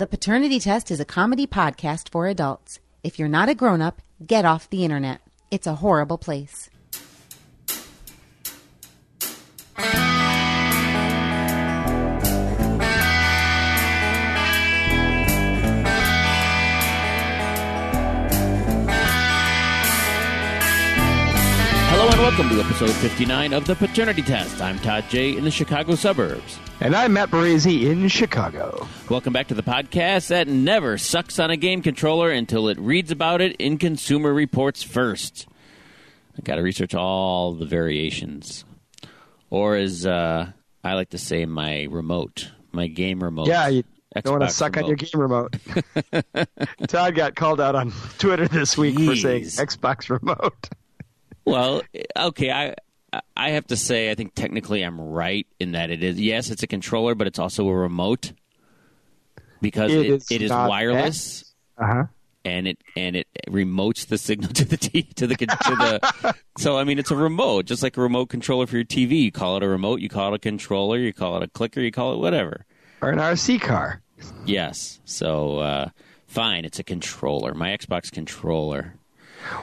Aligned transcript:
The 0.00 0.06
Paternity 0.06 0.58
Test 0.58 0.90
is 0.90 0.98
a 0.98 1.04
comedy 1.04 1.46
podcast 1.46 2.08
for 2.08 2.26
adults. 2.26 2.80
If 3.04 3.18
you're 3.18 3.28
not 3.28 3.50
a 3.50 3.54
grown 3.54 3.82
up, 3.82 4.00
get 4.26 4.46
off 4.46 4.70
the 4.70 4.82
internet. 4.82 5.20
It's 5.50 5.66
a 5.66 5.74
horrible 5.74 6.16
place. 6.16 6.70
Welcome 22.30 22.48
to 22.48 22.60
episode 22.60 22.92
59 22.92 23.52
of 23.52 23.66
the 23.66 23.74
Paternity 23.74 24.22
Test. 24.22 24.62
I'm 24.62 24.78
Todd 24.78 25.04
J. 25.08 25.36
in 25.36 25.42
the 25.42 25.50
Chicago 25.50 25.96
suburbs. 25.96 26.60
And 26.78 26.94
I'm 26.94 27.14
Matt 27.14 27.30
Baresi 27.30 27.90
in 27.90 28.06
Chicago. 28.06 28.86
Welcome 29.08 29.32
back 29.32 29.48
to 29.48 29.54
the 29.54 29.64
podcast 29.64 30.28
that 30.28 30.46
never 30.46 30.96
sucks 30.96 31.40
on 31.40 31.50
a 31.50 31.56
game 31.56 31.82
controller 31.82 32.30
until 32.30 32.68
it 32.68 32.78
reads 32.78 33.10
about 33.10 33.40
it 33.40 33.56
in 33.56 33.78
Consumer 33.78 34.32
Reports 34.32 34.80
first. 34.80 35.48
I 36.38 36.42
got 36.42 36.54
to 36.54 36.62
research 36.62 36.94
all 36.94 37.54
the 37.54 37.66
variations. 37.66 38.64
Or 39.50 39.74
as 39.74 40.06
uh, 40.06 40.52
I 40.84 40.94
like 40.94 41.10
to 41.10 41.18
say, 41.18 41.46
my 41.46 41.88
remote, 41.90 42.52
my 42.70 42.86
game 42.86 43.24
remote. 43.24 43.48
Yeah, 43.48 43.66
you 43.66 43.82
don't 44.14 44.38
want 44.38 44.42
to 44.42 44.46
Xbox 44.46 44.52
suck 44.52 44.76
on 44.76 44.86
your 44.86 44.94
game 44.94 45.20
remote. 45.20 45.56
Todd 46.86 47.16
got 47.16 47.34
called 47.34 47.60
out 47.60 47.74
on 47.74 47.92
Twitter 48.18 48.46
this 48.46 48.78
week 48.78 49.00
for 49.00 49.16
saying 49.16 49.42
Xbox 49.42 50.08
remote. 50.08 50.68
Well, 51.44 51.82
okay, 52.16 52.50
I 52.50 52.74
I 53.36 53.50
have 53.50 53.66
to 53.68 53.76
say 53.76 54.10
I 54.10 54.14
think 54.14 54.34
technically 54.34 54.82
I'm 54.82 55.00
right 55.00 55.46
in 55.58 55.72
that 55.72 55.90
it 55.90 56.02
is 56.02 56.20
yes, 56.20 56.50
it's 56.50 56.62
a 56.62 56.66
controller, 56.66 57.14
but 57.14 57.26
it's 57.26 57.38
also 57.38 57.66
a 57.68 57.74
remote 57.74 58.32
because 59.60 59.92
It 59.92 60.00
it, 60.06 60.10
is 60.10 60.30
it 60.30 60.42
is 60.42 60.50
wireless 60.50 61.54
Uh 61.78 61.86
huh. 61.86 62.04
and 62.44 62.68
it 62.68 62.78
and 62.96 63.16
it 63.16 63.26
remotes 63.48 64.06
the 64.06 64.16
signal 64.18 64.52
to 64.54 64.64
the 64.64 64.76
t- 64.76 65.02
to 65.16 65.26
the 65.26 65.34
to 65.36 65.46
the. 65.46 66.34
so 66.58 66.78
I 66.78 66.84
mean, 66.84 66.98
it's 66.98 67.10
a 67.10 67.16
remote, 67.16 67.66
just 67.66 67.82
like 67.82 67.96
a 67.96 68.00
remote 68.00 68.28
controller 68.28 68.66
for 68.66 68.76
your 68.76 68.84
TV. 68.84 69.22
You 69.22 69.32
call 69.32 69.56
it 69.56 69.62
a 69.62 69.68
remote, 69.68 70.00
you 70.00 70.08
call 70.08 70.32
it 70.32 70.36
a 70.36 70.38
controller, 70.38 70.98
you 70.98 71.12
call 71.12 71.36
it 71.36 71.42
a 71.42 71.48
clicker, 71.48 71.80
you 71.80 71.90
call 71.92 72.14
it 72.14 72.18
whatever. 72.18 72.64
Or 73.02 73.10
an 73.10 73.18
RC 73.18 73.60
car. 73.60 74.02
Yes, 74.44 75.00
so 75.06 75.58
uh, 75.58 75.88
fine, 76.26 76.66
it's 76.66 76.78
a 76.78 76.84
controller, 76.84 77.54
my 77.54 77.70
Xbox 77.70 78.12
controller. 78.12 78.94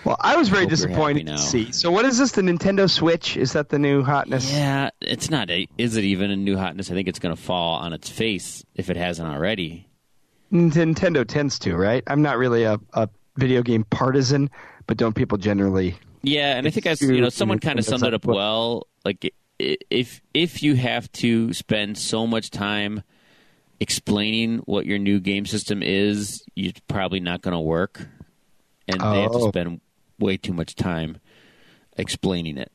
Well, 0.03 0.17
I 0.19 0.35
was 0.35 0.49
very 0.49 0.63
Hope 0.63 0.71
disappointed 0.71 1.27
to 1.27 1.37
see. 1.37 1.71
So, 1.71 1.91
what 1.91 2.05
is 2.05 2.17
this? 2.17 2.31
The 2.31 2.41
Nintendo 2.41 2.89
Switch? 2.89 3.37
Is 3.37 3.53
that 3.53 3.69
the 3.69 3.79
new 3.79 4.03
hotness? 4.03 4.51
Yeah, 4.51 4.89
it's 5.01 5.29
not. 5.29 5.49
A, 5.49 5.67
is 5.77 5.97
it 5.97 6.03
even 6.03 6.31
a 6.31 6.35
new 6.35 6.57
hotness? 6.57 6.91
I 6.91 6.93
think 6.93 7.07
it's 7.07 7.19
going 7.19 7.35
to 7.35 7.41
fall 7.41 7.75
on 7.75 7.93
its 7.93 8.09
face 8.09 8.63
if 8.75 8.89
it 8.89 8.97
hasn't 8.97 9.29
already. 9.29 9.87
Nintendo 10.51 11.27
tends 11.27 11.59
to, 11.59 11.75
right? 11.75 12.03
I'm 12.07 12.21
not 12.21 12.37
really 12.37 12.63
a, 12.63 12.79
a 12.93 13.09
video 13.35 13.61
game 13.61 13.83
partisan, 13.83 14.49
but 14.87 14.97
don't 14.97 15.13
people 15.13 15.37
generally? 15.37 15.97
Yeah, 16.23 16.57
and 16.57 16.67
I 16.67 16.71
think 16.71 16.85
as 16.85 17.01
you 17.01 17.21
know, 17.21 17.29
someone 17.29 17.59
kind 17.59 17.79
of 17.79 17.85
summed 17.85 18.03
it 18.03 18.13
up 18.13 18.25
well. 18.25 18.87
Like 19.05 19.33
if 19.59 20.21
if 20.33 20.63
you 20.63 20.75
have 20.75 21.11
to 21.13 21.53
spend 21.53 21.97
so 21.97 22.27
much 22.27 22.49
time 22.49 23.03
explaining 23.79 24.59
what 24.59 24.85
your 24.85 24.97
new 24.97 25.19
game 25.19 25.45
system 25.45 25.83
is, 25.83 26.43
you're 26.55 26.73
probably 26.87 27.19
not 27.19 27.41
going 27.41 27.53
to 27.53 27.59
work, 27.59 28.07
and 28.87 28.99
they 29.01 29.21
have 29.21 29.31
to 29.31 29.37
Oh. 29.39 29.49
spend 29.49 29.81
way 30.19 30.37
too 30.37 30.53
much 30.53 30.75
time 30.75 31.17
explaining 31.97 32.57
it. 32.57 32.71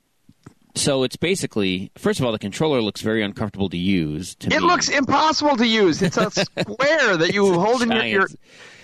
So 0.74 1.02
it's 1.02 1.16
basically, 1.16 1.90
first 1.98 2.18
of 2.18 2.24
all, 2.24 2.32
the 2.32 2.38
controller 2.38 2.80
looks 2.80 3.02
very 3.02 3.22
uncomfortable 3.22 3.68
to 3.68 3.76
use. 3.76 4.34
To 4.36 4.46
It 4.46 4.60
me. 4.62 4.66
looks 4.66 4.88
impossible 4.88 5.56
to 5.58 5.66
use. 5.66 6.00
It's 6.00 6.16
a 6.16 6.30
square 6.30 7.16
that 7.18 7.34
you 7.34 7.52
hold 7.60 7.82
in 7.82 7.92
your, 7.92 8.04
your 8.06 8.28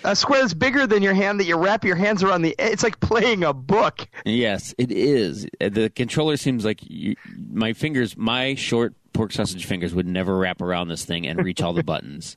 a 0.05 0.15
square 0.15 0.43
that's 0.43 0.53
bigger 0.53 0.87
than 0.87 1.03
your 1.03 1.15
hand 1.15 1.41
that 1.41 1.47
you 1.47 1.57
wrap 1.57 1.85
your 1.87 1.97
hands 1.97 2.23
around 2.23 2.43
the. 2.43 2.55
It's 2.59 2.83
like 2.83 3.01
playing 3.01 3.43
a 3.43 3.55
book. 3.55 4.07
Yes, 4.27 4.75
it 4.77 4.93
is. 4.93 5.47
The 5.61 5.91
controller 5.95 6.37
seems 6.37 6.63
like 6.63 6.81
you, 6.83 7.17
my 7.51 7.73
fingers, 7.73 8.19
my 8.19 8.55
short 8.55 8.93
pork 9.15 9.33
sausage 9.33 9.65
fingers, 9.65 9.95
would 9.95 10.07
never 10.07 10.37
wrap 10.37 10.61
around 10.61 10.89
this 10.89 11.07
thing 11.07 11.27
and 11.27 11.43
reach 11.43 11.63
all 11.63 11.73
the 11.73 11.83
buttons. 11.85 12.37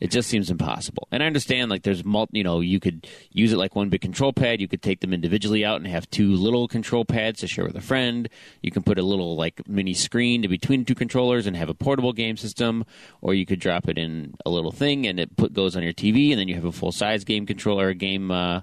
It 0.00 0.10
just 0.10 0.28
seems 0.28 0.50
impossible. 0.50 1.08
And 1.10 1.22
I 1.22 1.26
understand, 1.26 1.70
like, 1.70 1.82
there's 1.82 2.04
multi, 2.04 2.38
you 2.38 2.44
know, 2.44 2.60
you 2.60 2.78
could 2.78 3.06
use 3.32 3.52
it 3.52 3.56
like 3.56 3.74
one 3.74 3.88
big 3.88 4.00
control 4.00 4.32
pad. 4.32 4.60
You 4.60 4.68
could 4.68 4.82
take 4.82 5.00
them 5.00 5.12
individually 5.12 5.64
out 5.64 5.76
and 5.76 5.86
have 5.86 6.08
two 6.10 6.34
little 6.34 6.68
control 6.68 7.04
pads 7.04 7.40
to 7.40 7.46
share 7.46 7.64
with 7.64 7.76
a 7.76 7.80
friend. 7.80 8.28
You 8.62 8.70
can 8.70 8.82
put 8.82 8.98
a 8.98 9.02
little, 9.02 9.36
like, 9.36 9.66
mini 9.68 9.94
screen 9.94 10.42
to 10.42 10.48
between 10.48 10.84
two 10.84 10.94
controllers 10.94 11.46
and 11.46 11.56
have 11.56 11.68
a 11.68 11.74
portable 11.74 12.12
game 12.12 12.36
system. 12.36 12.84
Or 13.20 13.34
you 13.34 13.44
could 13.44 13.60
drop 13.60 13.88
it 13.88 13.98
in 13.98 14.34
a 14.46 14.50
little 14.50 14.72
thing 14.72 15.06
and 15.06 15.18
it 15.18 15.36
put 15.36 15.52
goes 15.52 15.76
on 15.76 15.82
your 15.82 15.92
TV, 15.92 16.30
and 16.30 16.38
then 16.38 16.48
you 16.48 16.54
have 16.54 16.64
a 16.64 16.72
full 16.72 16.92
size 16.92 17.24
game 17.24 17.46
controller, 17.46 17.88
a 17.88 17.94
game 17.94 18.30
uh, 18.30 18.60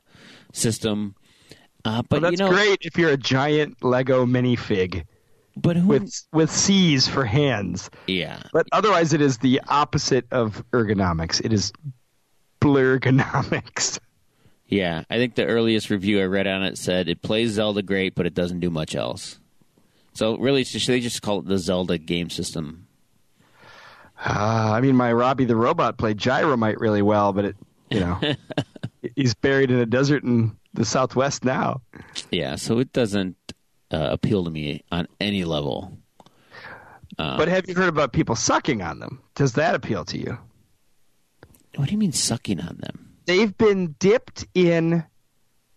system. 0.53 1.15
Uh, 1.83 2.01
but 2.01 2.21
Well, 2.21 2.31
that's 2.31 2.39
you 2.39 2.45
know, 2.45 2.51
great 2.51 2.79
if 2.81 2.97
you're 2.97 3.11
a 3.11 3.17
giant 3.17 3.83
Lego 3.83 4.25
minifig 4.25 5.03
But 5.57 5.75
who? 5.77 5.87
with 5.87 6.13
with 6.33 6.51
C's 6.51 7.07
for 7.07 7.23
hands. 7.25 7.89
yeah, 8.07 8.41
But 8.51 8.67
otherwise, 8.71 9.13
it 9.13 9.21
is 9.21 9.37
the 9.37 9.61
opposite 9.67 10.25
of 10.31 10.63
ergonomics. 10.71 11.43
It 11.43 11.53
is 11.53 11.71
blurgonomics. 12.61 13.99
yeah. 14.67 15.03
I 15.09 15.17
think 15.17 15.35
the 15.35 15.45
earliest 15.45 15.89
review 15.89 16.21
I 16.21 16.25
read 16.25 16.47
on 16.47 16.63
it 16.63 16.77
said 16.77 17.07
it 17.07 17.21
plays 17.21 17.51
Zelda 17.53 17.81
great, 17.81 18.15
but 18.15 18.25
it 18.25 18.33
doesn't 18.33 18.59
do 18.59 18.69
much 18.69 18.95
else. 18.95 19.39
So 20.13 20.37
really, 20.37 20.61
it's 20.61 20.71
just, 20.71 20.87
they 20.87 20.99
just 20.99 21.21
call 21.21 21.39
it 21.39 21.45
the 21.45 21.57
Zelda 21.57 21.97
game 21.97 22.29
system. 22.29 22.87
Uh, 24.17 24.71
I 24.73 24.81
mean, 24.81 24.95
my 24.95 25.11
Robbie 25.11 25.45
the 25.45 25.57
robot 25.57 25.97
played 25.97 26.17
Gyromite 26.17 26.79
really 26.79 27.01
well, 27.01 27.33
but 27.33 27.45
it, 27.45 27.55
you 27.89 27.99
know, 27.99 28.19
he's 29.15 29.33
buried 29.35 29.71
in 29.71 29.77
a 29.79 29.85
desert 29.85 30.23
in 30.23 30.55
the 30.73 30.85
Southwest 30.85 31.43
now. 31.43 31.81
Yeah, 32.31 32.55
so 32.55 32.79
it 32.79 32.93
doesn't 32.93 33.35
uh, 33.91 34.09
appeal 34.11 34.43
to 34.43 34.49
me 34.51 34.83
on 34.91 35.07
any 35.19 35.43
level. 35.43 35.97
Uh, 37.17 37.37
But 37.37 37.47
have 37.47 37.67
you 37.67 37.75
heard 37.75 37.89
about 37.89 38.13
people 38.13 38.35
sucking 38.35 38.81
on 38.81 38.99
them? 38.99 39.21
Does 39.35 39.53
that 39.53 39.75
appeal 39.75 40.05
to 40.05 40.17
you? 40.17 40.37
What 41.75 41.85
do 41.87 41.91
you 41.91 41.97
mean 41.97 42.11
sucking 42.13 42.59
on 42.59 42.77
them? 42.81 43.11
They've 43.25 43.55
been 43.57 43.95
dipped 43.99 44.45
in 44.53 45.03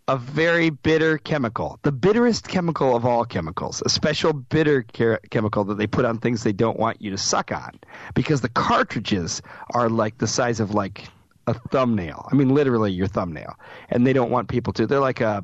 a 0.06 0.16
very 0.16 0.70
bitter 0.70 1.18
chemical, 1.18 1.78
the 1.82 1.92
bitterest 1.92 2.48
chemical 2.48 2.96
of 2.96 3.04
all 3.04 3.24
chemicals, 3.24 3.82
a 3.84 3.88
special 3.90 4.32
bitter 4.32 4.82
che- 4.82 5.18
chemical 5.30 5.64
that 5.64 5.76
they 5.76 5.86
put 5.86 6.04
on 6.06 6.18
things 6.18 6.42
they 6.42 6.52
don't 6.52 6.78
want 6.78 7.02
you 7.02 7.10
to 7.10 7.18
suck 7.18 7.52
on 7.52 7.78
because 8.14 8.40
the 8.40 8.48
cartridges 8.48 9.42
are 9.74 9.90
like 9.90 10.16
the 10.18 10.26
size 10.26 10.60
of 10.60 10.72
like 10.72 11.08
a 11.46 11.54
thumbnail. 11.54 12.26
I 12.32 12.34
mean, 12.36 12.48
literally 12.50 12.90
your 12.92 13.06
thumbnail. 13.06 13.54
And 13.90 14.06
they 14.06 14.12
don't 14.14 14.30
want 14.30 14.48
people 14.48 14.72
to. 14.74 14.86
They're 14.86 15.00
like 15.00 15.20
a, 15.20 15.42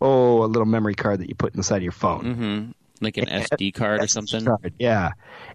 oh, 0.00 0.44
a 0.44 0.46
little 0.46 0.66
memory 0.66 0.94
card 0.94 1.20
that 1.20 1.28
you 1.28 1.34
put 1.34 1.54
inside 1.54 1.78
of 1.78 1.82
your 1.82 1.92
phone. 1.92 2.34
hmm 2.34 3.04
Like 3.04 3.16
an 3.16 3.26
SD 3.26 3.74
card 3.74 4.02
or 4.02 4.06
something? 4.06 4.44
Card, 4.44 4.74
Yeah. 4.78 5.12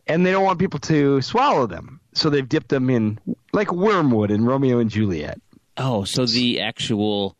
And 0.07 0.25
they 0.25 0.31
don't 0.31 0.43
want 0.43 0.59
people 0.59 0.79
to 0.81 1.21
swallow 1.21 1.67
them. 1.67 1.99
So 2.13 2.29
they've 2.29 2.47
dipped 2.47 2.69
them 2.69 2.89
in 2.89 3.19
like 3.53 3.71
wormwood 3.71 4.31
in 4.31 4.45
Romeo 4.45 4.79
and 4.79 4.89
Juliet. 4.89 5.39
Oh, 5.77 6.03
so 6.03 6.25
the 6.25 6.59
actual 6.61 7.35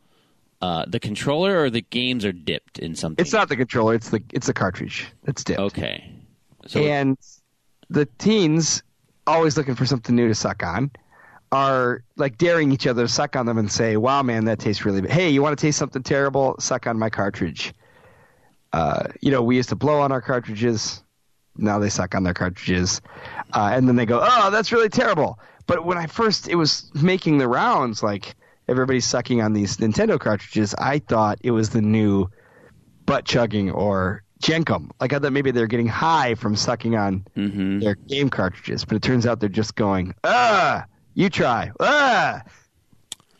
uh, 0.62 0.86
the 0.88 1.00
controller 1.00 1.62
or 1.62 1.70
the 1.70 1.82
games 1.82 2.26
are 2.26 2.32
dipped 2.32 2.80
in 2.80 2.96
something? 2.96 3.22
It's 3.22 3.34
not 3.34 3.50
the 3.50 3.56
controller, 3.56 3.96
it's 3.96 4.10
the 4.10 4.22
it's 4.34 4.48
the 4.48 4.54
cartridge 4.54 5.08
that's 5.24 5.44
dipped. 5.44 5.60
Okay. 5.60 6.14
So 6.68 6.82
and 6.82 7.18
the 7.90 8.06
teens, 8.18 8.84
always 9.26 9.58
looking 9.58 9.76
for 9.76 9.86
something 9.86 10.16
new 10.16 10.28
to 10.28 10.36
suck 10.36 10.64
on, 10.64 10.92
are 11.52 12.04
like 12.16 12.38
daring 12.38 12.72
each 12.72 12.86
other 12.88 13.04
to 13.04 13.08
suck 13.08 13.36
on 13.36 13.46
them 13.46 13.58
and 13.58 13.72
say, 13.72 13.98
"Wow, 13.98 14.22
man, 14.24 14.46
that 14.46 14.60
tastes 14.60 14.86
really 14.86 15.02
bad. 15.02 15.12
Hey, 15.12 15.30
you 15.30 15.42
want 15.42 15.58
to 15.58 15.62
taste 15.62 15.78
something 15.78 16.04
terrible? 16.04 16.56
Suck 16.60 16.88
on 16.88 16.98
my 17.00 17.10
cartridge." 17.10 17.74
Uh, 18.72 19.08
you 19.22 19.32
know, 19.32 19.42
we 19.42 19.56
used 19.56 19.70
to 19.70 19.76
blow 19.76 20.02
on 20.02 20.12
our 20.12 20.22
cartridges. 20.22 21.04
Now 21.58 21.80
they 21.80 21.90
suck 21.90 22.14
on 22.16 22.24
their 22.24 22.36
cartridges, 22.36 23.02
uh, 23.54 23.72
and 23.74 23.88
then 23.88 23.96
they 23.96 24.06
go, 24.06 24.20
"Oh, 24.24 24.52
that's 24.52 24.72
really 24.72 24.90
terrible." 24.90 25.40
But 25.66 25.86
when 25.86 25.98
I 25.98 26.06
first 26.08 26.48
it 26.48 26.56
was 26.56 26.90
making 26.94 27.38
the 27.40 27.48
rounds, 27.48 28.02
like 28.04 28.36
everybody's 28.68 29.06
sucking 29.06 29.42
on 29.42 29.54
these 29.54 29.78
Nintendo 29.78 30.20
cartridges, 30.20 30.76
I 30.76 31.00
thought 31.00 31.40
it 31.42 31.52
was 31.52 31.72
the 31.72 31.82
new 31.82 32.28
butt 33.06 33.26
chugging 33.26 33.72
or 33.72 34.24
jenkem. 34.42 34.92
Like 35.02 35.12
I 35.14 35.20
thought 35.20 35.34
maybe 35.34 35.52
they're 35.52 35.68
getting 35.68 35.88
high 35.88 36.36
from 36.36 36.56
sucking 36.56 36.96
on 36.96 37.26
Mhm. 37.36 37.82
their 37.82 37.96
game 37.96 38.30
cartridges, 38.30 38.86
but 38.86 38.96
it 38.96 39.02
turns 39.02 39.26
out 39.26 39.40
they're 39.40 39.50
just 39.50 39.76
going, 39.76 40.14
ah, 40.24 40.86
you 41.20 41.30
try, 41.30 41.70
ah. 41.82 42.44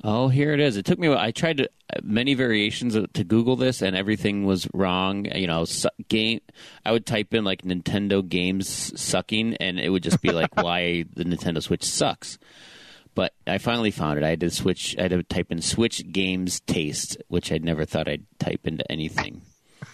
Oh, 0.04 0.28
here 0.28 0.52
it 0.52 0.60
is. 0.60 0.76
It 0.76 0.84
took 0.84 1.00
me. 1.00 1.14
I 1.14 1.32
tried 1.32 1.58
to 1.58 1.70
many 2.04 2.34
variations 2.34 2.98
to 3.14 3.24
Google 3.24 3.56
this, 3.56 3.82
and 3.82 3.96
everything 3.96 4.46
was 4.46 4.68
wrong. 4.74 5.26
You 5.34 5.48
know, 5.48 5.64
su- 5.64 5.88
game. 6.10 6.42
I 6.86 6.92
would 6.92 7.06
type 7.06 7.34
in 7.34 7.46
like 7.46 7.62
Nintendo 7.62 8.28
games 8.28 8.68
sucking, 9.00 9.56
and 9.62 9.80
it 9.80 9.90
would 9.90 10.04
just 10.04 10.22
be 10.22 10.32
like 10.32 10.54
why 10.62 11.06
the 11.16 11.24
Nintendo 11.24 11.64
Switch 11.64 11.86
sucks. 11.86 12.38
But 13.16 13.34
I 13.48 13.60
finally 13.60 13.92
found 13.92 14.18
it. 14.18 14.26
I 14.26 14.32
had 14.32 14.42
to 14.42 14.50
switch. 14.50 14.98
I 14.98 15.04
had 15.04 15.12
to 15.12 15.24
type 15.24 15.50
in 15.50 15.62
Switch 15.62 16.04
games 16.12 16.60
taste, 16.60 17.16
which 17.30 17.50
I'd 17.50 17.64
never 17.64 17.86
thought 17.86 18.10
I'd 18.10 18.26
type 18.40 18.68
into 18.68 18.90
anything. 18.92 19.42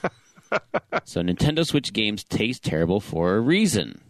so 1.04 1.22
Nintendo 1.22 1.64
Switch 1.64 1.94
games 1.94 2.24
taste 2.24 2.64
terrible 2.64 3.00
for 3.00 3.36
a 3.36 3.40
reason. 3.42 4.02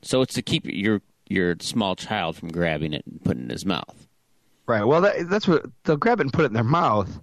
So 0.00 0.22
it's 0.22 0.32
to 0.34 0.42
keep 0.42 0.64
your 0.64 1.02
your 1.30 1.56
small 1.60 1.96
child 1.96 2.36
from 2.36 2.50
grabbing 2.50 2.92
it 2.92 3.04
and 3.06 3.22
putting 3.22 3.42
it 3.42 3.44
in 3.44 3.50
his 3.50 3.66
mouth. 3.66 4.06
Right. 4.66 4.84
Well, 4.84 5.00
that, 5.00 5.28
that's 5.30 5.48
what 5.48 5.66
they'll 5.84 5.96
grab 5.96 6.20
it 6.20 6.24
and 6.24 6.32
put 6.32 6.44
it 6.44 6.48
in 6.48 6.52
their 6.54 6.64
mouth. 6.64 7.20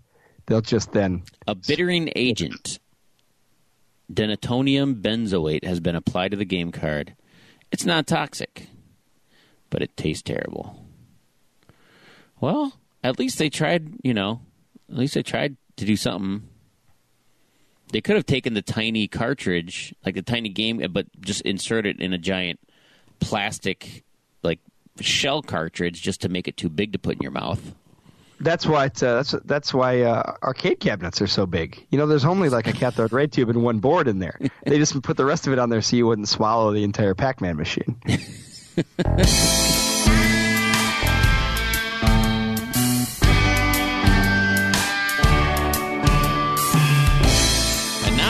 They'll 0.48 0.62
just 0.62 0.92
then. 0.92 1.24
A 1.48 1.56
bittering 1.56 2.12
agent, 2.16 2.80
denatonium 4.12 5.02
benzoate, 5.02 5.64
has 5.64 5.80
been 5.80 5.96
applied 5.96 6.32
to 6.32 6.38
the 6.38 6.46
game 6.46 6.72
card. 6.72 7.16
It's 7.72 7.86
not 7.86 8.08
toxic, 8.08 8.68
but 9.70 9.82
it 9.82 9.96
tastes 9.98 10.24
terrible. 10.24 10.86
Well, 12.40 12.74
at 13.04 13.20
least 13.20 13.38
they 13.38 13.50
tried, 13.50 13.94
you 14.04 14.14
know, 14.14 14.42
at 14.90 14.98
least 14.98 15.14
they 15.14 15.24
tried 15.24 15.58
to 15.78 15.86
do 15.86 15.96
something. 15.96 16.48
They 17.92 18.02
could 18.02 18.16
have 18.16 18.26
taken 18.26 18.56
the 18.56 18.62
tiny 18.62 19.08
cartridge, 19.08 19.94
like 20.06 20.16
the 20.16 20.22
tiny 20.22 20.50
game, 20.50 20.84
but 20.92 21.06
just 21.22 21.42
insert 21.42 21.86
it 21.86 22.00
in 22.00 22.14
a 22.14 22.18
giant 22.18 22.60
plastic, 23.20 24.04
like 24.44 24.60
shell 25.00 25.42
cartridge, 25.42 26.02
just 26.02 26.22
to 26.22 26.30
make 26.30 26.48
it 26.48 26.58
too 26.58 26.70
big 26.70 26.94
to 26.94 27.00
put 27.00 27.16
in 27.16 27.22
your 27.22 27.32
mouth. 27.32 27.74
That's 28.40 28.66
why 28.66 28.86
it's, 28.86 29.02
uh, 29.02 29.16
that's 29.16 29.32
that's 29.46 29.74
why 29.74 30.02
uh, 30.02 30.36
arcade 30.44 30.82
cabinets 30.82 31.22
are 31.22 31.28
so 31.28 31.46
big. 31.46 31.86
You 31.90 31.98
know, 31.98 32.06
there's 32.06 32.26
only 32.26 32.50
like 32.50 32.68
a 32.68 32.74
cathode 32.74 33.14
ray 33.14 33.28
tube 33.28 33.50
and 33.50 33.64
one 33.64 33.80
board 33.80 34.08
in 34.08 34.20
there. 34.20 34.40
They 34.66 34.78
just 34.78 35.00
put 35.04 35.16
the 35.16 35.26
rest 35.26 35.48
of 35.48 35.54
it 35.54 35.60
on 35.60 35.70
there 35.70 35.82
so 35.82 35.96
you 35.96 36.08
wouldn't 36.08 36.28
swallow 36.28 36.74
the 36.74 36.84
entire 36.84 37.14
Pac-Man 37.14 37.56
machine. 37.56 38.02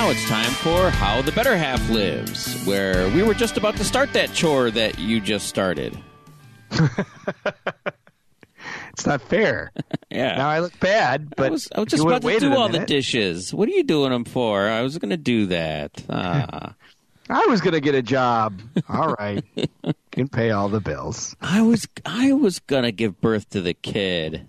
now 0.05 0.11
it's 0.11 0.25
time 0.29 0.51
for 0.51 0.91
How 0.91 1.23
the 1.23 1.31
Better 1.31 1.57
Half 1.57 1.89
Lives, 1.89 2.63
where 2.63 3.09
we 3.09 3.23
were 3.23 3.33
just 3.33 3.57
about 3.57 3.75
to 3.77 3.83
start 3.83 4.13
that 4.13 4.31
chore 4.33 4.69
that 4.69 4.99
you 4.99 5.19
just 5.19 5.47
started. 5.47 5.97
It's 8.91 9.05
not 9.05 9.21
fair. 9.23 9.71
Yeah. 10.09 10.37
Now 10.37 10.49
I 10.49 10.59
look 10.59 10.79
bad, 10.79 11.35
but 11.35 11.47
I 11.47 11.49
was, 11.49 11.67
I 11.75 11.79
was 11.79 11.89
just 11.89 12.03
about 12.03 12.21
to 12.21 12.39
do 12.39 12.55
all 12.55 12.69
the 12.69 12.85
dishes. 12.85 13.53
What 13.53 13.67
are 13.67 13.71
you 13.73 13.83
doing 13.83 14.11
them 14.11 14.23
for? 14.23 14.67
I 14.67 14.81
was 14.81 14.97
going 14.97 15.09
to 15.09 15.17
do 15.17 15.47
that. 15.47 15.91
Ah. 16.09 16.75
I 17.29 17.47
was 17.47 17.59
gonna 17.59 17.79
get 17.79 17.95
a 17.95 18.01
job. 18.03 18.61
All 18.87 19.13
right, 19.15 19.43
can 20.11 20.27
pay 20.27 20.51
all 20.51 20.69
the 20.69 20.79
bills. 20.79 21.35
I 21.41 21.63
was 21.63 21.87
I 22.05 22.31
was 22.33 22.59
going 22.59 22.83
to 22.83 22.91
give 22.91 23.19
birth 23.19 23.49
to 23.49 23.61
the 23.61 23.73
kid. 23.73 24.47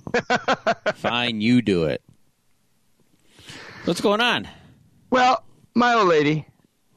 Fine, 0.96 1.40
you 1.40 1.62
do 1.62 1.84
it. 1.84 2.02
What's 3.86 4.02
going 4.02 4.20
on? 4.20 4.46
Well, 5.10 5.45
my 5.76 5.94
old 5.94 6.08
lady, 6.08 6.46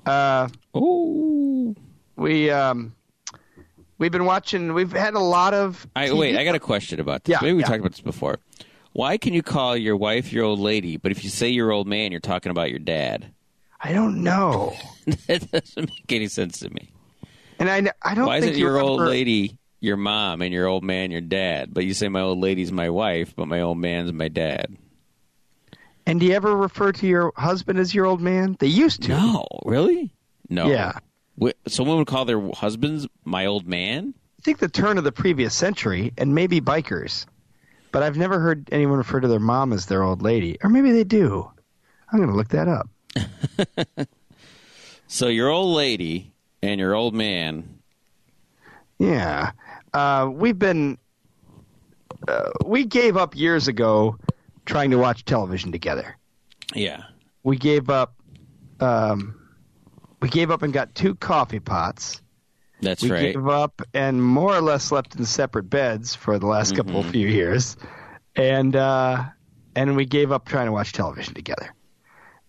uh, 0.06 0.48
Oh, 0.74 1.76
we 2.16 2.50
um, 2.50 2.96
we've 3.98 4.12
been 4.12 4.26
watching. 4.26 4.74
We've 4.74 4.92
had 4.92 5.14
a 5.14 5.20
lot 5.20 5.54
of. 5.54 5.86
I 5.96 6.12
wait. 6.14 6.38
I 6.38 6.44
got 6.44 6.56
a 6.56 6.60
question 6.60 7.00
about 7.00 7.26
this. 7.26 7.34
Yeah, 7.34 7.40
Maybe 7.42 7.54
we 7.54 7.62
yeah. 7.62 7.68
talked 7.68 7.80
about 7.80 7.92
this 7.92 8.02
before. 8.02 8.40
Why 8.94 9.18
can 9.18 9.34
you 9.34 9.44
call 9.44 9.78
your 9.78 9.96
wife 9.98 10.34
your 10.34 10.46
old 10.46 10.60
lady, 10.60 10.98
but 10.98 11.12
if 11.12 11.24
you 11.24 11.30
say 11.30 11.50
your 11.50 11.72
old 11.72 11.88
man, 11.88 12.12
you're 12.12 12.20
talking 12.20 12.50
about 12.50 12.70
your 12.72 12.80
dad? 12.80 13.31
I 13.81 13.94
don't 13.94 14.24
know, 14.24 14.76
that 15.28 15.50
doesn't 15.52 15.90
make 15.90 16.12
any 16.12 16.28
sense 16.28 16.60
to 16.60 16.70
me. 16.70 16.92
and 17.60 17.70
I 17.70 17.92
I 18.02 18.16
don't 18.16 18.26
Why 18.28 18.40
think 18.42 18.52
isn't 18.54 18.60
you 18.60 18.66
your 18.68 18.80
old 18.80 19.00
lady 19.02 19.58
your 19.80 19.96
mom 19.96 20.42
and 20.42 20.52
your 20.54 20.68
old 20.68 20.84
man 20.84 21.12
your 21.12 21.22
dad? 21.22 21.74
But 21.74 21.86
you 21.86 21.94
say 21.94 22.10
my 22.10 22.22
old 22.22 22.40
lady's 22.40 22.72
my 22.72 22.90
wife, 22.90 23.36
but 23.36 23.48
my 23.48 23.62
old 23.62 23.78
man's 23.78 24.12
my 24.12 24.28
dad. 24.28 24.76
And 26.09 26.19
do 26.19 26.25
you 26.25 26.33
ever 26.33 26.56
refer 26.56 26.91
to 26.91 27.07
your 27.07 27.31
husband 27.35 27.79
as 27.79 27.94
your 27.94 28.06
old 28.06 28.19
man? 28.21 28.56
They 28.59 28.67
used 28.67 29.03
to. 29.03 29.09
No, 29.09 29.45
really? 29.65 30.11
No. 30.50 30.67
Yeah. 30.69 30.94
Wh- 31.41 31.51
Someone 31.67 31.97
would 31.97 32.07
call 32.07 32.25
their 32.25 32.41
husbands 32.51 33.07
my 33.23 33.45
old 33.45 33.67
man. 33.67 34.13
I 34.39 34.41
think 34.41 34.57
the 34.57 34.67
turn 34.69 34.97
of 34.97 35.03
the 35.03 35.11
previous 35.11 35.53
century, 35.53 36.13
and 36.17 36.33
maybe 36.33 36.61
bikers. 36.61 37.25
But 37.91 38.03
I've 38.03 38.17
never 38.17 38.39
heard 38.39 38.69
anyone 38.71 38.97
refer 38.97 39.19
to 39.19 39.27
their 39.27 39.39
mom 39.39 39.71
as 39.73 39.85
their 39.85 40.03
old 40.03 40.21
lady. 40.21 40.57
Or 40.63 40.69
maybe 40.69 40.91
they 40.91 41.03
do. 41.03 41.50
I'm 42.11 42.19
going 42.19 42.29
to 42.29 42.35
look 42.35 42.50
that 42.50 42.67
up. 42.67 42.89
So 45.11 45.27
your 45.27 45.50
old 45.50 45.75
lady 45.75 46.31
and 46.61 46.79
your 46.79 46.94
old 46.94 47.15
man. 47.15 47.79
Yeah. 49.00 49.51
Uh, 49.91 50.29
we've 50.31 50.59
been. 50.59 51.00
Uh, 52.27 52.51
we 52.63 52.85
gave 52.85 53.17
up 53.17 53.35
years 53.35 53.67
ago 53.67 54.17
trying 54.69 54.92
to 54.92 54.98
watch 54.98 55.25
television 55.25 55.71
together. 55.71 56.16
Yeah. 56.75 57.04
We 57.44 57.57
gave 57.57 57.89
up. 57.89 58.13
Um, 58.80 59.36
we 60.21 60.30
gave 60.30 60.51
up 60.51 60.62
and 60.62 60.71
got 60.71 60.94
two 60.95 61.16
coffee 61.16 61.60
pots. 61.60 62.21
That's 62.81 63.04
we 63.04 63.12
right. 63.12 63.21
We 63.24 63.33
gave 63.33 63.48
up 63.48 63.81
and 63.94 64.24
more 64.24 64.56
or 64.56 64.62
less 64.62 64.83
slept 64.86 65.16
in 65.16 65.25
separate 65.25 65.69
beds 65.69 66.16
for 66.16 66.38
the 66.39 66.45
last 66.45 66.75
couple 66.75 67.01
Mm-hmm. 67.01 67.12
few 67.12 67.27
years, 67.27 67.75
and 68.36 68.75
uh, 68.75 69.25
and 69.75 69.95
we 69.95 70.06
gave 70.06 70.31
up 70.31 70.48
trying 70.48 70.68
to 70.68 70.71
watch 70.71 70.94
television 70.94 71.33
together. 71.33 71.74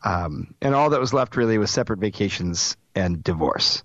Um, 0.05 0.55
and 0.61 0.75
all 0.75 0.90
that 0.90 1.00
was 1.00 1.12
left 1.12 1.37
really 1.37 1.58
was 1.58 1.70
separate 1.70 1.99
vacations 1.99 2.76
and 2.94 3.22
divorce. 3.25 3.82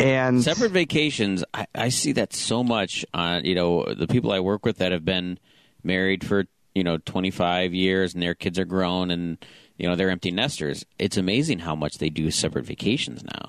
And 0.00 0.42
Separate 0.42 0.72
vacations. 0.72 1.44
I, 1.54 1.66
I 1.74 1.88
see 1.90 2.12
that 2.12 2.32
so 2.32 2.64
much 2.64 3.04
on 3.14 3.44
you 3.44 3.54
know 3.54 3.84
the 3.94 4.06
people 4.06 4.32
I 4.32 4.40
work 4.40 4.64
with 4.64 4.78
that 4.78 4.92
have 4.92 5.04
been 5.04 5.38
married 5.82 6.26
for 6.26 6.46
you 6.74 6.84
know 6.84 6.98
25 6.98 7.72
years 7.74 8.14
and 8.14 8.22
their 8.22 8.34
kids 8.34 8.58
are 8.58 8.64
grown 8.64 9.10
and 9.10 9.38
you 9.78 9.88
know 9.88 9.96
they're 9.96 10.10
empty 10.10 10.30
nesters. 10.30 10.84
It's 10.98 11.16
amazing 11.16 11.60
how 11.60 11.74
much 11.74 11.98
they 11.98 12.10
do 12.10 12.30
separate 12.30 12.64
vacations 12.66 13.22
now. 13.24 13.48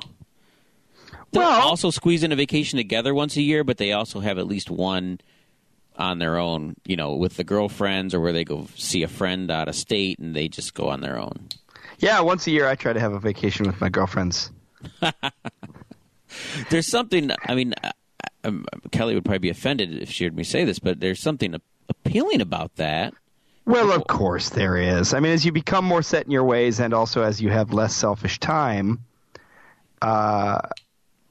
They'll 1.31 1.41
Well- 1.43 1.67
also 1.69 1.89
squeeze 1.91 2.23
in 2.23 2.31
a 2.31 2.35
vacation 2.35 2.77
together 2.77 3.13
once 3.13 3.35
a 3.37 3.41
year, 3.41 3.63
but 3.63 3.77
they 3.77 3.91
also 3.91 4.19
have 4.21 4.37
at 4.37 4.47
least 4.47 4.69
one 4.69 5.19
on 5.97 6.19
their 6.19 6.37
own, 6.37 6.75
you 6.85 6.95
know, 6.97 7.15
with 7.15 7.37
the 7.37 7.43
girlfriends 7.43 8.13
or 8.13 8.19
where 8.19 8.33
they 8.33 8.43
go 8.43 8.67
see 8.75 9.01
a 9.03 9.07
friend 9.07 9.49
out 9.49 9.67
of 9.69 9.75
state 9.75 10.19
and 10.19 10.35
they 10.35 10.47
just 10.47 10.73
go 10.73 10.89
on 10.89 10.99
their 11.01 11.17
own. 11.17 11.47
yeah, 11.99 12.19
once 12.19 12.45
a 12.47 12.51
year 12.51 12.67
I 12.67 12.75
try 12.75 12.91
to 12.93 12.99
have 12.99 13.13
a 13.13 13.19
vacation 13.19 13.65
with 13.65 13.79
my 13.79 13.87
girlfriends. 13.89 14.51
There's 16.69 16.87
something. 16.87 17.31
I 17.47 17.55
mean, 17.55 17.73
I, 17.83 17.91
I, 18.43 18.47
um, 18.47 18.65
Kelly 18.91 19.15
would 19.15 19.23
probably 19.25 19.39
be 19.39 19.49
offended 19.49 19.93
if 20.01 20.09
she 20.09 20.25
heard 20.25 20.35
me 20.35 20.43
say 20.43 20.65
this, 20.65 20.79
but 20.79 20.99
there's 20.99 21.21
something 21.21 21.55
appealing 21.89 22.41
about 22.41 22.75
that. 22.75 23.13
Well, 23.65 23.91
of 23.91 24.05
course 24.07 24.49
there 24.51 24.77
is. 24.77 25.13
I 25.13 25.19
mean, 25.19 25.31
as 25.31 25.43
you 25.45 25.51
become 25.51 25.85
more 25.85 26.03
set 26.03 26.25
in 26.25 26.31
your 26.31 26.43
ways, 26.43 26.79
and 26.79 26.93
also 26.93 27.23
as 27.23 27.41
you 27.41 27.49
have 27.49 27.73
less 27.73 27.95
selfish 27.95 28.39
time, 28.39 28.99
uh, 30.01 30.59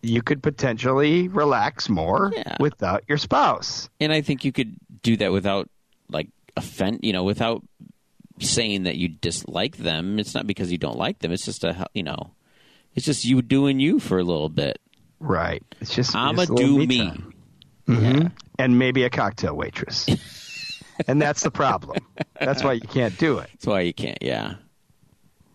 you 0.03 0.21
could 0.21 0.43
potentially 0.43 1.29
relax 1.29 1.89
more 1.89 2.33
Yeah. 2.37 2.57
without 2.61 3.05
your 3.09 3.19
spouse. 3.19 3.89
And 4.01 4.13
I 4.13 4.21
think 4.21 4.45
you 4.45 4.53
could 4.53 4.75
do 5.03 5.17
that 5.19 5.33
without 5.33 5.69
like 6.11 6.29
offend, 6.57 7.01
you 7.03 7.13
know, 7.13 7.25
without 7.25 7.63
saying 8.41 8.83
that 8.83 8.97
you 8.97 9.09
dislike 9.09 9.77
them. 9.77 10.19
It's 10.19 10.35
not 10.35 10.47
because 10.47 10.71
you 10.73 10.79
don't 10.79 10.99
like 10.99 11.21
them. 11.21 11.31
It's 11.33 11.45
just 11.45 11.63
a, 11.65 11.87
you 11.95 12.03
know, 12.03 12.33
it's 12.97 13.07
just 13.07 13.25
you 13.25 13.41
doing 13.43 13.79
you 13.81 14.01
for 14.01 14.19
a 14.19 14.25
little 14.25 14.49
bit. 14.49 14.81
Right. 15.21 15.63
It's 15.81 15.95
just 15.95 16.15
I'ma 16.17 16.43
a 16.43 16.47
do 16.47 16.85
me. 16.85 16.99
time. 16.99 17.31
Mhm. 17.87 18.33
and 18.59 18.79
maybe 18.79 19.05
a 19.05 19.11
cocktail 19.11 19.55
waitress. 19.55 20.09
and 21.09 21.21
that's 21.21 21.43
the 21.43 21.51
problem. 21.51 21.99
That's 22.41 22.63
why 22.63 22.75
you 22.75 22.81
can't 22.81 23.17
do 23.19 23.39
it. 23.39 23.49
That's 23.53 23.67
why 23.67 23.81
you 23.81 23.95
can't. 23.95 24.19
Yeah. 24.21 24.55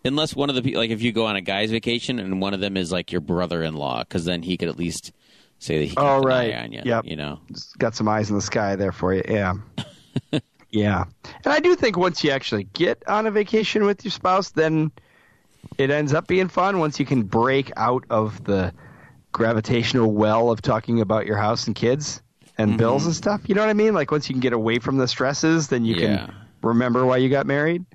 Unless 0.05 0.35
one 0.35 0.49
of 0.49 0.55
the 0.55 0.61
people, 0.61 0.81
like 0.81 0.91
if 0.91 1.01
you 1.01 1.11
go 1.11 1.25
on 1.25 1.35
a 1.35 1.41
guy's 1.41 1.71
vacation 1.71 2.19
and 2.19 2.41
one 2.41 2.53
of 2.53 2.59
them 2.59 2.77
is 2.77 2.91
like 2.91 3.11
your 3.11 3.21
brother-in-law, 3.21 3.99
because 4.03 4.25
then 4.25 4.41
he 4.41 4.57
could 4.57 4.69
at 4.69 4.77
least 4.77 5.11
say 5.59 5.79
that 5.79 5.85
he 5.85 5.93
Oh, 5.97 6.17
an 6.19 6.23
right. 6.23 6.55
on 6.55 6.71
you. 6.71 6.81
Yep. 6.85 7.05
You 7.05 7.15
know. 7.17 7.39
Got 7.77 7.95
some 7.95 8.07
eyes 8.07 8.29
in 8.29 8.35
the 8.35 8.41
sky 8.41 8.75
there 8.75 8.91
for 8.93 9.13
you. 9.13 9.23
Yeah. 9.27 9.53
yeah. 10.71 11.03
And 11.43 11.53
I 11.53 11.59
do 11.59 11.75
think 11.75 11.97
once 11.97 12.23
you 12.23 12.31
actually 12.31 12.63
get 12.63 13.03
on 13.07 13.25
a 13.27 13.31
vacation 13.31 13.83
with 13.85 14.03
your 14.05 14.11
spouse, 14.11 14.51
then 14.51 14.91
it 15.77 15.91
ends 15.91 16.13
up 16.13 16.27
being 16.27 16.47
fun 16.47 16.79
once 16.79 16.99
you 16.99 17.05
can 17.05 17.23
break 17.23 17.71
out 17.75 18.05
of 18.09 18.43
the 18.45 18.73
gravitational 19.31 20.11
well 20.11 20.49
of 20.49 20.61
talking 20.61 21.01
about 21.01 21.25
your 21.25 21.37
house 21.37 21.67
and 21.67 21.75
kids 21.75 22.21
and 22.59 22.77
bills 22.77 23.05
and 23.05 23.15
stuff. 23.15 23.41
You 23.47 23.55
know 23.55 23.61
what 23.61 23.69
I 23.69 23.73
mean? 23.73 23.93
Like 23.93 24.11
once 24.11 24.29
you 24.29 24.33
can 24.33 24.41
get 24.41 24.53
away 24.53 24.79
from 24.79 24.97
the 24.97 25.07
stresses, 25.07 25.67
then 25.69 25.85
you 25.85 25.95
Yeah. 25.95 26.27
can 26.27 26.35
remember 26.61 27.05
why 27.05 27.17
you 27.17 27.29
got 27.29 27.45
married. 27.47 27.85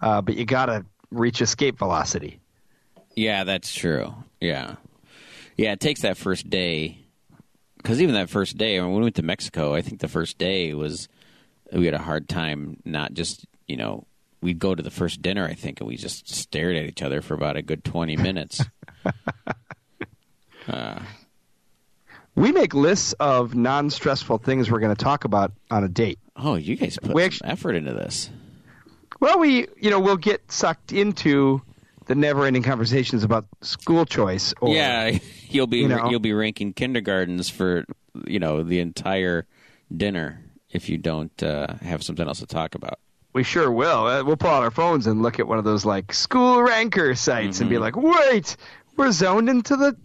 Uh, 0.00 0.20
but 0.22 0.36
you 0.36 0.44
got 0.44 0.66
to 0.66 0.84
reach 1.10 1.40
escape 1.40 1.78
velocity. 1.78 2.38
Yeah, 3.16 3.44
that's 3.44 3.72
true. 3.74 4.14
Yeah, 4.40 4.76
yeah. 5.56 5.72
It 5.72 5.80
takes 5.80 6.02
that 6.02 6.16
first 6.16 6.48
day 6.50 6.98
because 7.78 8.00
even 8.00 8.14
that 8.14 8.30
first 8.30 8.56
day, 8.56 8.80
when 8.80 8.92
we 8.94 9.00
went 9.02 9.16
to 9.16 9.22
Mexico, 9.22 9.74
I 9.74 9.82
think 9.82 10.00
the 10.00 10.06
first 10.08 10.38
day 10.38 10.72
was 10.74 11.08
we 11.72 11.84
had 11.86 11.94
a 11.94 11.98
hard 11.98 12.28
time 12.28 12.76
not 12.84 13.12
just 13.14 13.44
you 13.66 13.76
know 13.76 14.06
we'd 14.40 14.58
go 14.60 14.74
to 14.74 14.82
the 14.82 14.90
first 14.90 15.20
dinner 15.20 15.44
I 15.44 15.54
think 15.54 15.80
and 15.80 15.88
we 15.88 15.96
just 15.96 16.28
stared 16.32 16.76
at 16.76 16.84
each 16.86 17.02
other 17.02 17.20
for 17.20 17.34
about 17.34 17.56
a 17.56 17.62
good 17.62 17.82
twenty 17.84 18.16
minutes. 18.16 18.62
We 22.38 22.52
make 22.52 22.72
lists 22.74 23.14
of 23.14 23.54
non 23.54 23.90
stressful 23.90 24.38
things 24.38 24.70
we're 24.70 24.78
going 24.80 24.94
to 24.94 25.04
talk 25.04 25.24
about 25.24 25.52
on 25.70 25.82
a 25.84 25.88
date. 25.88 26.18
oh, 26.36 26.54
you 26.54 26.76
guys 26.76 26.96
put 27.02 27.12
We 27.14 27.22
some 27.22 27.26
actu- 27.26 27.44
effort 27.46 27.74
into 27.74 27.92
this. 27.94 28.30
Well, 29.20 29.40
we, 29.40 29.66
you 29.80 29.90
know, 29.90 29.98
we'll 29.98 30.16
get 30.16 30.50
sucked 30.50 30.92
into 30.92 31.60
the 32.06 32.14
never-ending 32.14 32.62
conversations 32.62 33.24
about 33.24 33.46
school 33.62 34.06
choice. 34.06 34.54
Or, 34.60 34.72
yeah, 34.74 35.18
you'll 35.48 35.66
be 35.66 35.78
you 35.78 35.88
know. 35.88 36.08
you'll 36.10 36.20
be 36.20 36.32
ranking 36.32 36.72
kindergartens 36.72 37.48
for 37.50 37.84
you 38.26 38.38
know 38.38 38.62
the 38.62 38.78
entire 38.80 39.46
dinner. 39.94 40.44
if 40.70 40.88
you 40.88 40.98
don't 40.98 41.42
uh, 41.42 41.74
have 41.82 42.02
something 42.04 42.26
else 42.28 42.38
to 42.40 42.46
talk 42.46 42.74
about. 42.76 42.98
We 43.32 43.42
sure 43.42 43.70
will. 43.70 44.06
Uh, 44.06 44.22
we'll 44.24 44.36
pull 44.36 44.50
out 44.50 44.62
our 44.62 44.70
phones 44.70 45.06
and 45.06 45.22
look 45.22 45.38
at 45.40 45.46
one 45.48 45.58
of 45.58 45.64
those 45.64 45.84
like 45.84 46.12
school 46.12 46.62
ranker 46.62 47.14
sites 47.14 47.60
and 47.60 47.68
be 47.68 47.76
Mm-hmm. 47.76 47.82
like, 47.82 47.96
wait, 47.96 48.56
we're 48.98 49.12
zoned 49.12 49.48
into 49.48 49.76
the 49.76 49.96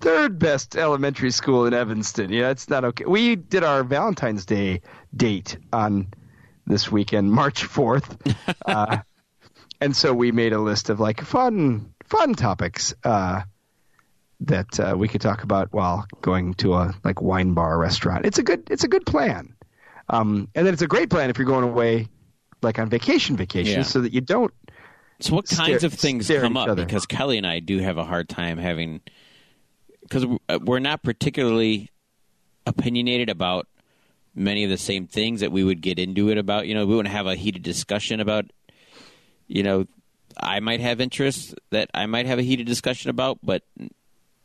third 0.00 0.38
best 0.38 0.76
elementary 0.76 1.30
school 1.30 1.66
in 1.66 1.74
Evanston. 1.74 2.30
Yeah, 2.30 2.50
it's 2.50 2.68
not 2.68 2.84
okay. 2.84 3.04
We 3.06 3.34
did 3.36 3.64
our 3.64 3.82
Valentine's 3.82 4.44
Day 4.46 4.82
date 5.16 5.56
on 5.72 6.08
this 6.66 6.90
weekend, 6.92 7.32
March 7.32 7.64
4th. 7.66 8.36
uh, 8.66 8.98
and 9.80 9.96
so 9.96 10.12
we 10.12 10.30
made 10.32 10.52
a 10.52 10.60
list 10.60 10.90
of 10.90 11.00
like 11.00 11.22
fun, 11.22 11.92
fun 12.04 12.34
topics 12.34 12.94
uh, 13.04 13.42
that 14.40 14.78
uh, 14.80 14.94
we 14.96 15.08
could 15.08 15.20
talk 15.20 15.42
about 15.44 15.72
while 15.72 16.06
going 16.20 16.54
to 16.54 16.74
a 16.74 16.94
like 17.04 17.22
wine 17.22 17.54
bar 17.54 17.78
restaurant. 17.78 18.26
It's 18.26 18.38
a 18.38 18.42
good, 18.42 18.68
it's 18.70 18.84
a 18.84 18.88
good 18.88 19.06
plan. 19.06 19.54
Um, 20.08 20.48
and 20.54 20.66
then 20.66 20.74
it's 20.74 20.82
a 20.82 20.88
great 20.88 21.10
plan 21.10 21.30
if 21.30 21.38
you're 21.38 21.46
going 21.46 21.64
away 21.64 22.08
like 22.60 22.78
on 22.78 22.88
vacation 22.90 23.36
vacation 23.36 23.78
Yeah. 23.78 23.82
so 23.82 24.02
that 24.02 24.12
you 24.12 24.20
don't 24.20 24.52
So, 25.22 25.34
what 25.34 25.48
Stare- 25.48 25.66
kinds 25.66 25.84
of 25.84 25.94
things 25.94 26.28
come 26.28 26.56
up? 26.56 26.68
other. 26.68 26.84
Because 26.84 27.06
Kelly 27.06 27.38
and 27.38 27.46
I 27.46 27.60
do 27.60 27.78
have 27.78 27.96
a 27.98 28.04
hard 28.04 28.28
time 28.28 28.58
having, 28.58 29.00
because 30.02 30.26
uh, 30.48 30.58
we're 30.62 30.78
not 30.80 31.02
particularly 31.02 31.90
opinionated 32.66 33.28
about 33.28 33.66
many 34.34 34.64
of 34.64 34.70
the 34.70 34.78
same 34.78 35.06
things 35.06 35.40
that 35.40 35.52
we 35.52 35.62
would 35.62 35.80
get 35.80 35.98
into 35.98 36.30
it 36.30 36.38
about. 36.38 36.66
You 36.66 36.74
know, 36.74 36.86
we 36.86 36.96
wouldn't 36.96 37.14
have 37.14 37.26
a 37.26 37.34
heated 37.34 37.62
discussion 37.62 38.20
about, 38.20 38.46
you 39.46 39.62
know, 39.62 39.86
I 40.36 40.60
might 40.60 40.80
have 40.80 41.00
interests 41.00 41.54
that 41.70 41.90
I 41.92 42.06
might 42.06 42.26
have 42.26 42.38
a 42.38 42.42
heated 42.42 42.66
discussion 42.66 43.10
about, 43.10 43.38
but 43.42 43.62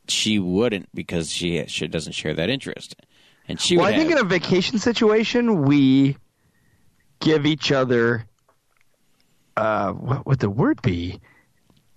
she 0.07 0.39
wouldn't 0.39 0.89
because 0.93 1.31
she, 1.31 1.65
she 1.67 1.87
doesn't 1.87 2.13
share 2.13 2.33
that 2.33 2.49
interest. 2.49 2.95
And 3.47 3.59
she 3.59 3.77
well, 3.77 3.85
would 3.85 3.93
I 3.93 3.97
think 3.97 4.09
have- 4.09 4.19
in 4.19 4.25
a 4.25 4.29
vacation 4.29 4.77
situation, 4.79 5.63
we 5.63 6.17
give 7.21 7.45
each 7.45 7.71
other, 7.71 8.25
uh, 9.57 9.91
what 9.91 10.25
would 10.25 10.39
the 10.39 10.49
word 10.49 10.81
be? 10.81 11.19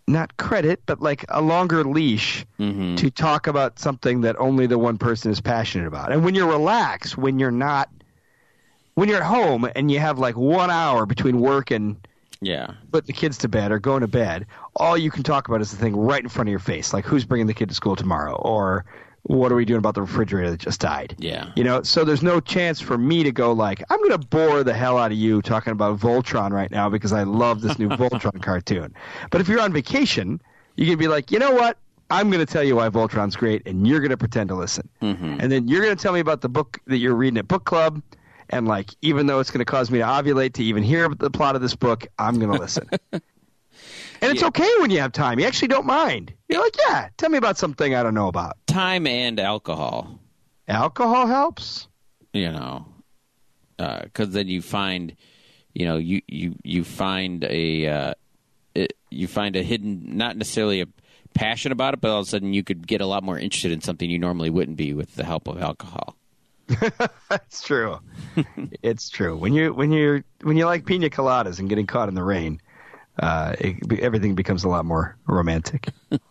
Not 0.09 0.37
credit, 0.39 0.83
but 0.87 1.01
like 1.01 1.25
a 1.29 1.41
longer 1.41 1.85
leash 1.85 2.45
Mm-hmm. 2.59 2.97
to 2.97 3.11
talk 3.11 3.47
about 3.47 3.79
something 3.79 4.23
that 4.23 4.37
only 4.39 4.67
the 4.67 4.79
one 4.79 4.99
person 4.99 5.31
is 5.31 5.41
passionate 5.41 5.87
about. 5.87 6.13
And 6.13 6.25
when 6.25 6.35
you're 6.35 6.49
relaxed, 6.49 7.17
when 7.17 7.39
you're 7.39 7.51
not, 7.51 7.89
when 8.95 9.09
you're 9.09 9.19
at 9.19 9.27
home 9.27 9.69
and 9.75 9.91
you 9.91 9.99
have 9.99 10.19
like 10.19 10.37
one 10.37 10.71
hour 10.71 11.07
between 11.07 11.41
work 11.41 11.71
and 11.71 11.97
yeah. 12.41 12.73
put 12.93 13.07
the 13.07 13.13
kids 13.13 13.39
to 13.39 13.49
bed 13.49 13.73
or 13.73 13.79
going 13.79 14.01
to 14.01 14.09
bed, 14.09 14.47
all 14.77 14.99
you 14.99 15.11
can 15.11 15.23
talk 15.23 15.49
about 15.49 15.61
is 15.61 15.71
the 15.71 15.77
thing 15.77 15.97
right 15.97 16.23
in 16.23 16.29
front 16.29 16.49
of 16.49 16.51
your 16.51 16.59
face, 16.59 16.93
like 16.93 17.05
who's 17.05 17.25
bringing 17.25 17.47
the 17.47 17.55
kid 17.55 17.69
to 17.69 17.75
school 17.75 17.97
tomorrow, 17.97 18.35
or 18.35 18.85
what 19.23 19.53
are 19.53 19.55
we 19.55 19.65
doing 19.65 19.79
about 19.79 19.95
the 19.95 20.03
refrigerator 20.03 20.51
that 20.51 20.61
just 20.61 20.81
died? 20.81 21.15
Yeah. 21.19 21.51
You 21.57 21.65
know, 21.65 21.83
so 21.83 22.05
there's 22.05 22.23
no 22.23 22.41
chance 22.41 22.81
for 22.81 22.97
me 22.97 23.23
to 23.23 23.33
go 23.33 23.53
like, 23.53 23.83
I'm 23.91 23.99
going 23.99 24.19
to 24.19 24.27
bore 24.27 24.65
the 24.65 24.75
hell 24.75 24.99
out 24.99 25.13
of 25.13 25.19
you 25.19 25.43
talking 25.43 25.73
about 25.73 25.99
Voltron 25.99 26.53
right 26.53 26.71
now 26.71 26.89
because 26.89 27.13
I 27.13 27.25
love 27.25 27.61
this 27.61 27.79
new 27.79 27.89
Voltron 27.91 28.43
cartoon. 28.43 28.95
But 29.31 29.41
if 29.41 29.49
you're 29.49 29.61
on 29.61 29.73
vacation, 29.73 30.41
you 30.77 30.87
can 30.87 30.99
be 30.99 31.09
like, 31.09 31.31
you 31.31 31.39
know 31.39 31.53
what? 31.53 31.77
I'm 32.11 32.29
going 32.31 32.45
to 32.45 32.53
tell 32.53 32.65
you 32.65 32.77
why 32.77 32.89
Voltron's 32.89 33.37
great, 33.37 33.63
and 33.67 33.87
you're 33.87 34.01
going 34.01 34.11
to 34.11 34.17
pretend 34.17 34.49
to 34.49 34.57
listen. 34.57 34.89
Mm-hmm. 35.01 35.37
And 35.39 35.53
then 35.53 35.69
you're 35.69 35.83
going 35.83 35.97
to 35.97 36.03
tell 36.03 36.13
me 36.13 36.19
about 36.19 36.41
the 36.41 36.49
book 36.49 36.79
that 36.87 36.97
you're 36.97 37.15
reading 37.15 37.39
at 37.39 37.47
book 37.47 37.65
club. 37.65 38.03
And 38.49 38.67
like, 38.67 38.91
even 39.01 39.27
though 39.27 39.39
it's 39.39 39.53
going 39.53 39.61
to 39.61 39.65
cause 39.65 39.93
me 39.93 39.99
to 39.99 40.05
ovulate 40.05 40.55
to 40.55 40.65
even 40.65 40.83
hear 40.83 41.09
the 41.09 41.31
plot 41.31 41.55
of 41.55 41.63
this 41.63 41.77
book, 41.77 42.09
I'm 42.19 42.41
going 42.41 42.51
to 42.51 42.59
listen. 42.59 42.91
and 44.21 44.33
it's 44.33 44.43
Yeah. 44.43 44.49
okay 44.49 44.69
when 44.81 44.91
you 44.91 45.01
have 45.01 45.13
time. 45.13 45.39
You 45.39 45.47
actually 45.47 45.69
don't 45.69 45.87
mind. 45.87 46.33
You're 46.49 46.61
like, 46.63 46.77
yeah, 46.89 47.09
tell 47.17 47.31
me 47.31 47.39
about 47.39 47.59
something 47.59 47.95
I 47.95 48.03
don't 48.03 48.15
know 48.15 48.29
about. 48.29 48.57
Time 48.67 49.07
and 49.07 49.39
alcohol. 49.41 50.19
Alcohol 50.69 51.27
helps. 51.27 51.89
you 52.33 52.51
know, 52.53 52.87
because 53.77 54.31
then 54.31 54.47
you 54.49 54.63
find, 54.63 55.17
you 55.75 55.85
know, 55.87 55.97
you 55.97 56.23
you 56.29 56.55
you 56.63 56.85
find 56.85 57.45
a 57.45 57.87
uh, 57.87 58.15
it, 58.75 58.93
you 59.11 59.27
find 59.27 59.57
a 59.57 59.63
hidden, 59.63 60.17
not 60.17 60.37
necessarily 60.37 60.81
a 60.81 60.87
passion 61.35 61.73
about 61.73 61.95
it, 61.95 62.01
but 62.01 62.11
all 62.11 62.21
of 62.21 62.27
a 62.27 62.29
sudden 62.31 62.53
you 62.55 62.63
could 62.63 62.87
get 62.87 63.01
a 63.01 63.07
lot 63.07 63.23
more 63.25 63.39
interested 63.39 63.73
in 63.73 63.81
something 63.81 64.09
you 64.11 64.19
normally 64.19 64.51
wouldn't 64.51 64.77
be 64.77 64.93
with 64.93 65.15
the 65.17 65.25
help 65.25 65.49
of 65.49 65.61
alcohol. 65.61 66.17
That's 67.29 67.63
true. 67.63 67.99
it's 68.83 69.09
true. 69.11 69.37
When 69.37 69.53
you 69.55 69.73
when 69.75 69.91
you 69.91 70.23
when 70.43 70.57
you 70.57 70.67
like 70.67 70.87
pina 70.87 71.11
coladas 71.11 71.59
and 71.59 71.69
getting 71.69 71.87
caught 71.87 72.09
in 72.09 72.15
the 72.15 72.23
rain, 72.23 72.61
uh, 73.21 73.55
it, 73.59 74.01
everything 74.01 74.35
becomes 74.35 74.65
a 74.65 74.69
lot 74.69 74.85
more 74.85 75.17
romantic. 75.27 75.89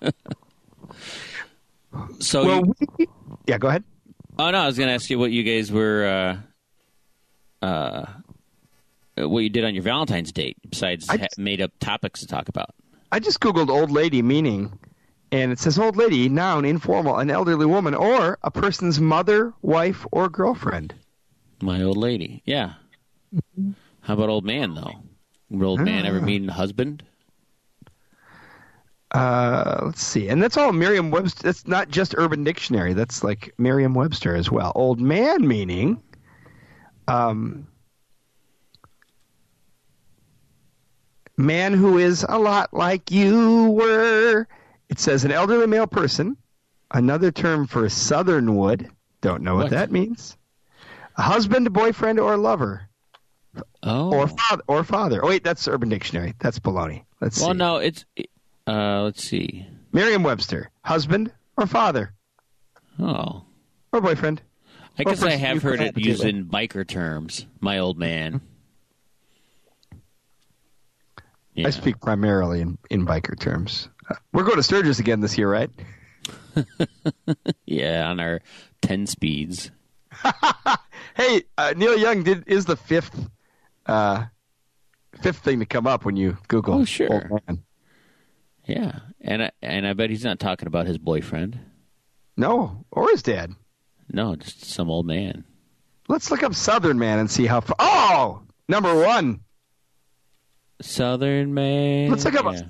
So, 2.19 2.45
well, 2.45 2.61
you, 2.79 2.87
we, 2.99 3.07
yeah, 3.47 3.57
go 3.57 3.67
ahead. 3.67 3.83
oh 4.37 4.51
no, 4.51 4.59
I 4.59 4.67
was 4.67 4.77
going 4.77 4.89
to 4.89 4.93
ask 4.93 5.09
you 5.09 5.17
what 5.17 5.31
you 5.31 5.43
guys 5.43 5.71
were, 5.71 6.39
uh, 7.63 7.65
uh, 7.65 8.05
what 9.17 9.39
you 9.39 9.49
did 9.49 9.65
on 9.65 9.73
your 9.73 9.83
Valentine's 9.83 10.31
date 10.31 10.57
besides 10.69 11.09
I 11.09 11.17
ha- 11.17 11.27
made 11.37 11.61
up 11.61 11.71
topics 11.79 12.19
to 12.19 12.27
talk 12.27 12.47
about. 12.47 12.75
I 13.11 13.19
just 13.19 13.39
googled 13.39 13.69
old 13.69 13.89
lady 13.89 14.21
meaning, 14.21 14.77
and 15.31 15.51
it 15.51 15.57
says 15.57 15.79
old 15.79 15.95
lady 15.97 16.29
noun 16.29 16.63
informal 16.63 17.17
an 17.17 17.31
elderly 17.31 17.65
woman 17.65 17.95
or 17.95 18.37
a 18.43 18.51
person's 18.51 18.99
mother, 18.99 19.53
wife, 19.63 20.05
or 20.11 20.29
girlfriend. 20.29 20.93
My 21.61 21.81
old 21.81 21.97
lady, 21.97 22.43
yeah. 22.45 22.73
How 24.01 24.13
about 24.13 24.29
old 24.29 24.45
man 24.45 24.75
though? 24.75 24.93
Old 25.51 25.79
man 25.81 26.05
ever 26.05 26.21
mean 26.21 26.47
husband? 26.47 27.03
Uh, 29.11 29.81
let's 29.85 30.03
see, 30.03 30.27
and 30.29 30.41
that's 30.41 30.55
all 30.57 30.71
Merriam-Webster. 30.71 31.41
That's 31.43 31.65
not 31.67 31.89
just 31.89 32.13
Urban 32.17 32.43
Dictionary. 32.43 32.93
That's 32.93 33.23
like 33.23 33.53
Merriam-Webster 33.57 34.35
as 34.35 34.51
well. 34.51 34.71
Old 34.75 34.99
man 35.01 35.47
meaning, 35.47 35.99
um, 37.07 37.67
man 41.37 41.73
who 41.73 41.97
is 41.97 42.23
a 42.27 42.37
lot 42.37 42.71
like 42.73 43.09
you 43.09 43.71
were. 43.71 44.45
It 44.89 44.99
says 44.99 45.25
an 45.25 45.31
elderly 45.31 45.65
male 45.67 45.87
person. 45.87 46.37
Another 46.91 47.31
term 47.31 47.65
for 47.67 47.87
southernwood. 47.89 48.89
Don't 49.21 49.43
know 49.43 49.55
what, 49.55 49.63
What? 49.65 49.71
that 49.71 49.91
means. 49.91 50.37
A 51.17 51.21
husband, 51.21 51.71
boyfriend, 51.73 52.19
or 52.19 52.37
lover, 52.37 52.88
Oh, 53.83 54.13
or 54.13 54.27
father, 54.27 54.63
or 54.67 54.83
father. 54.83 55.23
Oh 55.23 55.27
wait, 55.27 55.43
that's 55.43 55.67
Urban 55.67 55.89
Dictionary. 55.89 56.33
That's 56.39 56.59
baloney. 56.59 57.03
Let's 57.21 57.39
well, 57.39 57.51
see. 57.51 57.57
no, 57.57 57.77
it's 57.77 58.05
uh, 58.67 59.01
let's 59.03 59.23
see. 59.23 59.65
Merriam-Webster, 59.91 60.69
husband 60.83 61.31
or 61.57 61.65
father 61.65 62.13
Oh, 62.99 63.43
or 63.91 64.01
boyfriend. 64.01 64.41
I 64.97 65.03
guess 65.03 65.23
I 65.23 65.31
have 65.31 65.63
heard 65.63 65.79
it 65.79 65.97
used 65.97 66.25
in 66.25 66.45
biker 66.45 66.85
terms. 66.85 67.45
My 67.61 67.79
old 67.79 67.97
man. 67.97 68.41
Yeah. 71.53 71.67
I 71.67 71.69
speak 71.71 71.99
primarily 72.01 72.61
in, 72.61 72.77
in 72.89 73.05
biker 73.05 73.39
terms. 73.39 73.89
Uh, 74.09 74.15
we're 74.33 74.43
going 74.43 74.57
to 74.57 74.63
Sturgis 74.63 74.99
again 74.99 75.21
this 75.21 75.37
year, 75.37 75.49
right? 75.49 75.69
Yeah, 77.65 78.09
on 78.09 78.19
our 78.19 78.41
ten 78.81 79.07
speeds. 79.07 79.71
Hey, 81.15 81.43
uh, 81.57 81.73
Neil 81.75 81.97
Young 81.97 82.23
did 82.23 82.47
is 82.47 82.63
the 82.63 82.77
fifth 82.77 83.29
uh, 83.89 84.25
fifth 85.21 85.39
thing 85.39 85.59
to 85.59 85.65
come 85.65 85.87
up 85.87 86.05
when 86.05 86.15
you 86.15 86.37
Google. 86.47 86.75
Oh, 86.75 86.85
sure. 86.85 87.41
Yeah, 88.65 88.99
and 89.21 89.43
I, 89.43 89.51
and 89.61 89.87
I 89.87 89.93
bet 89.93 90.09
he's 90.09 90.23
not 90.23 90.39
talking 90.39 90.67
about 90.67 90.85
his 90.85 90.97
boyfriend. 90.97 91.59
No, 92.37 92.85
or 92.91 93.09
his 93.09 93.23
dad. 93.23 93.53
No, 94.11 94.35
just 94.35 94.65
some 94.65 94.89
old 94.89 95.05
man. 95.05 95.43
Let's 96.07 96.31
look 96.31 96.43
up 96.43 96.55
Southern 96.55 96.97
Man 96.97 97.19
and 97.19 97.29
see 97.29 97.45
how. 97.45 97.61
Far. 97.61 97.75
Oh, 97.79 98.41
number 98.67 98.95
one. 98.95 99.41
Southern 100.81 101.53
man. 101.53 102.09
Let's 102.09 102.25
look 102.25 102.35
up 102.35 102.53
Yeah. 102.53 102.61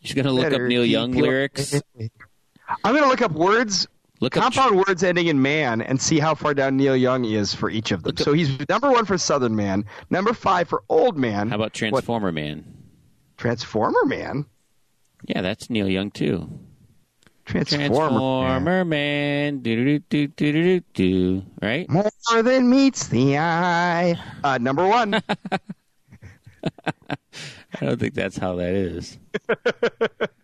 He's 0.00 0.14
gonna 0.14 0.32
look 0.32 0.52
up 0.52 0.62
Neil 0.62 0.84
Young 0.84 1.12
lyrics. 1.12 1.80
I'm 2.84 2.92
going 2.94 3.02
to 3.02 3.08
look 3.08 3.22
up 3.22 3.32
words, 3.32 3.88
Look 4.20 4.36
up. 4.36 4.42
compound 4.42 4.76
words 4.86 5.02
ending 5.02 5.28
in 5.28 5.40
man, 5.40 5.80
and 5.80 6.00
see 6.00 6.18
how 6.18 6.34
far 6.34 6.52
down 6.54 6.76
Neil 6.76 6.94
Young 6.96 7.24
is 7.24 7.54
for 7.54 7.70
each 7.70 7.90
of 7.90 8.02
them. 8.02 8.10
Up- 8.10 8.18
So 8.22 8.32
he's 8.34 8.50
number 8.68 8.90
one 8.90 9.06
for 9.06 9.16
Southern 9.16 9.56
Man, 9.56 9.84
number 10.10 10.34
five 10.34 10.68
for 10.68 10.82
Old 10.90 11.16
Man. 11.18 11.48
How 11.48 11.54
about 11.56 11.64
What, 11.66 11.74
Transformer 11.74 12.30
Man? 12.32 12.64
Transformer 13.38 14.04
Man? 14.04 14.44
Yeah, 15.26 15.40
that's 15.40 15.70
Neil 15.70 15.88
Young 15.88 16.10
too. 16.10 16.50
Transformer, 17.46 17.80
Man. 17.80 17.90
Transformer 17.90 18.84
Man. 18.84 19.58
Do 19.60 19.76
do 19.84 19.98
do 20.10 20.26
do 20.28 20.52
do 20.52 20.52
do 20.52 20.80
do. 20.92 21.42
Right? 21.62 21.88
More 21.88 22.10
than 22.42 22.68
meets 22.70 23.08
the 23.08 23.38
eye. 23.38 24.16
Uh, 24.44 24.58
number 24.58 24.86
one. 24.86 25.14
I 27.80 27.86
don't 27.86 27.98
think 27.98 28.12
that's 28.14 28.36
how 28.36 28.56
that 28.56 28.74
is. 28.74 29.18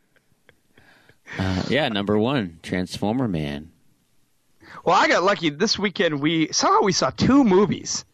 uh, 1.39 1.63
yeah, 1.69 1.89
number 1.89 2.19
one, 2.19 2.59
Transformer 2.63 3.29
Man. 3.29 3.71
well, 4.85 4.97
I 4.97 5.09
got 5.09 5.23
lucky 5.23 5.51
this 5.51 5.79
weekend. 5.79 6.21
We 6.21 6.53
somehow 6.53 6.83
we 6.83 6.93
saw 6.93 7.11
two 7.11 7.45
movies, 7.45 8.05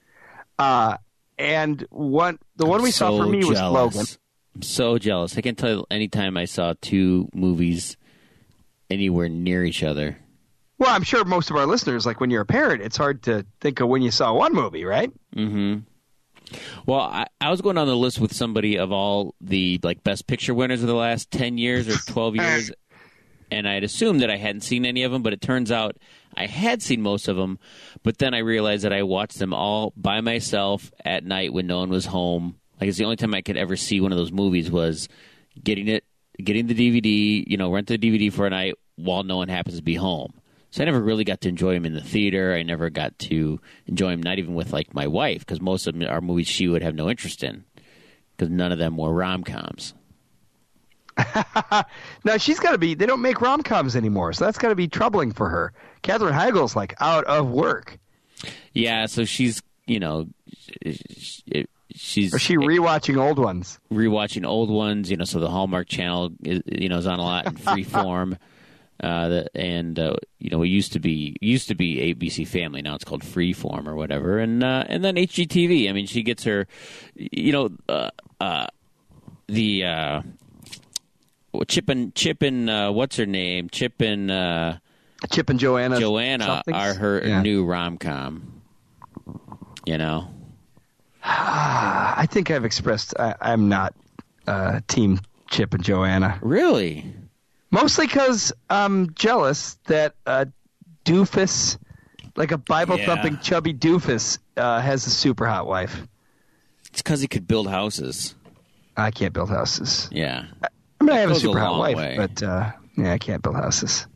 uh, 0.59 0.97
and 1.39 1.85
one 1.91 2.39
the 2.57 2.67
one 2.67 2.83
we 2.83 2.91
saw 2.91 3.17
for 3.17 3.27
me 3.27 3.39
was 3.39 3.59
jealous. 3.59 3.97
Logan. 3.97 4.07
I'm 4.55 4.63
so 4.63 4.99
jealous. 4.99 5.37
I 5.39 5.41
can't 5.41 5.57
tell 5.57 5.71
you 5.71 5.87
anytime 5.91 6.37
I 6.37 6.45
saw 6.45 6.75
two 6.81 7.29
movies 7.35 7.97
anywhere 8.91 9.29
near 9.29 9.65
each 9.65 9.83
other. 9.83 10.19
Well, 10.79 10.91
I'm 10.91 11.05
sure 11.05 11.25
most 11.25 11.49
of 11.51 11.57
our 11.57 11.65
listeners, 11.65 12.05
like 12.05 12.21
when 12.21 12.31
you're 12.31 12.43
a 12.43 12.47
parent, 12.47 12.83
it's 12.83 12.97
hard 12.97 13.23
to 13.23 13.47
think 13.61 13.81
of 13.81 13.89
when 13.89 14.03
you 14.03 14.11
saw 14.11 14.35
one 14.35 14.53
movie, 14.53 14.85
right? 14.85 15.11
Mm-hmm. 15.35 15.79
Well, 16.87 17.01
I, 17.01 17.27
I 17.41 17.51
was 17.51 17.63
going 17.63 17.79
on 17.79 17.87
the 17.87 17.97
list 17.97 18.19
with 18.21 18.35
somebody 18.35 18.77
of 18.79 18.93
all 18.93 19.35
the 19.41 19.81
like 19.83 20.03
best 20.03 20.27
picture 20.27 20.53
winners 20.53 20.83
of 20.83 20.89
the 20.89 20.95
last 20.95 21.31
ten 21.31 21.57
years 21.57 21.89
or 21.89 21.97
twelve 22.13 22.37
years, 22.43 22.71
and 23.53 23.69
I'd 23.69 23.85
assumed 23.85 24.23
that 24.23 24.31
I 24.31 24.39
hadn't 24.39 24.63
seen 24.63 24.87
any 24.87 25.03
of 25.03 25.13
them, 25.13 25.23
but 25.23 25.35
it 25.35 25.43
turns 25.43 25.71
out 25.71 25.99
I 26.35 26.47
had 26.47 26.83
seen 26.83 27.03
most 27.03 27.29
of 27.29 27.37
them. 27.37 27.59
But 28.03 28.17
then 28.17 28.33
I 28.33 28.39
realized 28.39 28.85
that 28.85 28.95
I 28.95 29.03
watched 29.03 29.39
them 29.39 29.53
all 29.53 29.93
by 29.95 30.23
myself 30.23 30.91
at 31.05 31.25
night 31.25 31.53
when 31.53 31.67
no 31.67 31.81
one 31.81 31.91
was 31.91 32.07
home. 32.07 32.57
Like 32.81 32.89
it's 32.89 32.97
the 32.97 33.05
only 33.05 33.17
time 33.17 33.35
I 33.35 33.43
could 33.43 33.59
ever 33.59 33.77
see 33.77 34.01
one 34.01 34.11
of 34.11 34.17
those 34.17 34.33
movies 34.33 34.71
was 34.71 35.07
getting 35.63 35.87
it, 35.87 36.05
getting 36.43 36.67
the 36.67 36.75
DVD, 36.75 37.45
you 37.47 37.59
know, 37.59 37.71
rent 37.71 37.89
the 37.89 37.99
DVD 37.99 38.33
for 38.33 38.47
a 38.47 38.51
night 38.51 38.75
while 38.97 39.23
no 39.23 39.37
one 39.37 39.49
happens 39.49 39.77
to 39.77 39.83
be 39.83 39.97
home. 39.97 40.33
So 40.71 40.83
I 40.83 40.87
never 40.87 41.03
really 41.03 41.25
got 41.25 41.43
to 41.43 41.51
enjoy 41.51 41.75
them 41.75 41.85
in 41.85 41.93
the 41.93 42.01
theater. 42.01 42.55
I 42.55 42.63
never 42.63 42.89
got 42.89 43.19
to 43.19 43.61
enjoy 43.87 44.13
them, 44.13 44.23
not 44.23 44.39
even 44.39 44.55
with 44.55 44.73
like 44.73 44.95
my 44.95 45.07
wife, 45.07 45.41
because 45.41 45.61
most 45.61 45.87
of 45.87 45.93
them 45.93 46.09
are 46.09 46.23
movies 46.23 46.49
she 46.49 46.69
would 46.69 46.83
have 46.83 46.95
no 46.95 47.11
interest 47.11 47.45
in, 47.45 47.65
because 48.35 48.49
none 48.51 48.73
of 48.73 48.79
them 48.79 48.97
were 48.97 49.13
rom 49.13 49.45
coms. 49.45 49.93
now 52.25 52.37
she's 52.37 52.61
got 52.61 52.73
to 52.73 52.79
be. 52.79 52.95
They 52.95 53.07
don't 53.07 53.23
make 53.23 53.41
rom 53.41 53.63
coms 53.63 53.97
anymore, 53.97 54.33
so 54.33 54.45
that's 54.45 54.59
got 54.59 54.69
to 54.69 54.75
be 54.75 54.89
troubling 54.89 55.33
for 55.33 55.49
her. 55.49 55.73
Katherine 56.03 56.35
Heigl's 56.35 56.75
like 56.75 56.95
out 57.01 57.25
of 57.25 57.51
work. 57.51 57.99
Yeah, 58.73 59.07
so 59.07 59.25
she's 59.25 59.63
you 59.87 60.01
know, 60.01 60.29
she's. 61.95 62.35
Or 62.35 62.39
she 62.39 62.57
rewatching 62.57 63.21
old 63.21 63.39
ones? 63.39 63.79
Rewatching 63.93 64.47
old 64.47 64.71
ones, 64.71 65.11
you 65.11 65.17
know. 65.17 65.25
So 65.25 65.39
the 65.41 65.51
Hallmark 65.51 65.89
Channel, 65.89 66.31
is, 66.45 66.63
you 66.67 66.89
know, 66.89 66.99
is 66.99 67.07
on 67.07 67.19
a 67.19 67.23
lot 67.23 67.47
in 67.47 67.55
Freeform. 67.55 68.39
Uh, 69.03 69.29
the, 69.29 69.57
and 69.57 69.99
uh, 69.99 70.15
you 70.39 70.49
know, 70.49 70.63
it 70.63 70.69
used 70.69 70.93
to 70.93 71.01
be 71.01 71.35
used 71.41 71.67
to 71.67 71.75
be 71.75 72.15
ABC 72.15 72.47
Family. 72.47 72.83
Now 72.83 72.95
it's 72.95 73.03
called 73.03 73.23
Freeform 73.23 73.89
or 73.89 73.97
whatever. 73.97 74.39
And 74.39 74.63
uh, 74.63 74.85
and 74.87 75.05
then 75.05 75.17
HGTV. 75.17 75.91
I 75.91 75.93
mean, 75.93 76.07
she 76.07 76.23
gets 76.23 76.45
her, 76.45 76.69
you 77.17 77.51
know, 77.53 77.71
uh, 77.89 78.11
uh, 78.41 78.69
the 79.49 79.85
uh, 79.85 80.23
Chip 81.69 81.89
and 81.89 82.15
Chip 82.15 82.43
and 82.43 82.69
uh, 82.71 82.91
what's 82.93 83.17
her 83.17 83.27
name? 83.27 83.69
Chip 83.71 84.01
and 84.01 84.31
uh, 84.31 84.75
Chip 85.31 85.51
and 85.51 85.61
Joanna. 85.61 85.99
Joanna 86.01 86.45
somethings? 86.45 86.77
are 86.77 86.95
her 86.95 87.23
Yeah. 87.27 87.43
new 87.43 87.65
rom 87.65 87.99
com. 87.99 88.63
You 89.87 89.99
know, 89.99 90.29
I 91.25 92.27
think 92.31 92.51
I've 92.51 92.65
expressed 92.65 93.15
I, 93.19 93.35
I'm 93.41 93.69
not 93.69 93.95
uh, 94.47 94.81
team 94.89 95.21
Chip 95.51 95.75
and 95.75 95.83
Joanna. 95.85 96.39
really? 96.43 97.13
Mostly 97.71 98.07
because 98.07 98.53
I'm 98.69 99.15
jealous 99.15 99.79
that 99.87 100.15
a 100.27 100.47
doofus, 101.07 101.79
like 102.37 102.53
a 102.53 102.59
Bible 102.59 102.99
thumping 102.99 103.35
Yeah. 103.35 103.41
chubby 103.41 103.73
doofus, 103.73 104.39
uh, 104.57 104.81
has 104.81 105.07
a 105.07 105.11
super 105.11 105.47
hot 105.47 105.67
wife. 105.67 106.07
It's 106.91 107.01
because 107.03 107.21
he 107.23 107.29
could 107.29 107.47
build 107.49 107.69
houses. 107.69 108.35
I 108.97 109.11
can't 109.11 109.33
build 109.33 109.49
houses. 109.49 110.09
Yeah, 110.13 110.45
I 111.03 111.07
mean, 111.07 111.17
I 111.17 111.21
have 111.21 111.31
a 111.31 111.33
goes 111.33 111.43
a 111.43 111.47
super 111.47 111.59
hot 111.61 111.79
wife, 111.79 111.97
way. 111.97 112.15
but 112.17 112.43
uh, 112.43 112.71
yeah, 112.97 113.13
I 113.13 113.19
can't 113.19 113.43
build 113.43 113.57
houses. 113.57 114.07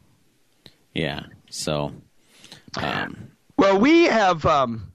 yeah. 0.95 1.21
So, 1.51 1.93
um, 2.83 3.29
Well, 3.57 3.79
we 3.79 4.05
have, 4.05 4.45
um, 4.45 4.93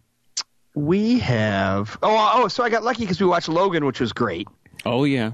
we 0.75 1.19
have. 1.19 1.98
Oh, 2.03 2.31
oh, 2.36 2.48
so 2.48 2.63
I 2.63 2.69
got 2.69 2.83
lucky 2.83 3.01
because 3.03 3.19
we 3.19 3.27
watched 3.27 3.50
Logan, 3.50 3.86
which 3.86 4.00
was 4.00 4.13
great, 4.13 4.48
oh 4.86 5.03
yeah. 5.05 5.31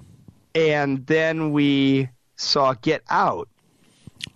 and 0.55 1.05
then 1.07 1.51
we 1.51 2.09
saw 2.37 2.73
Get 2.73 3.01
Out, 3.09 3.49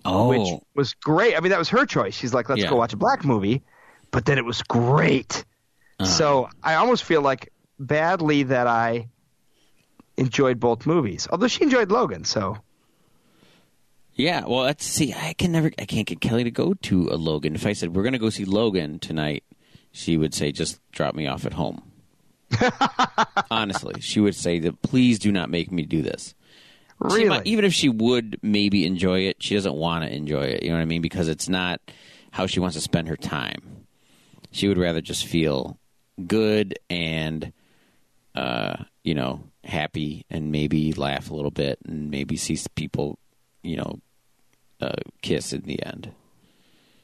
Oh, 0.06 0.28
which 0.30 0.62
was 0.75 0.94
great. 0.96 1.36
I 1.38 1.40
mean, 1.40 1.51
that 1.51 1.60
was 1.60 1.70
her 1.70 1.86
choice. 1.86 2.16
She's 2.16 2.34
like, 2.34 2.50
let's 2.50 2.62
Yeah. 2.63 2.70
go 2.70 2.75
watch 2.75 2.94
a 2.94 2.98
black 2.98 3.24
movie, 3.24 3.62
but 4.12 4.25
then 4.25 4.38
it 4.38 4.46
was 4.46 4.62
great. 4.63 5.46
Uh-huh. 6.00 6.06
So 6.10 6.50
I 6.63 6.75
almost 6.75 7.04
feel 7.04 7.22
like 7.22 7.51
badly 7.80 8.44
that 8.44 8.66
I 8.68 9.08
enjoyed 10.18 10.59
both 10.59 10.86
movies. 10.86 11.27
Although 11.31 11.48
she 11.48 11.64
enjoyed 11.64 11.92
Logan, 11.92 12.24
so 12.25 12.57
Yeah, 14.16 14.46
well, 14.46 14.64
let's 14.64 14.86
see, 14.86 15.14
I 15.14 15.33
can 15.33 15.51
never, 15.51 15.72
I 15.79 15.86
can't 15.86 16.07
get 16.07 16.22
Kelly 16.22 16.44
to 16.44 16.51
go 16.51 16.74
to 16.74 17.09
a 17.09 17.16
Logan. 17.16 17.55
If 17.55 17.66
I 17.66 17.74
said 17.74 17.96
we're 17.96 18.03
going 18.03 18.14
to 18.14 18.20
go 18.20 18.29
see 18.29 18.46
Logan 18.46 19.00
tonight, 19.00 19.44
she 19.92 20.18
would 20.18 20.33
say, 20.33 20.51
"Just 20.51 20.79
drop 20.92 21.16
me 21.16 21.27
off 21.27 21.46
at 21.46 21.53
home." 21.53 21.81
Honestly, 23.51 24.00
she 24.01 24.20
would 24.20 24.36
say 24.36 24.59
that, 24.59 24.81
"Please 24.81 25.20
do 25.20 25.31
not 25.31 25.50
make 25.50 25.72
me 25.72 25.83
do 25.83 26.01
this." 26.01 26.33
Really, 27.00 27.29
might- 27.29 27.48
even 27.48 27.66
if 27.66 27.74
she 27.74 27.90
would 27.90 28.38
maybe 28.42 28.86
enjoy 28.86 29.22
it, 29.22 29.42
she 29.42 29.55
doesn't 29.55 29.74
want 29.75 30.03
to 30.05 30.14
enjoy 30.16 30.44
it. 30.44 30.64
You 30.64 30.70
know 30.70 30.75
what 30.75 30.81
I 30.81 30.86
mean? 30.86 31.01
Because 31.01 31.27
it's 31.27 31.50
not 31.50 31.81
how 32.31 32.46
she 32.46 32.59
wants 32.59 32.75
to 32.75 32.81
spend 32.81 33.07
her 33.07 33.18
time. 33.18 33.86
She 34.51 34.68
would 34.68 34.77
rather 34.77 35.01
just 35.01 35.25
feel 35.25 35.77
good 36.27 36.77
and, 36.90 37.51
uh, 38.36 38.83
you 39.03 39.14
know, 39.16 39.44
happy 39.64 40.25
and 40.29 40.51
maybe 40.51 40.94
laugh 40.94 41.29
a 41.29 41.35
little 41.35 41.51
bit 41.51 41.79
and 41.85 42.09
maybe 42.11 42.37
see 42.37 42.57
people, 42.75 43.18
you 43.64 43.77
know, 43.77 44.00
uh, 44.79 44.94
kiss 45.22 45.53
in 45.53 45.61
the 45.61 45.81
end. 45.85 46.11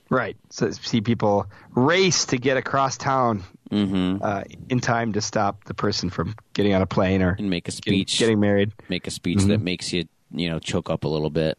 right. 0.10 0.36
So 0.50 0.72
see 0.72 1.02
people 1.02 1.48
race 1.76 2.26
to 2.26 2.38
get 2.38 2.58
across 2.58 2.98
town 2.98 3.44
Mm-hmm. 3.70 4.24
uh, 4.24 4.44
in 4.70 4.80
time 4.80 5.12
to 5.12 5.20
stop 5.20 5.66
the 5.66 5.74
person 5.74 6.10
from 6.10 6.36
getting 6.54 6.74
on 6.74 6.82
a 6.82 6.86
plane 6.86 7.22
or 7.22 7.36
And 7.38 7.50
make 7.50 7.68
a 7.68 7.72
speech. 7.72 8.18
getting 8.18 8.40
married. 8.40 8.72
make 8.88 9.08
a 9.08 9.12
speech 9.12 9.44
that 9.44 9.60
makes 9.60 9.92
you, 9.92 10.06
you 10.32 10.50
know, 10.50 10.58
choke 10.58 10.90
up 10.90 11.04
a 11.04 11.08
little 11.10 11.30
bit. 11.30 11.58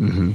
Mm-hmm. 0.00 0.32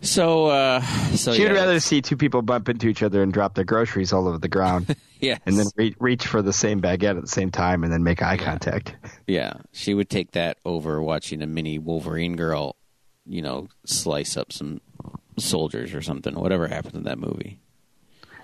So, 0.00 0.46
uh, 0.46 0.80
so 1.14 1.32
She'd 1.32 1.44
yeah, 1.44 1.52
rather 1.52 1.80
see 1.80 2.02
two 2.02 2.16
people 2.16 2.42
bump 2.42 2.68
into 2.68 2.88
each 2.88 3.02
other 3.02 3.22
and 3.22 3.32
drop 3.32 3.54
their 3.54 3.64
groceries 3.64 4.12
all 4.12 4.28
over 4.28 4.38
the 4.38 4.48
ground, 4.48 4.94
yes. 5.20 5.40
and 5.46 5.58
then 5.58 5.66
re- 5.76 5.96
reach 5.98 6.26
for 6.26 6.42
the 6.42 6.52
same 6.52 6.80
baguette 6.82 7.16
at 7.16 7.22
the 7.22 7.28
same 7.28 7.50
time, 7.50 7.84
and 7.84 7.92
then 7.92 8.02
make 8.02 8.22
eye 8.22 8.36
contact. 8.36 8.94
Yeah, 9.26 9.54
she 9.72 9.94
would 9.94 10.10
take 10.10 10.32
that 10.32 10.58
over 10.64 11.02
watching 11.02 11.40
a 11.40 11.46
mini 11.46 11.78
Wolverine 11.78 12.36
girl, 12.36 12.76
you 13.24 13.40
know, 13.40 13.68
slice 13.86 14.36
up 14.36 14.52
some 14.52 14.80
soldiers 15.38 15.94
or 15.94 16.02
something. 16.02 16.34
Whatever 16.34 16.68
happened 16.68 16.96
in 16.96 17.04
that 17.04 17.18
movie. 17.18 17.58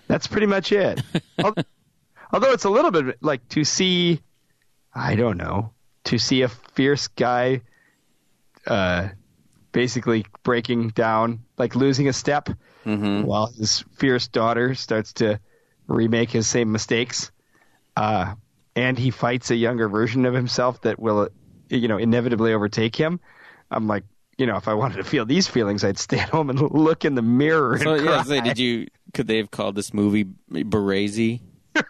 That's 0.06 0.26
pretty 0.26 0.46
much 0.46 0.72
it. 0.72 1.02
Although 2.32 2.52
it's 2.52 2.64
a 2.64 2.70
little 2.70 2.90
bit 2.90 3.22
like 3.22 3.48
to 3.50 3.64
see, 3.64 4.20
I 4.94 5.14
don't 5.14 5.36
know, 5.36 5.72
to 6.04 6.18
see 6.18 6.42
a 6.42 6.48
fierce 6.48 7.08
guy, 7.08 7.60
uh, 8.66 9.08
basically 9.72 10.24
breaking 10.42 10.88
down, 10.88 11.40
like 11.58 11.74
losing 11.76 12.08
a 12.08 12.12
step, 12.12 12.48
while 13.24 13.46
his 13.46 13.84
fierce 13.96 14.28
daughter 14.28 14.74
starts 14.74 15.12
to 15.14 15.38
remake 15.86 16.30
his 16.30 16.48
same 16.48 16.72
mistakes, 16.72 17.30
uh, 17.96 18.34
and 18.74 18.98
he 18.98 19.10
fights 19.10 19.50
a 19.50 19.56
younger 19.56 19.88
version 19.88 20.24
of 20.26 20.34
himself 20.34 20.80
that 20.82 20.98
will, 20.98 21.28
you 21.68 21.88
know, 21.88 21.98
inevitably 21.98 22.52
overtake 22.52 22.96
him. 22.96 23.20
I'm 23.70 23.86
like. 23.86 24.04
You 24.38 24.46
know, 24.46 24.56
if 24.56 24.68
I 24.68 24.72
wanted 24.72 24.96
to 24.96 25.04
feel 25.04 25.26
these 25.26 25.46
feelings, 25.48 25.84
I'd 25.84 25.98
stay 25.98 26.18
at 26.18 26.30
home 26.30 26.48
and 26.48 26.58
look 26.72 27.04
in 27.04 27.14
the 27.14 27.20
mirror. 27.20 27.74
And 27.74 27.82
So 27.82 27.94
yeah, 27.96 28.22
so 28.22 28.40
did 28.40 28.58
you? 28.58 28.86
Could 29.12 29.26
they 29.26 29.36
have 29.36 29.50
called 29.50 29.74
this 29.74 29.92
movie 29.92 30.24
Berezi? 30.50 31.42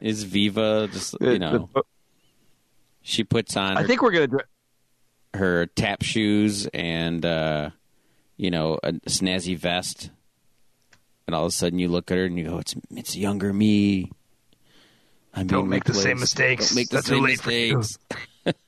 Is 0.00 0.24
Viva 0.24 0.88
just 0.90 1.16
you 1.20 1.38
know? 1.38 1.68
She 3.02 3.24
puts 3.24 3.58
on 3.58 3.76
I 3.76 3.82
her, 3.82 3.86
think 3.86 4.00
we're 4.00 4.26
gonna. 4.26 4.42
Her 5.36 5.66
tap 5.66 6.02
shoes 6.02 6.66
and 6.66 7.24
uh, 7.24 7.70
you 8.36 8.50
know 8.50 8.78
a 8.82 8.92
snazzy 9.08 9.56
vest, 9.56 10.10
and 11.26 11.34
all 11.34 11.44
of 11.44 11.48
a 11.48 11.52
sudden 11.52 11.78
you 11.78 11.88
look 11.88 12.10
at 12.10 12.18
her 12.18 12.24
and 12.24 12.38
you 12.38 12.44
go, 12.44 12.58
"It's 12.58 12.74
it's 12.90 13.16
younger 13.16 13.52
me." 13.52 14.10
I'm 15.36 15.46
Don't 15.46 15.68
make 15.68 15.84
the 15.84 15.92
same 15.92 16.18
mistakes. 16.18 16.70
Don't 16.70 16.76
make 16.76 16.88
the 16.88 16.96
That's 16.96 17.08
same 17.08 17.22
late 17.22 17.46
mistakes. 17.46 17.98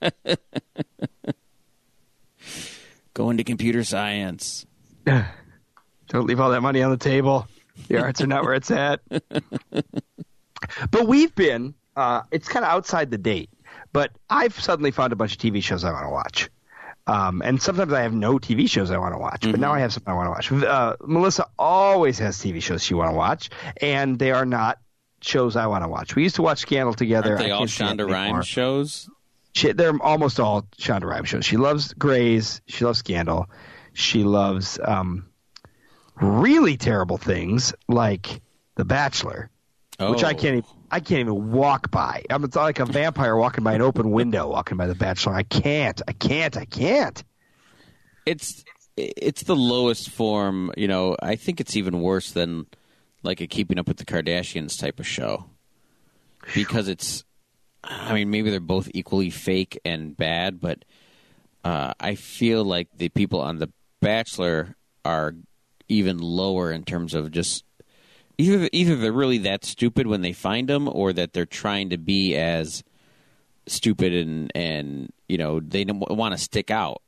Go 3.14 3.30
into 3.30 3.42
computer 3.42 3.82
science. 3.84 4.66
Don't 5.06 6.26
leave 6.26 6.40
all 6.40 6.50
that 6.50 6.60
money 6.60 6.82
on 6.82 6.90
the 6.90 6.98
table. 6.98 7.48
The 7.88 8.02
arts 8.02 8.20
are 8.20 8.26
not 8.26 8.44
where 8.44 8.54
it's 8.54 8.70
at. 8.70 9.00
but 10.90 11.06
we've 11.06 11.34
been. 11.34 11.74
Uh, 11.96 12.22
it's 12.30 12.48
kind 12.48 12.64
of 12.64 12.70
outside 12.70 13.10
the 13.10 13.18
date, 13.18 13.50
but 13.92 14.12
I've 14.30 14.58
suddenly 14.58 14.90
found 14.90 15.12
a 15.12 15.16
bunch 15.16 15.32
of 15.32 15.38
TV 15.38 15.62
shows 15.62 15.84
I 15.84 15.90
want 15.90 16.04
to 16.04 16.10
watch. 16.10 16.50
Um, 17.08 17.40
and 17.42 17.60
sometimes 17.60 17.92
I 17.92 18.02
have 18.02 18.12
no 18.12 18.38
TV 18.38 18.68
shows 18.68 18.90
I 18.90 18.98
want 18.98 19.14
to 19.14 19.18
watch, 19.18 19.40
but 19.40 19.58
now 19.58 19.72
I 19.72 19.80
have 19.80 19.92
something 19.94 20.12
I 20.12 20.16
want 20.16 20.26
to 20.26 20.52
watch. 20.52 20.64
Uh, 20.64 20.96
Melissa 21.06 21.46
always 21.58 22.18
has 22.18 22.36
TV 22.36 22.62
shows 22.62 22.82
she 22.84 22.92
want 22.94 23.10
to 23.10 23.16
watch, 23.16 23.48
and 23.80 24.18
they 24.18 24.30
are 24.30 24.44
not 24.44 24.78
shows 25.22 25.56
I 25.56 25.66
want 25.66 25.84
to 25.84 25.88
watch. 25.88 26.14
We 26.14 26.22
used 26.22 26.36
to 26.36 26.42
watch 26.42 26.58
Scandal 26.58 26.92
together. 26.94 27.30
Aren't 27.30 27.44
they 27.44 27.50
I 27.50 27.54
all 27.54 27.66
can't 27.66 27.98
do 27.98 28.04
that 28.04 28.10
Shonda. 28.10 28.12
Rhimes 28.12 28.46
shows? 28.46 29.10
She, 29.54 29.72
they're 29.72 30.00
almost 30.02 30.38
all 30.38 30.68
Shonda 30.78 31.04
Rhimes 31.04 31.28
shows. 31.30 31.46
She 31.46 31.56
loves 31.56 31.94
Grey's. 31.94 32.60
She 32.66 32.84
loves 32.84 32.98
Scandal. 32.98 33.48
She 33.94 34.22
loves 34.22 34.78
um, 34.84 35.26
really 36.20 36.76
terrible 36.76 37.16
things 37.16 37.72
like 37.88 38.40
The 38.76 38.84
Bachelor, 38.84 39.50
which 39.98 40.22
I 40.24 40.30
Oh. 40.32 40.34
can't. 40.34 40.44
Even, 40.58 40.64
I 40.90 41.00
can't 41.00 41.20
even 41.20 41.52
walk 41.52 41.90
by. 41.90 42.24
I'm 42.30 42.44
it's 42.44 42.56
like 42.56 42.78
a 42.78 42.86
vampire 42.86 43.36
walking 43.36 43.64
by 43.64 43.74
an 43.74 43.82
open 43.82 44.10
window, 44.10 44.48
walking 44.48 44.76
by 44.78 44.86
The 44.86 44.94
Bachelor. 44.94 45.34
I 45.34 45.42
can't. 45.42 46.00
I 46.08 46.12
can't. 46.12 46.56
I 46.56 46.64
can't. 46.64 47.22
It's 48.24 48.64
it's 48.96 49.42
the 49.42 49.56
lowest 49.56 50.10
form. 50.10 50.72
You 50.76 50.88
know, 50.88 51.16
I 51.22 51.36
think 51.36 51.60
it's 51.60 51.76
even 51.76 52.00
worse 52.00 52.30
than 52.32 52.66
like 53.22 53.40
a 53.40 53.46
Keeping 53.46 53.78
Up 53.78 53.88
with 53.88 53.96
the 53.98 54.04
Kardashians 54.04 54.78
type 54.78 54.98
of 55.00 55.06
show 55.06 55.46
because 56.54 56.88
it's. 56.88 57.24
I 57.84 58.12
mean, 58.12 58.28
maybe 58.30 58.50
they're 58.50 58.60
both 58.60 58.88
equally 58.92 59.30
fake 59.30 59.78
and 59.84 60.16
bad, 60.16 60.60
but 60.60 60.84
uh, 61.64 61.94
I 62.00 62.16
feel 62.16 62.64
like 62.64 62.88
the 62.96 63.08
people 63.08 63.40
on 63.40 63.58
The 63.58 63.70
Bachelor 64.00 64.74
are 65.04 65.34
even 65.88 66.18
lower 66.18 66.72
in 66.72 66.82
terms 66.82 67.14
of 67.14 67.30
just 67.30 67.64
either 68.38 68.68
either 68.72 68.96
they're 68.96 69.12
really 69.12 69.38
that 69.38 69.64
stupid 69.64 70.06
when 70.06 70.20
they 70.22 70.32
find 70.32 70.68
them, 70.68 70.88
or 70.90 71.12
that 71.12 71.32
they're 71.32 71.44
trying 71.46 71.90
to 71.90 71.98
be 71.98 72.34
as 72.36 72.82
stupid 73.66 74.12
and 74.14 74.50
and 74.54 75.12
you 75.28 75.36
know 75.36 75.60
they 75.60 75.84
don't 75.84 76.00
want 76.10 76.32
to 76.32 76.38
stick 76.38 76.70
out. 76.70 77.02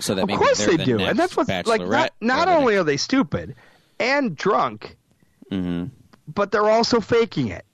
So 0.00 0.14
that 0.14 0.28
of 0.30 0.38
course 0.38 0.64
they're 0.66 0.76
the 0.76 0.84
do, 0.84 0.98
and 0.98 1.18
that's 1.18 1.36
what's 1.36 1.48
like. 1.48 1.80
Not, 1.86 2.12
not 2.20 2.48
only 2.48 2.74
next- 2.74 2.80
are 2.80 2.84
they 2.84 2.96
stupid 2.96 3.54
and 3.98 4.36
drunk, 4.36 4.96
Mhm. 5.50 5.90
but 6.28 6.50
they're 6.52 6.68
also 6.68 7.00
faking 7.00 7.48
it. 7.48 7.64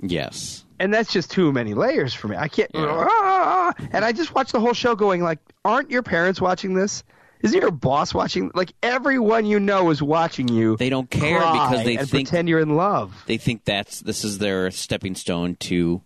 yes, 0.00 0.64
and 0.78 0.94
that's 0.94 1.12
just 1.12 1.30
too 1.30 1.52
many 1.52 1.74
layers 1.74 2.14
for 2.14 2.28
me. 2.28 2.36
I 2.36 2.48
can't. 2.48 2.70
Yeah. 2.72 2.86
Ah! 3.08 3.74
and 3.92 4.02
I 4.04 4.12
just 4.12 4.34
watched 4.34 4.52
the 4.52 4.60
whole 4.60 4.72
show, 4.72 4.94
going 4.94 5.22
like, 5.22 5.40
"Aren't 5.64 5.90
your 5.90 6.02
parents 6.02 6.40
watching 6.40 6.72
this? 6.74 7.02
Isn't 7.40 7.60
your 7.60 7.70
boss 7.70 8.12
watching? 8.12 8.50
Like 8.54 8.72
everyone 8.82 9.46
you 9.46 9.60
know 9.60 9.90
is 9.90 10.02
watching 10.02 10.48
you. 10.48 10.76
they 10.76 10.90
don't 10.90 11.10
care 11.10 11.38
because 11.38 11.84
they 11.84 11.96
and 11.96 12.08
think 12.08 12.28
pretend 12.28 12.48
you're 12.48 12.60
in 12.60 12.76
love. 12.76 13.14
they 13.26 13.36
think 13.36 13.64
that's 13.64 14.00
this 14.00 14.24
is 14.24 14.38
their 14.38 14.70
stepping 14.70 15.14
stone 15.14 15.56
to 15.60 16.02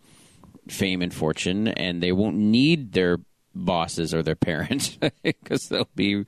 fame 0.68 1.02
and 1.02 1.12
fortune, 1.12 1.68
and 1.68 2.02
they 2.02 2.12
won't 2.12 2.36
need 2.36 2.92
their 2.92 3.18
bosses 3.54 4.14
or 4.14 4.22
their 4.22 4.36
parents 4.36 4.98
because 5.22 5.68
they'll 5.68 5.88
be 5.94 6.24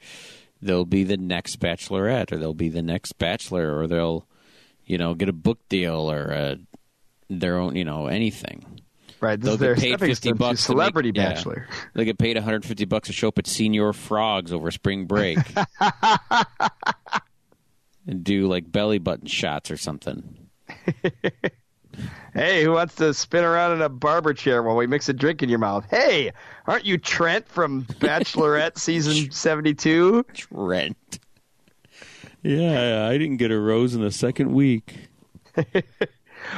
they'll 0.60 0.84
be 0.84 1.04
the 1.04 1.16
next 1.16 1.60
bachelorette 1.60 2.32
or 2.32 2.36
they'll 2.38 2.54
be 2.54 2.68
the 2.68 2.82
next 2.82 3.12
bachelor 3.18 3.78
or 3.78 3.86
they'll 3.86 4.26
you 4.86 4.98
know 4.98 5.14
get 5.14 5.28
a 5.28 5.32
book 5.32 5.58
deal 5.68 6.10
or 6.10 6.30
a, 6.30 6.58
their 7.28 7.58
own 7.58 7.76
you 7.76 7.84
know 7.84 8.06
anything. 8.06 8.80
Right. 9.24 9.40
This 9.40 9.44
They'll 9.46 9.54
is 9.54 9.60
their 9.60 9.74
get 9.74 9.82
paid 9.82 10.00
fifty 10.00 10.14
stone 10.14 10.32
to 10.34 10.38
bucks. 10.38 10.58
to 10.60 10.64
Celebrity 10.66 11.08
make- 11.12 11.16
yeah. 11.16 11.28
Bachelor. 11.34 11.66
They 11.94 12.04
get 12.04 12.18
paid 12.18 12.36
one 12.36 12.44
hundred 12.44 12.64
fifty 12.66 12.84
bucks 12.84 13.06
to 13.08 13.12
show 13.14 13.28
up 13.28 13.38
at 13.38 13.46
Señor 13.46 13.94
Frog's 13.94 14.52
over 14.52 14.70
spring 14.70 15.06
break. 15.06 15.38
and 18.06 18.22
do 18.22 18.46
like 18.48 18.70
belly 18.70 18.98
button 18.98 19.26
shots 19.26 19.70
or 19.70 19.76
something. 19.76 20.48
Hey, 22.34 22.64
who 22.64 22.72
wants 22.72 22.96
to 22.96 23.14
spin 23.14 23.44
around 23.44 23.74
in 23.76 23.80
a 23.82 23.88
barber 23.88 24.34
chair 24.34 24.64
while 24.64 24.74
we 24.74 24.88
mix 24.88 25.08
a 25.08 25.12
drink 25.12 25.44
in 25.44 25.48
your 25.48 25.60
mouth? 25.60 25.86
Hey, 25.88 26.32
aren't 26.66 26.84
you 26.84 26.98
Trent 26.98 27.46
from 27.46 27.84
Bachelorette 28.00 28.76
season 28.78 29.30
seventy-two? 29.30 30.24
Trent. 30.34 31.20
Yeah, 32.42 33.06
I 33.08 33.16
didn't 33.16 33.36
get 33.36 33.52
a 33.52 33.58
rose 33.60 33.94
in 33.94 34.00
the 34.02 34.10
second 34.10 34.52
week. 34.52 35.08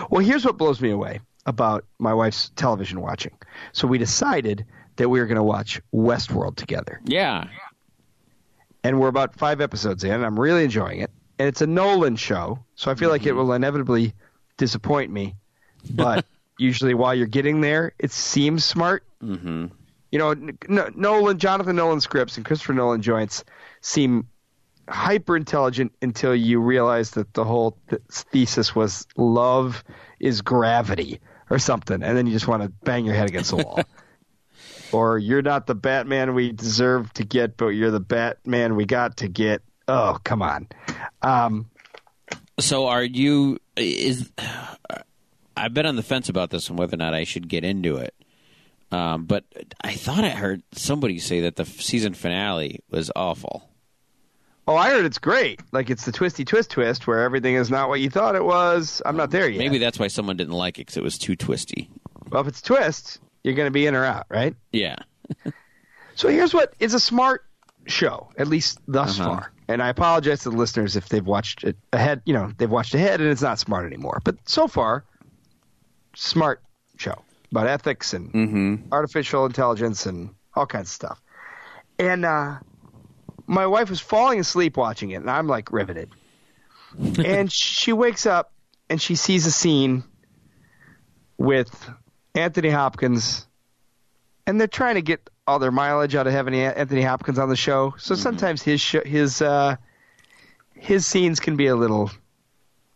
Well, 0.09 0.25
here's 0.25 0.47
what 0.47 0.57
blows 0.57 0.81
me 0.81 0.89
away 0.89 1.21
about 1.47 1.85
my 1.99 2.13
wife's 2.13 2.51
television 2.57 3.01
watching. 3.01 3.33
So 3.73 3.87
we 3.89 3.99
decided 3.99 4.67
that 4.97 5.09
we 5.09 5.21
were 5.21 5.27
going 5.27 5.37
to 5.37 5.43
watch 5.43 5.81
Westworld 5.95 6.57
together. 6.57 7.01
Yeah. 7.05 7.45
and 8.85 9.01
we're 9.01 9.09
about 9.09 9.35
five 9.35 9.61
episodes 9.61 10.05
in. 10.05 10.23
I'm 10.23 10.39
really 10.39 10.65
enjoying 10.65 11.01
it, 11.01 11.11
and 11.39 11.49
it's 11.49 11.61
a 11.61 11.67
Nolan 11.67 12.17
show, 12.17 12.59
so 12.77 12.91
I 12.91 12.95
feel 12.95 13.11
like 13.11 13.27
it 13.27 13.33
will 13.33 13.53
inevitably 13.53 14.13
disappoint 14.57 15.11
me. 15.13 15.35
But 15.91 16.25
usually, 16.59 16.95
while 16.95 17.15
you're 17.15 17.27
getting 17.27 17.61
there, 17.61 17.93
it 17.99 18.13
seems 18.13 18.65
smart. 18.65 19.05
Mm-hmm. 19.23 19.67
You 20.13 20.19
know, 20.19 20.31
N- 20.31 20.59
N- 20.69 20.93
Nolan, 20.95 21.39
Jonathan 21.39 21.77
Nolan 21.77 22.01
scripts 22.01 22.37
and 22.37 22.47
Christopher 22.47 22.73
Nolan 22.75 23.03
joints 23.03 23.45
seem 23.81 24.29
hyper 24.89 25.37
intelligent 25.37 25.93
until 26.01 26.33
you 26.35 26.61
realize 26.61 27.11
that 27.13 27.35
the 27.35 27.45
whole 27.45 27.77
th- 27.91 28.01
thesis 28.09 28.73
was 28.75 29.05
love 29.17 29.83
is 30.21 30.43
gravity 30.43 31.19
or 31.51 31.59
something, 31.59 32.03
and 32.03 32.17
then 32.17 32.27
you 32.27 32.33
just 32.33 32.49
want 32.49 32.63
to 32.63 32.69
bang 32.85 33.05
your 33.05 33.15
head 33.15 33.29
against 33.29 33.51
the 33.51 33.57
wall. 33.57 33.81
or 34.93 35.19
you're 35.19 35.43
not 35.43 35.67
the 35.67 35.75
Batman 35.75 36.35
we 36.35 36.53
deserve 36.53 37.13
to 37.15 37.25
get, 37.25 37.57
but 37.57 37.69
you're 37.69 37.91
the 37.91 38.01
Batman 38.01 38.77
we 38.77 38.85
got 38.85 39.19
to 39.19 39.29
get. 39.29 39.63
Oh, 39.89 40.19
come 40.25 40.43
on. 40.43 40.69
Um, 41.23 41.67
So 42.59 42.87
are 42.87 43.05
you 43.05 43.59
is 43.77 44.31
I've 45.57 45.73
been 45.75 45.87
on 45.87 45.97
the 45.97 46.03
fence 46.03 46.29
about 46.29 46.51
this 46.51 46.69
and 46.69 46.79
whether 46.79 46.95
or 46.95 46.99
not 46.99 47.15
I 47.15 47.25
should 47.25 47.49
get 47.49 47.65
into 47.65 47.97
it. 47.97 48.15
Um, 48.93 49.25
but 49.25 49.45
I 49.83 49.95
thought 49.95 50.23
I 50.23 50.29
heard 50.31 50.63
somebody 50.73 51.19
say 51.19 51.41
that 51.41 51.57
the 51.57 51.65
season 51.65 52.15
finale 52.15 52.81
was 52.91 53.11
awful. 53.17 53.69
Oh, 54.67 54.77
I 54.77 54.91
heard 54.91 55.05
it's 55.05 55.19
great. 55.19 55.61
Like 55.73 55.91
it's 55.91 56.05
the 56.05 56.13
twisty 56.13 56.45
twist 56.45 56.71
twist 56.71 57.07
where 57.07 57.23
everything 57.23 57.55
is 57.55 57.71
not 57.71 57.89
what 57.89 58.01
you 58.01 58.11
thought 58.11 58.35
it 58.35 58.45
was. 58.45 59.01
I'm 59.07 59.17
not 59.17 59.31
there 59.31 59.49
yet. 59.49 59.59
Maybe 59.59 59.79
that's 59.79 59.99
why 59.99 60.09
someone 60.09 60.37
didn't 60.37 60.55
like 60.55 60.79
it 60.79 60.87
because 60.87 60.97
it 60.97 61.03
was 61.03 61.19
too 61.19 61.37
twisty. 61.37 61.89
Well, 62.31 62.41
if 62.43 62.49
it's 62.49 62.61
twist, 62.63 63.21
you're 63.45 63.55
going 63.55 63.67
to 63.69 63.71
be 63.73 63.87
in 63.87 63.95
or 63.95 64.05
out, 64.05 64.27
right? 64.29 64.55
Yeah. 64.73 64.97
So 66.15 66.31
here's 66.31 66.55
what 66.55 66.73
it's 66.81 66.95
a 66.95 66.99
smart 67.01 67.45
show, 67.87 68.31
at 68.39 68.49
least 68.49 68.79
thus 68.89 69.21
Uh-huh. 69.21 69.29
far. 69.29 69.53
And 69.69 69.83
I 69.83 69.91
apologize 69.91 70.41
to 70.45 70.51
the 70.51 70.57
listeners 70.57 70.97
if 70.97 71.11
they've 71.11 71.27
watched 71.27 71.63
it 71.63 71.77
ahead. 71.93 72.23
You 72.25 72.33
know, 72.33 72.51
they've 72.57 72.71
watched 72.71 72.95
ahead 72.95 73.21
and 73.21 73.29
it's 73.29 73.43
not 73.43 73.59
smart 73.59 73.85
anymore. 73.85 74.23
But 74.25 74.37
so 74.49 74.67
far, 74.67 75.05
smart 76.15 76.63
show 76.97 77.23
about 77.51 77.67
ethics 77.67 78.15
and 78.15 78.33
Mm-hmm. 78.33 78.75
artificial 78.93 79.45
intelligence 79.47 80.07
and 80.07 80.31
all 80.55 80.65
kinds 80.67 80.89
of 80.89 80.93
stuff. 80.95 81.21
And 81.99 82.25
uh, 82.25 82.57
my 83.47 83.67
wife 83.67 83.91
was 83.91 84.01
falling 84.01 84.41
asleep 84.41 84.77
watching 84.77 85.11
it, 85.11 85.17
and 85.17 85.31
I'm 85.31 85.47
like 85.47 85.73
riveted. 85.73 86.11
and 87.25 87.53
she 87.53 87.93
wakes 87.93 88.27
up 88.27 88.53
and 88.89 89.01
she 89.01 89.17
sees 89.17 89.47
a 89.47 89.51
scene 89.51 90.05
with 91.37 91.91
Anthony 92.35 92.71
Hopkins, 92.71 93.47
and 94.47 94.61
they're 94.61 94.67
trying 94.67 94.95
to 94.95 95.03
get 95.03 95.29
all 95.47 95.59
their 95.59 95.71
mileage 95.71 96.15
out 96.15 96.27
of 96.27 96.33
having 96.33 96.55
Anthony 96.55 97.03
Hopkins 97.03 97.39
on 97.39 97.49
the 97.49 97.57
show. 97.57 97.95
So 97.99 98.15
sometimes 98.15 98.63
his 98.63 98.81
sh- 98.81 99.05
his 99.05 99.43
uh, 99.43 99.77
his 100.75 101.07
scenes 101.07 101.41
can 101.41 101.57
be 101.57 101.67
a 101.67 101.77
little 101.77 102.11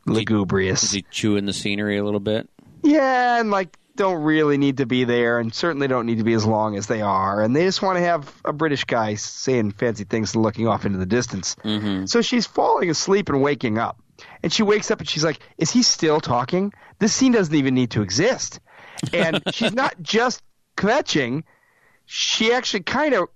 lugubrious. 0.06 0.82
Is 0.82 0.92
he 0.92 1.02
chewing 1.10 1.46
the 1.46 1.52
scenery 1.52 1.98
a 1.98 2.04
little 2.04 2.20
bit? 2.20 2.48
Yeah, 2.82 3.40
and 3.40 3.50
like 3.50 3.76
don't 4.00 4.22
really 4.22 4.56
need 4.56 4.78
to 4.78 4.86
be 4.86 5.04
there, 5.04 5.38
and 5.38 5.52
certainly 5.52 5.86
don't 5.86 6.06
need 6.06 6.16
to 6.16 6.24
be 6.24 6.32
as 6.32 6.46
long 6.46 6.74
as 6.74 6.86
they 6.86 7.02
are, 7.02 7.42
and 7.42 7.54
they 7.54 7.64
just 7.64 7.82
want 7.82 7.98
to 7.98 8.02
have 8.02 8.34
a 8.46 8.52
British 8.52 8.84
guy 8.84 9.14
saying 9.14 9.72
fancy 9.72 10.04
things 10.04 10.34
and 10.34 10.42
looking 10.42 10.66
off 10.66 10.86
into 10.86 10.96
the 10.96 11.04
distance. 11.04 11.54
Mm-hmm. 11.62 12.06
So 12.06 12.22
she's 12.22 12.46
falling 12.46 12.88
asleep 12.88 13.28
and 13.28 13.42
waking 13.42 13.76
up, 13.76 14.02
and 14.42 14.50
she 14.50 14.62
wakes 14.62 14.90
up 14.90 15.00
and 15.00 15.08
she's 15.08 15.22
like, 15.22 15.40
"Is 15.58 15.70
he 15.70 15.82
still 15.82 16.18
talking? 16.18 16.72
This 16.98 17.12
scene 17.12 17.32
doesn't 17.32 17.54
even 17.54 17.74
need 17.74 17.90
to 17.90 18.00
exist." 18.00 18.60
And 19.12 19.42
she's 19.52 19.74
not 19.74 19.94
just 20.00 20.42
kvetching; 20.78 21.42
she 22.06 22.54
actually 22.54 22.84
kind 22.84 23.12
of 23.12 23.28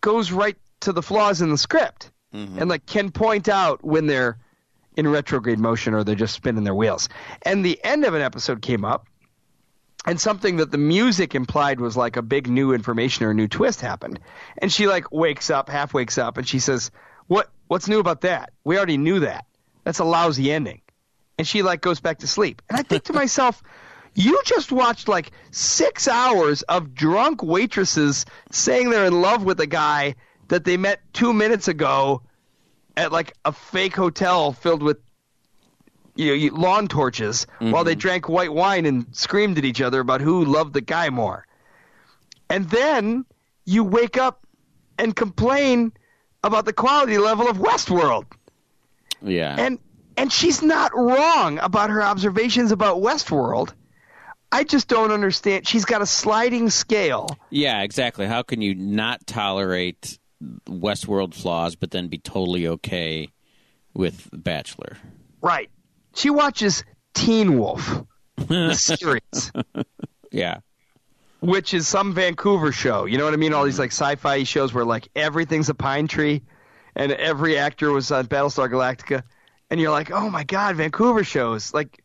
goes 0.00 0.32
right 0.32 0.56
to 0.80 0.92
the 0.92 1.02
flaws 1.02 1.40
in 1.40 1.50
the 1.50 1.58
script, 1.58 2.10
and 2.58 2.68
like 2.68 2.86
can 2.86 3.12
point 3.12 3.48
out 3.48 3.84
when 3.84 4.08
they're 4.08 4.40
in 4.96 5.06
retrograde 5.06 5.60
motion 5.60 5.94
or 5.94 6.02
they're 6.02 6.16
just 6.16 6.34
spinning 6.34 6.64
their 6.64 6.74
wheels. 6.74 7.08
And 7.42 7.64
the 7.64 7.78
end 7.84 8.04
of 8.04 8.14
an 8.14 8.20
episode 8.20 8.62
came 8.62 8.84
up, 8.84 9.06
and 10.04 10.20
something 10.20 10.56
that 10.56 10.70
the 10.70 10.78
music 10.78 11.34
implied 11.34 11.80
was 11.80 11.96
like 11.96 12.16
a 12.16 12.22
big 12.22 12.48
new 12.48 12.72
information 12.72 13.24
or 13.24 13.30
a 13.30 13.34
new 13.34 13.48
twist 13.48 13.80
happened. 13.80 14.18
And 14.58 14.72
she 14.72 14.86
like 14.86 15.12
wakes 15.12 15.50
up, 15.50 15.68
half 15.68 15.94
wakes 15.94 16.18
up, 16.18 16.38
and 16.38 16.48
she 16.48 16.58
says, 16.58 16.90
"What? 17.26 17.50
What's 17.68 17.88
new 17.88 18.00
about 18.00 18.22
that? 18.22 18.52
We 18.64 18.76
already 18.76 18.98
knew 18.98 19.20
that. 19.20 19.46
That's 19.84 20.00
a 20.00 20.04
lousy 20.04 20.50
ending." 20.50 20.80
And 21.38 21.46
she 21.46 21.62
like 21.62 21.80
goes 21.80 22.00
back 22.00 22.18
to 22.18 22.26
sleep. 22.26 22.62
And 22.68 22.78
I 22.78 22.82
think 22.82 23.04
to 23.04 23.12
myself. 23.24 23.62
You 24.14 24.38
just 24.44 24.70
watched 24.70 25.08
like 25.08 25.30
six 25.52 26.06
hours 26.06 26.60
of 26.64 26.92
drunk 26.92 27.42
waitresses 27.42 28.26
saying 28.50 28.90
they're 28.90 29.06
in 29.06 29.22
love 29.22 29.42
with 29.42 29.58
a 29.58 29.66
guy 29.66 30.16
that 30.48 30.64
they 30.64 30.76
met 30.76 31.00
two 31.14 31.32
minutes 31.32 31.66
ago 31.66 32.20
at 32.94 33.10
like 33.10 33.32
a 33.46 33.52
fake 33.52 33.96
hotel 33.96 34.52
filled 34.52 34.82
with 34.82 34.98
you 36.14 36.50
know, 36.50 36.56
lawn 36.56 36.88
torches 36.88 37.46
while 37.58 37.84
they 37.84 37.92
mm-hmm. 37.92 37.98
drank 37.98 38.28
white 38.28 38.52
wine 38.52 38.86
and 38.86 39.06
screamed 39.12 39.58
at 39.58 39.64
each 39.64 39.80
other 39.80 40.00
about 40.00 40.20
who 40.20 40.44
loved 40.44 40.74
the 40.74 40.80
guy 40.80 41.10
more. 41.10 41.46
And 42.50 42.68
then 42.68 43.24
you 43.64 43.84
wake 43.84 44.18
up 44.18 44.46
and 44.98 45.16
complain 45.16 45.92
about 46.44 46.64
the 46.64 46.72
quality 46.72 47.18
level 47.18 47.48
of 47.48 47.58
Westworld. 47.58 48.26
Yeah. 49.22 49.56
And 49.58 49.78
and 50.16 50.30
she's 50.30 50.62
not 50.62 50.94
wrong 50.94 51.58
about 51.58 51.90
her 51.90 52.02
observations 52.02 52.70
about 52.72 52.98
Westworld. 52.98 53.72
I 54.50 54.64
just 54.64 54.86
don't 54.86 55.10
understand. 55.10 55.66
She's 55.66 55.86
got 55.86 56.02
a 56.02 56.06
sliding 56.06 56.68
scale. 56.68 57.38
yeah, 57.48 57.80
exactly. 57.80 58.26
How 58.26 58.42
can 58.42 58.60
you 58.60 58.74
not 58.74 59.26
tolerate 59.26 60.18
Westworld 60.66 61.32
flaws 61.32 61.76
but 61.76 61.90
then 61.90 62.08
be 62.08 62.18
totally 62.18 62.66
okay 62.66 63.30
with 63.94 64.28
Bachelor? 64.32 64.98
Right. 65.40 65.70
She 66.14 66.30
watches 66.30 66.84
Teen 67.14 67.58
Wolf, 67.58 68.02
the 68.36 68.74
series. 68.74 69.52
Yeah. 70.30 70.58
which 71.40 71.74
is 71.74 71.86
some 71.88 72.14
Vancouver 72.14 72.72
show. 72.72 73.04
You 73.04 73.18
know 73.18 73.24
what 73.24 73.34
I 73.34 73.36
mean? 73.36 73.52
All 73.52 73.64
these 73.64 73.78
like 73.78 73.90
sci-fi 73.92 74.44
shows 74.44 74.72
where 74.72 74.84
like 74.84 75.08
everything's 75.16 75.68
a 75.68 75.74
pine 75.74 76.08
tree, 76.08 76.42
and 76.94 77.12
every 77.12 77.58
actor 77.58 77.90
was 77.92 78.10
on 78.12 78.26
Battlestar 78.26 78.70
Galactica, 78.70 79.22
and 79.70 79.80
you're 79.80 79.90
like, 79.90 80.10
oh 80.10 80.28
my 80.30 80.44
god, 80.44 80.76
Vancouver 80.76 81.24
shows. 81.24 81.72
Like, 81.74 82.02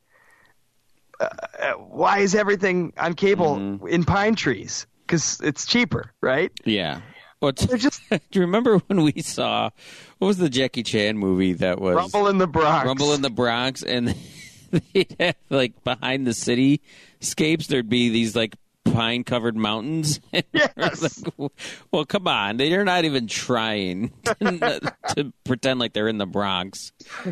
uh, 1.20 1.28
uh, 1.60 1.72
why 1.74 2.20
is 2.20 2.36
everything 2.36 2.93
on 2.98 3.13
cable 3.13 3.86
in 3.88 4.04
pine 4.04 4.36
trees? 4.36 4.88
Because 5.06 5.39
it's 5.43 5.65
cheaper, 5.65 6.12
right? 6.22 6.52
Yeah. 6.65 7.02
Well, 7.41 7.52
They're 7.54 7.78
just 7.78 8.02
Do 8.10 8.20
you 8.34 8.41
remember 8.41 8.80
when 8.88 9.04
we 9.04 9.22
saw 9.22 9.70
what 10.19 10.27
was 10.27 10.38
the 10.38 10.49
Jackie 10.49 10.84
Chan 10.84 11.17
movie 11.17 11.53
that 11.53 11.80
was 11.80 11.95
Rumble 11.95 12.27
in 12.27 12.38
the 12.38 12.47
Bronx. 12.47 12.86
Rumble 12.86 13.13
in 13.13 13.21
the 13.21 13.30
Bronx, 13.30 13.84
and 13.84 14.15
they'd 14.93 15.15
have 15.19 15.36
like 15.49 15.84
behind 15.84 16.25
the 16.27 16.34
city 16.34 16.82
scapes, 17.19 17.67
there'd 17.67 17.89
be 17.89 18.10
these 18.10 18.36
like 18.36 18.56
pine 18.86 19.23
covered 19.23 19.56
mountains. 19.56 20.19
Yes. 20.53 21.23
Like, 21.23 21.51
well, 21.91 22.06
come 22.06 22.27
on, 22.27 22.58
they're 22.58 22.84
not 22.84 23.06
even 23.06 23.27
trying 23.27 24.12
to, 24.23 24.93
to 25.15 25.34
pretend 25.43 25.80
like 25.80 25.93
they're 25.93 26.08
in 26.08 26.17
the 26.17 26.25
Bronx. 26.25 26.91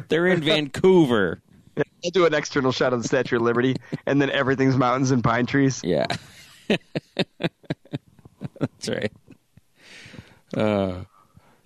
They're 0.10 0.28
in 0.28 0.42
Vancouver. 0.42 1.42
I'll 1.78 2.12
do 2.12 2.26
an 2.26 2.34
external 2.34 2.72
shot 2.72 2.94
of 2.94 3.02
the 3.02 3.08
Statue 3.08 3.38
of 3.38 3.42
Liberty, 3.42 3.76
and 4.06 4.22
then 4.22 4.30
everything's 4.30 4.76
mountains 4.76 5.12
and 5.12 5.24
pine 5.24 5.46
trees. 5.46 5.82
Yeah, 5.84 6.08
that's 8.60 8.90
right. 8.90 9.12
Uh, 10.56 11.04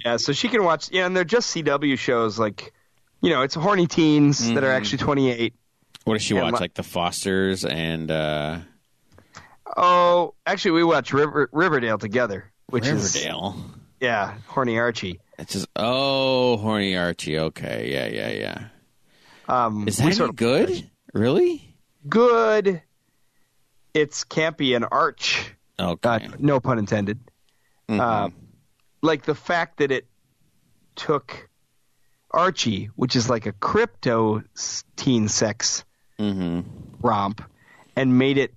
Yeah, 0.09 0.17
so 0.17 0.33
she 0.33 0.47
can 0.49 0.63
watch. 0.63 0.89
Yeah, 0.91 1.05
and 1.05 1.15
they're 1.15 1.23
just 1.23 1.55
CW 1.55 1.97
shows. 1.97 2.39
Like, 2.39 2.73
you 3.21 3.29
know, 3.29 3.43
it's 3.43 3.53
horny 3.55 3.85
teens 3.87 4.39
that 4.39 4.55
Mm-hmm. 4.55 4.65
are 4.65 4.71
actually 4.71 4.97
28. 4.99 5.53
what 6.05 6.13
does 6.15 6.23
she 6.23 6.33
watch? 6.33 6.53
li- 6.53 6.59
Like 6.59 6.73
the 6.73 6.83
Fosters 6.83 7.63
and 7.63 8.09
uh, 8.09 8.57
Oh, 9.77 10.33
actually, 10.45 10.71
we 10.71 10.83
watch 10.83 11.13
River, 11.13 11.49
Riverdale 11.51 11.97
together, 11.99 12.51
which 12.67 12.87
is 12.87 13.13
Riverdale. 13.15 13.63
yeah, 13.99 14.35
horny 14.47 14.79
Archie. 14.79 15.19
It's 15.37 15.53
just 15.53 15.67
oh, 15.75 16.57
horny 16.57 16.97
Archie. 16.97 17.37
Okay, 17.37 17.89
yeah, 17.91 18.07
yeah, 18.07 18.31
yeah. 18.31 18.67
Um, 19.47 19.87
Is 19.87 19.97
that 19.97 20.13
sort 20.13 20.19
any 20.21 20.29
of- 20.29 20.35
good? 20.35 20.89
Really? 21.13 21.75
Good. 22.07 22.81
It's 23.93 24.23
campy 24.23 24.75
and 24.75 24.85
arch. 24.91 25.53
Okay. 25.79 26.09
Uh, 26.09 26.19
no 26.39 26.59
pun 26.59 26.77
intended. 26.79 27.19
Mhm. 27.87 27.99
Uh, 27.99 28.29
like 29.01 29.23
the 29.23 29.35
fact 29.35 29.77
that 29.77 29.91
it 29.91 30.07
took 30.95 31.49
Archie, 32.31 32.89
which 32.95 33.15
is 33.15 33.29
like 33.29 33.45
a 33.45 33.51
crypto 33.53 34.43
teen 34.95 35.27
sex 35.27 35.83
Mhm. 36.19 36.65
romp, 37.01 37.41
and 37.95 38.17
made 38.17 38.37
it 38.37 38.53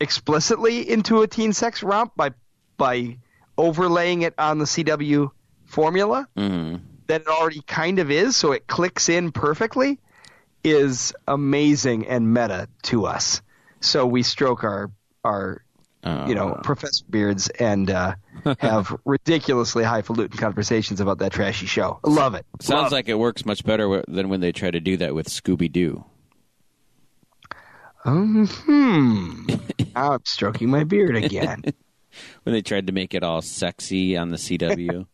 explicitly 0.00 0.88
into 0.88 1.22
a 1.22 1.26
teen 1.26 1.52
sex 1.52 1.82
romp 1.82 2.12
by 2.16 2.30
by 2.76 3.18
overlaying 3.56 4.22
it 4.22 4.34
on 4.38 4.58
the 4.58 4.66
CW 4.66 5.30
formula 5.64 6.28
Mhm. 6.36 6.80
that 7.08 7.22
it 7.22 7.26
already 7.28 7.60
kind 7.62 7.98
of 7.98 8.10
is, 8.10 8.36
so 8.36 8.52
it 8.52 8.68
clicks 8.68 9.08
in 9.08 9.32
perfectly, 9.32 9.98
is 10.62 11.12
amazing 11.26 12.06
and 12.06 12.32
meta 12.32 12.68
to 12.84 13.06
us. 13.06 13.42
So 13.80 14.06
we 14.06 14.22
stroke 14.22 14.62
our 14.64 14.90
our 15.24 15.64
you 16.04 16.34
know 16.34 16.50
Uh, 16.50 16.62
professor 16.62 17.04
beards 17.10 17.48
and 17.48 17.90
uh, 17.90 18.14
have 18.58 18.96
ridiculously 19.04 19.84
highfalutin 19.84 20.38
conversations 20.38 21.00
about 21.00 21.18
that 21.18 21.32
trashy 21.32 21.66
show. 21.66 21.98
Love 22.04 22.34
it. 22.34 22.46
sounds 22.60 22.84
Love 22.84 22.92
like 22.92 23.08
it 23.08 23.18
works 23.18 23.44
much 23.44 23.64
better 23.64 24.02
than 24.08 24.28
when 24.28 24.40
they 24.40 24.52
try 24.52 24.70
to 24.70 24.80
do 24.80 24.96
that 24.98 25.14
with 25.14 25.28
Scooby 25.28 25.70
Doo. 25.70 26.04
Um, 28.04 28.46
hmm. 28.46 29.46
I'm 29.96 30.20
stroking 30.24 30.70
my 30.70 30.84
beard 30.84 31.16
again. 31.16 31.62
When 32.42 32.52
they 32.52 32.62
tried 32.62 32.88
to 32.88 32.92
make 32.92 33.14
it 33.14 33.22
all 33.22 33.42
sexy 33.42 34.16
on 34.16 34.30
the 34.30 34.38
CW. 34.38 35.06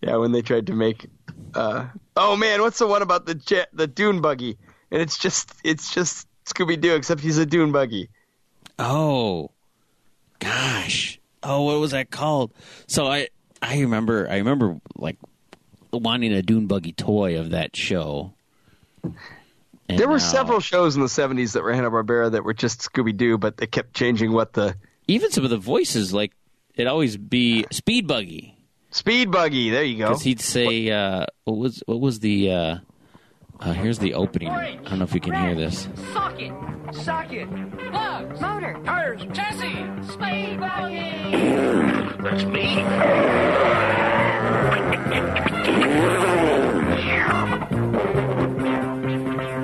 yeah, 0.00 0.16
when 0.16 0.32
they 0.32 0.40
tried 0.40 0.68
to 0.68 0.72
make. 0.72 1.06
Uh, 1.52 1.88
oh 2.16 2.34
man, 2.36 2.62
what's 2.62 2.78
the 2.78 2.86
one 2.86 3.02
about 3.02 3.26
the 3.26 3.34
jet, 3.34 3.68
the 3.74 3.86
dune 3.86 4.22
buggy? 4.22 4.56
And 4.90 5.02
it's 5.02 5.18
just 5.18 5.52
it's 5.64 5.92
just 5.92 6.26
Scooby 6.46 6.80
Doo, 6.80 6.94
except 6.94 7.20
he's 7.20 7.38
a 7.38 7.46
dune 7.46 7.72
buggy. 7.72 8.08
oh, 8.78 9.50
gosh. 10.38 11.18
Oh, 11.42 11.62
what 11.62 11.78
was 11.80 11.90
that 11.92 12.10
called? 12.10 12.52
So 12.86 13.06
I 13.06 13.28
I 13.60 13.80
remember 13.80 14.28
I 14.30 14.36
remember 14.38 14.80
like 14.96 15.16
wanting 15.92 16.32
a 16.32 16.42
dune 16.42 16.66
buggy 16.66 16.92
toy 16.92 17.38
of 17.38 17.50
that 17.50 17.76
show. 17.76 18.32
And 19.02 19.98
There 19.98 20.08
were 20.08 20.14
now- 20.14 20.18
several 20.18 20.60
shows 20.60 20.96
in 20.96 21.02
the 21.02 21.08
'70s 21.08 21.52
that 21.52 21.62
were 21.62 21.72
Hanna 21.74 21.90
Barbera 21.90 22.32
that 22.32 22.44
were 22.44 22.54
just 22.54 22.80
Scooby 22.80 23.14
Doo, 23.16 23.36
but 23.36 23.58
they 23.58 23.66
kept 23.66 23.94
changing 23.94 24.32
what 24.32 24.54
the 24.54 24.76
even 25.06 25.30
some 25.30 25.44
of 25.44 25.50
the 25.50 25.58
voices 25.58 26.12
like 26.14 26.32
it'd 26.74 26.88
always 26.88 27.16
be 27.18 27.66
Speed 27.70 28.06
Buggy. 28.06 28.56
Speed 28.90 29.30
Buggy. 29.30 29.70
There 29.70 29.82
you 29.84 29.98
go. 29.98 30.08
Because 30.08 30.22
he'd 30.22 30.40
say, 30.40 30.88
uh, 30.90 31.26
what 31.44 31.56
was 31.58 31.82
what 31.86 32.00
was 32.00 32.20
the? 32.20 32.50
Uh, 32.50 32.76
uh, 33.60 33.72
here's 33.72 33.98
the 33.98 34.14
opening. 34.14 34.48
I 34.48 34.76
don't 34.76 34.98
know 34.98 35.04
if 35.04 35.14
you 35.14 35.20
can 35.20 35.34
hear 35.34 35.54
this. 35.54 35.88
Socket, 36.12 36.52
socket, 36.92 37.48
plugs, 37.90 38.40
Motor. 38.40 38.80
tires, 38.84 39.22
chassis, 39.32 39.86
speed 40.12 40.60
buggy. 40.60 41.10
That's 42.22 42.44
me. 42.44 42.84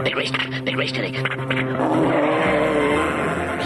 Big 0.05 0.16
race, 0.16 0.31
big 0.64 0.76
race 0.76 0.92
today. 0.92 1.12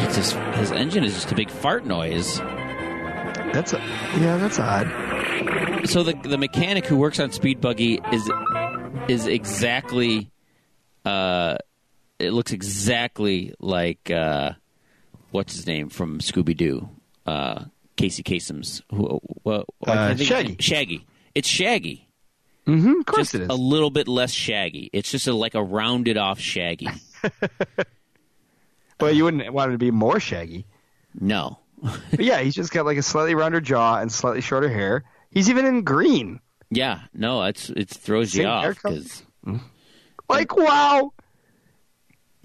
It's 0.04 0.16
just, 0.16 0.36
his 0.56 0.72
engine 0.72 1.04
is 1.04 1.14
just 1.14 1.30
a 1.32 1.34
big 1.34 1.50
fart 1.50 1.84
noise. 1.86 2.38
That's 2.38 3.72
a 3.72 3.78
yeah, 4.18 4.36
that's 4.36 4.58
odd. 4.58 4.86
So 5.86 6.02
the 6.02 6.14
the 6.22 6.38
mechanic 6.38 6.86
who 6.86 6.96
works 6.96 7.20
on 7.20 7.30
Speed 7.32 7.60
Buggy 7.60 8.00
is 8.12 8.30
is 9.08 9.26
exactly, 9.26 10.30
uh, 11.04 11.56
it 12.18 12.30
looks 12.30 12.52
exactly 12.52 13.54
like 13.60 14.10
uh, 14.10 14.52
what's 15.30 15.54
his 15.54 15.66
name 15.66 15.90
from 15.90 16.20
Scooby 16.20 16.56
Doo, 16.56 16.88
uh, 17.26 17.64
Casey 17.96 18.22
Kasem's. 18.22 18.82
Who, 18.90 19.20
well, 19.44 19.64
Uh, 19.86 20.16
Shaggy. 20.16 20.56
Shaggy. 20.58 21.06
It's 21.34 21.48
Shaggy. 21.48 22.08
Mm-hmm, 22.66 23.00
of 23.00 23.06
course 23.06 23.18
just 23.32 23.34
it 23.34 23.42
is. 23.42 23.48
a 23.50 23.54
little 23.54 23.90
bit 23.90 24.08
less 24.08 24.30
shaggy. 24.30 24.88
It's 24.94 25.10
just 25.10 25.26
a, 25.26 25.34
like 25.34 25.54
a 25.54 25.62
rounded 25.62 26.16
off 26.16 26.40
shaggy. 26.40 26.88
well, 29.00 29.12
you 29.12 29.24
wouldn't 29.24 29.52
want 29.52 29.68
it 29.70 29.72
to 29.72 29.78
be 29.78 29.90
more 29.90 30.18
shaggy. 30.20 30.64
no. 31.20 31.58
Yeah, 32.18 32.40
he's 32.40 32.54
just 32.54 32.72
got 32.72 32.86
like 32.86 32.96
a 32.96 33.02
slightly 33.02 33.34
rounder 33.34 33.60
jaw 33.60 33.98
and 33.98 34.10
slightly 34.10 34.40
shorter 34.40 34.70
hair. 34.70 35.04
He's 35.34 35.50
even 35.50 35.66
in 35.66 35.82
green. 35.82 36.40
Yeah, 36.70 37.00
no, 37.12 37.42
it's 37.42 37.68
it 37.70 37.90
throws 37.90 38.34
you 38.34 38.46
off 38.46 38.68
because 38.82 39.22
Like 40.28 40.56
wow. 40.56 41.12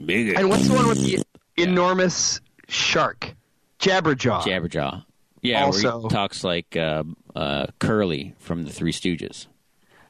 big 0.03 0.35
And 0.37 0.49
what's 0.49 0.67
the 0.67 0.73
one 0.73 0.87
with 0.87 0.99
the 1.03 1.23
enormous 1.57 2.41
shark? 2.67 3.33
Jabberjaw. 3.79 4.41
Jabberjaw. 4.43 5.05
Yeah, 5.41 5.59
where 5.59 5.65
Also- 5.67 6.01
he 6.01 6.09
talks 6.09 6.43
like 6.43 6.75
uh, 6.75 7.03
uh, 7.35 7.67
Curly 7.79 8.35
from 8.39 8.63
the 8.65 8.71
Three 8.71 8.91
Stooges. 8.91 9.47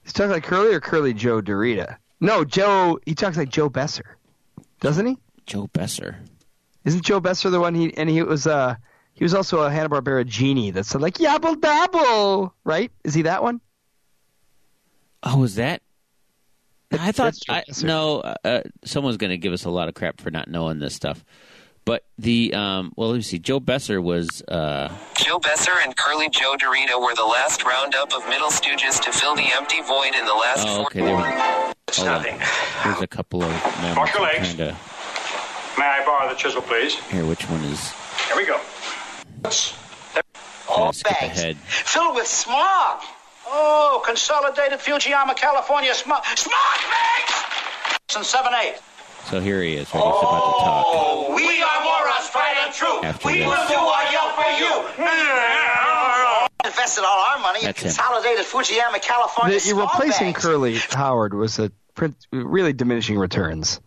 He's 0.03 0.13
talking 0.13 0.31
like 0.31 0.43
Curly 0.43 0.73
or 0.73 0.79
Curly 0.79 1.13
Joe 1.13 1.41
DeRita. 1.41 1.97
No, 2.19 2.43
Joe. 2.43 2.99
He 3.05 3.13
talks 3.13 3.37
like 3.37 3.49
Joe 3.49 3.69
Besser, 3.69 4.17
doesn't 4.79 5.05
he? 5.05 5.17
Joe 5.45 5.67
Besser. 5.71 6.17
Isn't 6.83 7.03
Joe 7.03 7.19
Besser 7.19 7.49
the 7.51 7.59
one 7.59 7.75
he 7.75 7.95
and 7.95 8.09
he 8.09 8.23
was 8.23 8.47
uh 8.47 8.75
he 9.19 9.25
was 9.25 9.33
also 9.33 9.59
a 9.59 9.69
Hanna 9.69 9.89
Barbera 9.89 10.25
genie 10.25 10.71
that 10.71 10.85
said 10.85 11.01
like 11.01 11.15
yabble 11.15 11.59
dabble, 11.59 12.55
right? 12.63 12.89
Is 13.03 13.13
he 13.13 13.23
that 13.23 13.43
one? 13.43 13.59
Oh, 15.21 15.43
is 15.43 15.55
that? 15.55 15.81
I 16.93 17.11
thought 17.11 17.35
that's 17.45 17.83
I, 17.83 17.85
no. 17.85 18.21
Uh, 18.21 18.35
uh, 18.45 18.61
someone's 18.85 19.17
going 19.17 19.31
to 19.31 19.37
give 19.37 19.51
us 19.51 19.65
a 19.65 19.69
lot 19.69 19.89
of 19.89 19.93
crap 19.93 20.21
for 20.21 20.31
not 20.31 20.47
knowing 20.47 20.79
this 20.79 20.95
stuff. 20.95 21.23
But 21.83 22.05
the 22.17 22.53
um, 22.53 22.93
well, 22.95 23.09
let 23.09 23.17
me 23.17 23.21
see. 23.21 23.39
Joe 23.39 23.59
Besser 23.59 24.01
was 24.01 24.41
uh, 24.47 24.95
Joe 25.15 25.37
Besser 25.37 25.73
and 25.83 25.95
Curly 25.97 26.29
Joe 26.29 26.55
DeRita 26.57 26.99
were 27.01 27.13
the 27.13 27.25
last 27.25 27.65
roundup 27.65 28.13
of 28.13 28.25
Middle 28.29 28.49
Stooges 28.49 29.01
to 29.01 29.11
fill 29.11 29.35
the 29.35 29.51
empty 29.51 29.81
void 29.81 30.15
in 30.15 30.25
the 30.25 30.33
last 30.33 30.65
oh, 30.65 30.75
four. 30.75 30.85
okay. 30.85 31.01
There 31.01 31.15
was, 31.15 31.75
It's 31.89 32.03
nothing. 32.03 32.39
There's 32.85 33.01
a 33.01 33.07
couple 33.07 33.43
of 33.43 33.51
moments. 33.81 34.13
Your 34.13 34.23
legs. 34.23 34.55
trying 34.55 34.69
to 34.69 34.77
May 35.77 35.85
I 35.85 36.05
borrow 36.05 36.27
the 36.29 36.35
chisel, 36.35 36.61
please? 36.61 36.95
Here, 37.09 37.25
which 37.25 37.43
one 37.49 37.63
is. 37.65 37.91
Here 38.27 38.35
we 38.35 38.45
go. 38.45 38.59
All 39.45 40.93
skip 40.93 41.11
ahead. 41.11 41.57
filled 41.57 42.15
with 42.15 42.27
smog. 42.27 43.01
Oh, 43.47 44.03
Consolidated 44.05 44.79
Fujiyama, 44.79 45.35
California 45.35 45.93
smog. 45.93 46.23
Smog 46.35 46.53
bags! 46.91 48.15
And 48.15 48.25
7 48.25 48.53
8. 48.53 48.75
So 49.25 49.39
here 49.39 49.61
he 49.61 49.73
is. 49.75 49.93
Right, 49.93 50.03
he's 50.03 50.19
about 50.21 50.45
to 50.45 50.63
talk. 50.63 50.85
Oh, 50.87 51.33
we 51.35 51.61
are 51.61 51.83
Moras, 51.83 52.29
tried 52.31 52.55
and 52.65 52.73
true. 52.73 53.01
After 53.03 53.27
we 53.27 53.39
this. 53.39 53.47
will 53.47 53.67
do 53.67 53.75
our 53.75 54.11
yell 54.11 54.29
for 54.33 54.49
you. 54.59 55.05
Invested 56.65 57.03
all 57.03 57.19
our 57.31 57.39
money 57.39 57.59
That's 57.63 57.81
in 57.81 57.89
him. 57.89 57.95
Consolidated 57.95 58.45
Fujiyama, 58.45 59.01
California 59.01 59.59
The, 59.59 59.67
you're 59.67 59.75
smog 59.77 59.89
replacing 59.93 60.33
bags. 60.33 60.45
Curly 60.45 60.75
Howard 60.91 61.33
was 61.33 61.59
a 61.59 61.71
print, 61.95 62.15
really 62.31 62.73
diminishing 62.73 63.17
returns. 63.17 63.79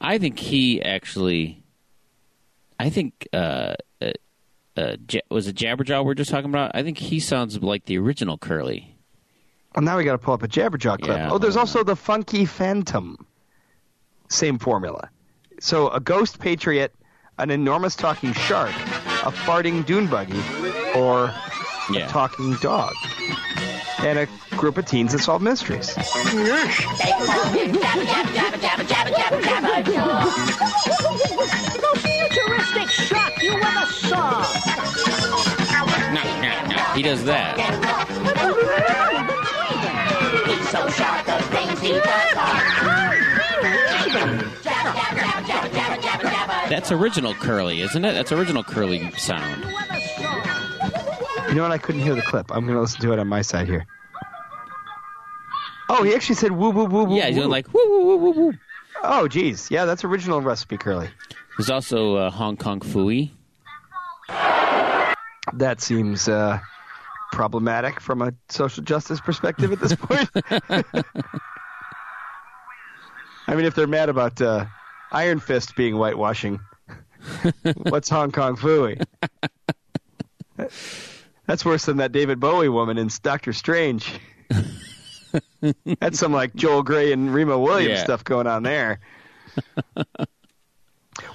I 0.00 0.18
think 0.18 0.38
he 0.38 0.82
actually 0.82 1.62
I 2.78 2.90
think 2.90 3.28
uh, 3.32 3.74
uh, 4.76 4.96
J- 5.06 5.22
was 5.30 5.48
it 5.48 5.56
Jabberjaw 5.56 6.04
we're 6.04 6.14
just 6.14 6.30
talking 6.30 6.50
about? 6.50 6.72
I 6.74 6.82
think 6.82 6.98
he 6.98 7.20
sounds 7.20 7.62
like 7.62 7.84
the 7.84 7.98
original 7.98 8.38
Curly. 8.38 8.96
Well, 9.74 9.82
now 9.82 9.96
we 9.96 10.04
got 10.04 10.12
to 10.12 10.18
pull 10.18 10.34
up 10.34 10.42
a 10.42 10.48
Jabberjaw 10.48 11.00
clip. 11.00 11.16
Yeah, 11.16 11.30
oh, 11.30 11.38
there's 11.38 11.54
hold 11.54 11.68
also 11.68 11.82
the 11.84 11.96
Funky 11.96 12.44
Phantom. 12.44 13.26
Same 14.28 14.58
formula. 14.58 15.08
So 15.60 15.88
a 15.90 16.00
ghost 16.00 16.38
patriot, 16.40 16.94
an 17.38 17.50
enormous 17.50 17.94
talking 17.96 18.32
shark, 18.32 18.70
a 18.70 19.30
farting 19.32 19.84
dune 19.86 20.06
buggy, 20.08 20.38
or 20.94 21.32
Yeah. 21.90 22.06
a 22.06 22.08
talking 22.08 22.54
dog, 22.60 22.92
and 24.00 24.18
a 24.18 24.26
group 24.56 24.78
of 24.78 24.86
teens 24.86 25.12
that 25.12 25.20
solve 25.20 25.42
mysteries. 25.42 25.94
The 33.42 33.48
futuristic 33.48 34.08
shark 34.08 34.96
you 34.96 35.14
saw. 35.18 35.42
No, 36.12 36.22
no, 36.40 36.52
no. 36.68 36.82
He 36.94 37.02
does 37.02 37.24
that. 37.24 37.58
He's 40.46 40.68
so 40.68 40.88
sharp, 40.90 41.26
the 41.26 41.42
things 41.50 41.80
he 41.80 41.92
does 41.92 42.36
are. 42.36 42.82
That's 46.68 46.92
original 46.92 47.34
Curly, 47.34 47.80
isn't 47.82 48.04
it? 48.04 48.12
That's 48.12 48.30
original 48.32 48.62
Curly 48.62 49.10
sound. 49.12 49.64
You 51.48 51.54
know 51.56 51.62
what? 51.62 51.72
I 51.72 51.78
couldn't 51.78 52.00
hear 52.02 52.14
the 52.14 52.22
clip. 52.22 52.50
I'm 52.50 52.64
going 52.64 52.76
to 52.76 52.80
listen 52.80 53.00
to 53.02 53.12
it 53.12 53.18
on 53.18 53.26
my 53.28 53.42
side 53.42 53.66
here. 53.66 53.84
Oh, 55.90 56.02
he 56.02 56.14
actually 56.14 56.36
said 56.36 56.52
woo 56.52 56.70
woo 56.70 56.84
woo 56.86 57.04
woo. 57.04 57.16
Yeah, 57.16 57.26
he's 57.26 57.34
woo. 57.34 57.42
doing 57.42 57.50
like 57.50 57.74
woo 57.74 57.82
woo 57.86 58.04
woo 58.04 58.16
woo 58.16 58.30
woo. 58.30 58.54
Oh, 59.02 59.28
geez. 59.28 59.70
Yeah, 59.70 59.84
that's 59.84 60.04
original 60.04 60.40
recipe 60.40 60.78
curly. 60.78 61.10
There's 61.56 61.70
also 61.70 62.16
uh, 62.16 62.30
Hong 62.30 62.56
Kong 62.56 62.80
Phooey. 62.80 63.30
That 65.54 65.80
seems 65.80 66.28
uh, 66.28 66.60
problematic 67.32 68.00
from 68.00 68.22
a 68.22 68.32
social 68.48 68.82
justice 68.84 69.20
perspective 69.20 69.72
at 69.72 69.80
this 69.80 69.94
point. 69.94 70.28
I 73.48 73.54
mean, 73.54 73.64
if 73.66 73.74
they're 73.74 73.86
mad 73.86 74.08
about 74.08 74.40
uh, 74.40 74.66
Iron 75.10 75.40
Fist 75.40 75.76
being 75.76 75.94
whitewashing, 75.94 76.60
what's 77.74 78.08
Hong 78.08 78.32
Kong 78.32 78.56
Phooey? 78.56 79.04
That's 81.46 81.64
worse 81.64 81.84
than 81.84 81.96
that 81.98 82.12
David 82.12 82.40
Bowie 82.40 82.68
woman 82.68 82.98
in 82.98 83.10
Doctor 83.22 83.52
Strange. 83.52 84.10
That's 86.00 86.18
some 86.18 86.32
like 86.32 86.54
Joel 86.54 86.82
Grey 86.82 87.12
and 87.12 87.34
Remo 87.34 87.58
Williams 87.58 87.98
Yeah. 87.98 88.04
stuff 88.04 88.24
going 88.24 88.46
on 88.46 88.62
there. 88.62 89.00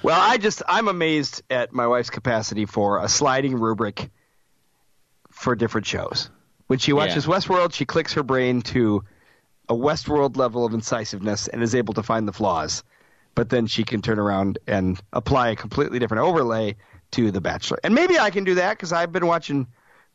Well, 0.02 0.20
I 0.20 0.38
just 0.38 0.62
I'm 0.68 0.88
amazed 0.88 1.42
at 1.50 1.72
my 1.72 1.86
wife's 1.86 2.10
capacity 2.10 2.66
for 2.66 3.02
a 3.02 3.08
sliding 3.08 3.54
rubric 3.54 4.10
for 5.30 5.54
different 5.54 5.86
shows. 5.86 6.30
When 6.66 6.78
she 6.78 6.92
watches 6.92 7.26
Yeah. 7.26 7.34
Westworld, 7.34 7.74
she 7.74 7.84
clicks 7.84 8.12
her 8.14 8.22
brain 8.22 8.62
to 8.62 9.04
a 9.68 9.74
Westworld 9.74 10.36
level 10.36 10.64
of 10.64 10.74
incisiveness 10.74 11.48
and 11.48 11.62
is 11.62 11.74
able 11.74 11.94
to 11.94 12.02
find 12.02 12.26
the 12.26 12.32
flaws. 12.32 12.82
But 13.34 13.50
then 13.50 13.66
she 13.66 13.84
can 13.84 14.02
turn 14.02 14.18
around 14.18 14.58
and 14.66 15.00
apply 15.12 15.50
a 15.50 15.56
completely 15.56 15.98
different 15.98 16.24
overlay 16.24 16.76
to 17.12 17.30
The 17.30 17.40
Bachelor. 17.40 17.78
And 17.84 17.94
maybe 17.94 18.18
I 18.18 18.30
can 18.30 18.44
do 18.44 18.54
that 18.56 18.76
because 18.76 18.92
I've 18.92 19.12
been 19.12 19.26
watching 19.26 19.66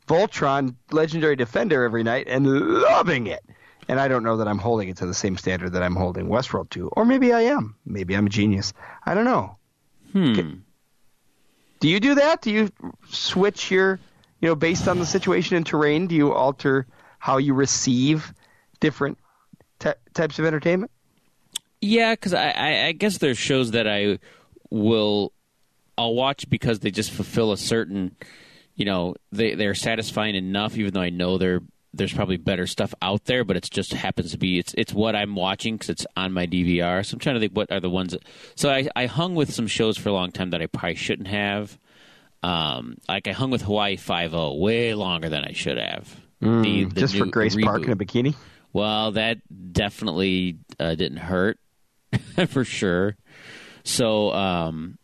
Voltron 0.08 0.76
Legendary 0.91 1.36
Defender 1.36 1.84
every 1.84 2.04
night 2.04 2.28
and 2.28 2.45
loving 2.45 3.28
it. 3.28 3.43
And 3.88 4.00
I 4.00 4.08
don't 4.08 4.24
know 4.24 4.38
that 4.38 4.48
I'm 4.48 4.60
holding 4.60 4.89
it 4.89 4.98
to 4.98 5.06
the 5.06 5.13
same 5.13 5.38
standard 5.38 5.74
that 5.74 5.84
I'm 5.84 5.96
holding 5.96 6.28
Westworld 6.28 6.69
to. 6.72 6.89
Or 6.89 7.06
maybe 7.06 7.34
I 7.34 7.41
am. 7.41 7.76
Maybe 7.86 8.15
I'm 8.15 8.28
a 8.28 8.30
genius. 8.30 8.74
I 9.06 9.13
don't 9.13 9.26
know. 9.26 9.58
Hmm. 10.12 10.34
Do 11.80 11.89
you 11.89 12.00
do 12.00 12.15
that? 12.15 12.41
Do 12.41 12.52
you 12.52 12.72
switch 13.10 13.69
your, 13.69 14.00
you 14.39 14.48
know, 14.48 14.56
based 14.56 14.88
on 14.88 15.00
the 15.00 15.06
situation 15.06 15.58
and 15.58 15.65
terrain, 15.65 16.08
do 16.08 16.15
you 16.15 16.32
alter 16.32 16.88
how 17.19 17.38
you 17.38 17.54
receive 17.54 18.34
different 18.80 19.17
ty 19.80 19.96
types 20.13 20.39
of 20.39 20.46
entertainment? 20.46 20.91
Yeah, 21.82 22.13
because 22.13 22.34
I, 22.34 22.52
I, 22.52 22.86
I 22.86 22.91
guess 22.93 23.17
there's 23.17 23.38
shows 23.38 23.72
that 23.72 23.88
I 23.88 24.19
will 24.69 25.34
I'll 25.98 26.15
watch 26.15 26.50
because 26.50 26.80
they 26.80 26.91
just 26.91 27.12
fulfill 27.12 27.52
a 27.52 27.58
certain, 27.58 28.15
you 28.76 28.86
know, 28.86 29.15
they 29.32 29.56
they're 29.56 29.76
satisfying 29.76 30.36
enough. 30.36 30.78
Even 30.78 30.93
though 30.93 31.02
I 31.02 31.10
know 31.10 31.38
there 31.38 31.62
there's 31.93 32.13
probably 32.13 32.38
better 32.38 32.65
stuff 32.65 32.93
out 33.01 33.25
there, 33.25 33.43
but 33.43 33.56
it 33.56 33.69
just 33.69 33.93
happens 33.93 34.32
to 34.32 34.38
be 34.38 34.58
it's 34.60 34.73
it's 34.77 34.93
what 34.93 35.15
I'm 35.15 35.36
watching 35.36 35.75
because 35.75 35.89
it's 35.89 36.06
on 36.17 36.34
my 36.34 36.47
DVR. 36.47 37.06
So 37.06 37.15
I'm 37.15 37.19
trying 37.19 37.36
to 37.36 37.39
think 37.39 37.53
what 37.53 37.71
are 37.71 37.79
the 37.79 37.89
ones. 37.89 38.13
That, 38.13 38.23
so 38.56 38.69
I 38.69 38.88
I 38.95 39.06
hung 39.06 39.36
with 39.36 39.53
some 39.53 39.67
shows 39.67 39.97
for 39.97 40.10
a 40.10 40.13
long 40.13 40.32
time 40.32 40.49
that 40.51 40.62
I 40.62 40.65
probably 40.67 40.95
shouldn't 40.95 41.27
have. 41.27 41.77
Um, 42.41 42.97
like 43.08 43.27
I 43.27 43.32
hung 43.32 43.51
with 43.51 43.62
Hawaii 43.62 43.95
Five 43.95 44.34
O 44.34 44.56
way 44.56 44.93
longer 44.95 45.29
than 45.29 45.43
I 45.45 45.53
should 45.53 45.77
have. 45.77 46.19
The- 46.41 46.86
the 46.86 46.99
Just 46.99 47.15
for 47.15 47.25
Grace 47.25 47.56
Park 47.56 47.84
in 47.84 47.91
a 47.91 47.95
bikini? 47.95 48.36
Well, 48.73 49.12
that 49.12 49.38
definitely 49.71 50.58
uh, 50.79 50.95
didn't 50.95 51.19
hurt 51.19 51.58
for 52.49 52.65
sure. 52.65 53.15
So, 53.86 54.32
um, 54.34 54.97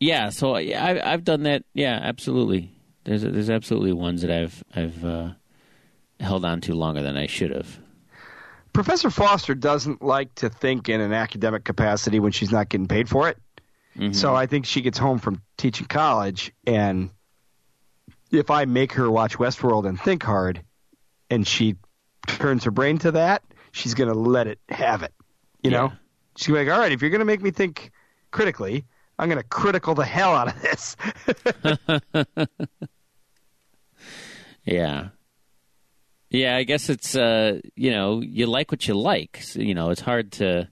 yeah. 0.00 0.30
So 0.30 0.56
yeah, 0.58 0.84
I, 0.84 1.12
I've 1.12 1.24
done 1.24 1.44
that. 1.44 1.64
Yeah, 1.74 1.98
absolutely. 2.02 2.70
There's 3.04 3.22
there's 3.22 3.50
absolutely 3.50 3.92
ones 3.92 4.22
that 4.22 4.30
I've 4.30 4.64
I've 4.74 5.04
uh, 5.04 5.30
held 6.20 6.44
on 6.44 6.60
to 6.62 6.74
longer 6.74 7.02
than 7.02 7.16
I 7.16 7.26
should 7.26 7.50
have. 7.50 7.78
Professor 8.72 9.10
Foster 9.10 9.54
doesn't 9.54 10.02
like 10.02 10.34
to 10.36 10.48
think 10.48 10.88
in 10.88 11.00
an 11.00 11.12
academic 11.12 11.64
capacity 11.64 12.18
when 12.18 12.32
she's 12.32 12.50
not 12.50 12.68
getting 12.68 12.88
paid 12.88 13.08
for 13.08 13.28
it. 13.28 13.38
Mm-hmm. 13.96 14.12
So 14.12 14.34
I 14.34 14.46
think 14.46 14.66
she 14.66 14.80
gets 14.80 14.98
home 14.98 15.18
from 15.18 15.40
teaching 15.56 15.86
college, 15.86 16.52
and 16.66 17.10
if 18.32 18.50
I 18.50 18.64
make 18.64 18.92
her 18.94 19.08
watch 19.08 19.38
Westworld 19.38 19.88
and 19.88 20.00
think 20.00 20.24
hard, 20.24 20.62
and 21.30 21.46
she 21.46 21.76
turns 22.26 22.64
her 22.64 22.72
brain 22.72 22.98
to 22.98 23.12
that, 23.12 23.42
she's 23.70 23.94
going 23.94 24.12
to 24.12 24.18
let 24.18 24.48
it 24.48 24.58
have 24.68 25.04
it. 25.04 25.12
You 25.62 25.70
know? 25.70 25.92
She's 26.36 26.48
going 26.48 26.58
to 26.58 26.64
be 26.64 26.70
like, 26.70 26.76
all 26.76 26.82
right, 26.82 26.90
if 26.90 27.00
you're 27.00 27.10
going 27.10 27.20
to 27.20 27.24
make 27.24 27.42
me 27.42 27.52
think 27.52 27.92
critically, 28.32 28.84
I'm 29.20 29.28
going 29.28 29.40
to 29.40 29.48
critical 29.48 29.94
the 29.94 30.04
hell 30.04 30.34
out 30.34 30.48
of 30.48 30.60
this. 30.60 30.96
Yeah. 34.64 35.08
Yeah, 36.34 36.56
I 36.56 36.64
guess 36.64 36.88
it's 36.90 37.14
uh, 37.16 37.60
you 37.76 37.90
know, 37.92 38.20
you 38.20 38.46
like 38.46 38.70
what 38.72 38.86
you 38.88 38.94
like. 38.94 39.38
So, 39.42 39.60
you 39.60 39.74
know, 39.74 39.90
it's 39.90 40.00
hard 40.00 40.32
to 40.32 40.68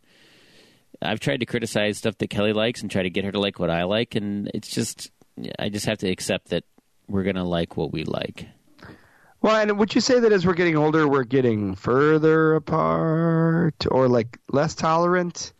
I've 1.00 1.20
tried 1.20 1.40
to 1.40 1.46
criticize 1.46 1.98
stuff 1.98 2.18
that 2.18 2.30
Kelly 2.30 2.52
likes 2.52 2.82
and 2.82 2.90
try 2.90 3.02
to 3.02 3.10
get 3.10 3.24
her 3.24 3.32
to 3.32 3.38
like 3.40 3.58
what 3.58 3.70
I 3.70 3.84
like 3.84 4.14
and 4.14 4.50
it's 4.54 4.68
just 4.68 5.10
I 5.58 5.68
just 5.68 5.86
have 5.86 5.98
to 5.98 6.10
accept 6.10 6.48
that 6.48 6.64
we're 7.08 7.22
going 7.22 7.36
to 7.36 7.44
like 7.44 7.76
what 7.76 7.92
we 7.92 8.04
like. 8.04 8.46
well, 9.40 9.56
and 9.56 9.78
would 9.78 9.94
you 9.94 10.00
say 10.00 10.20
that 10.20 10.32
as 10.32 10.46
we're 10.46 10.54
getting 10.54 10.76
older, 10.76 11.06
we're 11.08 11.24
getting 11.24 11.74
further 11.74 12.54
apart 12.54 13.86
or 13.90 14.08
like 14.08 14.38
less 14.50 14.74
tolerant? 14.74 15.52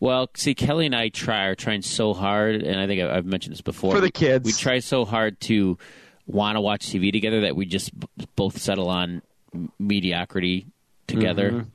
Well, 0.00 0.30
see, 0.36 0.54
Kelly 0.54 0.86
and 0.86 0.94
I 0.94 1.08
try 1.10 1.44
are 1.46 1.54
trying 1.54 1.82
so 1.82 2.14
hard, 2.14 2.62
and 2.62 2.80
I 2.80 2.86
think 2.86 3.02
I've 3.02 3.26
mentioned 3.26 3.52
this 3.52 3.60
before. 3.60 3.92
For 3.94 4.00
the 4.00 4.06
We- 4.06 4.10
kids. 4.12 4.46
we 4.46 4.52
try 4.52 4.78
so 4.78 5.04
hard 5.04 5.38
to 5.42 5.76
want 6.26 6.56
to 6.56 6.60
watch 6.62 6.86
TV 6.86 7.12
together 7.12 7.42
that 7.42 7.54
we 7.54 7.66
just 7.66 7.98
b- 7.98 8.06
both 8.36 8.56
settle 8.58 8.88
on 8.88 9.20
mediocrity 9.78 10.66
together. 11.06 11.50
Mm-hmm. 11.50 11.68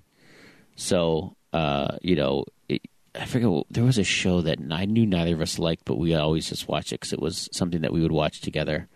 So, 0.76 1.36
uh, 1.54 1.98
you 2.02 2.16
know, 2.16 2.46
it, 2.68 2.82
I 3.14 3.26
forget. 3.26 3.50
What, 3.50 3.68
there 3.70 3.84
was 3.84 3.98
a 3.98 4.04
show 4.04 4.42
that 4.42 4.60
I 4.72 4.86
knew 4.86 5.06
neither 5.06 5.34
of 5.36 5.42
us 5.42 5.60
liked, 5.60 5.86
but 5.86 5.98
we 5.98 6.16
always 6.16 6.50
just 6.50 6.68
watched 6.68 6.92
it 6.92 7.00
because 7.00 7.14
it 7.14 7.22
was 7.22 7.50
something 7.52 7.82
that 7.82 7.94
we 7.94 8.02
would 8.02 8.12
watch 8.12 8.42
together. 8.42 8.88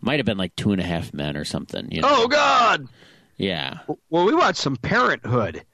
Might 0.00 0.18
have 0.18 0.26
been 0.26 0.38
like 0.38 0.54
Two 0.56 0.72
and 0.72 0.80
a 0.80 0.84
Half 0.84 1.12
Men 1.14 1.36
or 1.36 1.44
something. 1.44 1.90
You 1.90 2.02
know? 2.02 2.08
Oh, 2.10 2.28
God! 2.28 2.88
yeah. 3.36 3.80
Well, 4.10 4.24
we 4.24 4.34
watched 4.34 4.58
some 4.58 4.76
Parenthood, 4.76 5.64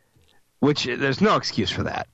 which 0.60 0.84
there's 0.84 1.20
no 1.20 1.36
excuse 1.36 1.70
for 1.70 1.82
that, 1.82 2.08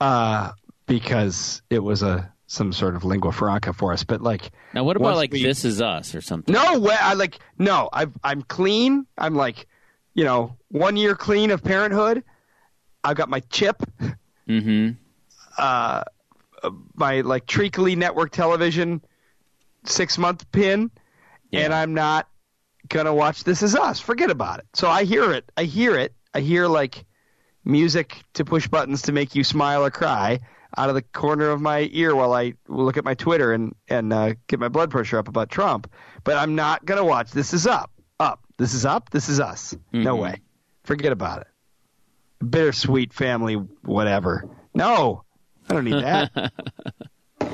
uh, 0.00 0.52
because 0.86 1.62
it 1.68 1.80
was 1.80 2.02
a 2.02 2.32
some 2.52 2.70
sort 2.72 2.94
of 2.94 3.02
lingua 3.04 3.32
franca 3.32 3.72
for 3.72 3.92
us. 3.94 4.04
But 4.04 4.20
like, 4.20 4.50
Now, 4.74 4.84
what 4.84 4.96
about 4.96 5.16
like 5.16 5.32
we- 5.32 5.42
This 5.42 5.64
Is 5.64 5.80
Us 5.80 6.14
or 6.14 6.20
something? 6.20 6.52
No 6.52 6.78
way! 6.78 6.96
I 7.00 7.14
like 7.14 7.38
no. 7.58 7.88
I've, 7.92 8.12
I'm 8.22 8.42
clean. 8.42 9.06
I'm 9.16 9.34
like, 9.34 9.66
you 10.14 10.24
know, 10.24 10.56
one 10.68 10.96
year 10.96 11.14
clean 11.14 11.50
of 11.50 11.64
Parenthood. 11.64 12.22
I've 13.04 13.16
got 13.16 13.28
my 13.30 13.40
chip, 13.40 13.82
Mm-hmm. 14.48 14.90
uh, 15.58 16.04
my 16.94 17.20
like 17.22 17.46
treacly 17.46 17.96
network 17.96 18.30
television 18.32 19.00
six 19.84 20.18
month 20.18 20.50
pin, 20.52 20.90
and 21.52 21.72
I'm 21.74 21.94
not 21.94 22.28
gonna 22.88 23.14
watch 23.14 23.44
This 23.44 23.62
Is 23.62 23.74
Us. 23.74 23.98
Forget 23.98 24.30
about 24.30 24.58
it. 24.60 24.66
So 24.74 24.88
I 24.88 25.04
hear 25.04 25.32
it. 25.32 25.50
I 25.56 25.64
hear 25.64 25.96
it. 25.96 26.12
I 26.34 26.40
hear 26.40 26.66
like 26.68 27.04
music 27.64 28.18
to 28.34 28.44
push 28.44 28.68
buttons 28.68 29.02
to 29.02 29.12
make 29.12 29.34
you 29.34 29.42
smile 29.44 29.84
or 29.84 29.90
cry 29.90 30.40
out 30.76 30.88
of 30.88 30.94
the 30.94 31.02
corner 31.02 31.50
of 31.50 31.60
my 31.60 31.88
ear 31.92 32.14
while 32.14 32.32
I 32.34 32.54
look 32.68 32.96
at 32.96 33.04
my 33.04 33.14
Twitter 33.14 33.52
and 33.52 33.74
and 33.88 34.12
uh, 34.12 34.34
get 34.46 34.58
my 34.60 34.68
blood 34.68 34.90
pressure 34.90 35.18
up 35.18 35.28
about 35.28 35.48
Trump. 35.50 35.90
But 36.24 36.36
I'm 36.38 36.54
not 36.54 36.84
gonna 36.84 37.04
watch 37.04 37.30
This 37.32 37.52
Is 37.52 37.66
Up. 37.66 37.90
Up. 38.20 38.40
This 38.58 38.74
is 38.74 38.84
up. 38.86 39.10
This 39.10 39.28
is 39.28 39.40
us. 39.40 39.76
No 39.92 40.16
Mhm. 40.16 40.20
way. 40.22 40.34
Forget 40.84 41.10
about 41.12 41.40
it. 41.42 41.48
Bittersweet 42.48 43.12
family, 43.12 43.54
whatever. 43.82 44.48
No, 44.74 45.24
I 45.68 45.74
don't 45.74 45.84
need 45.84 46.02
that. 46.02 46.52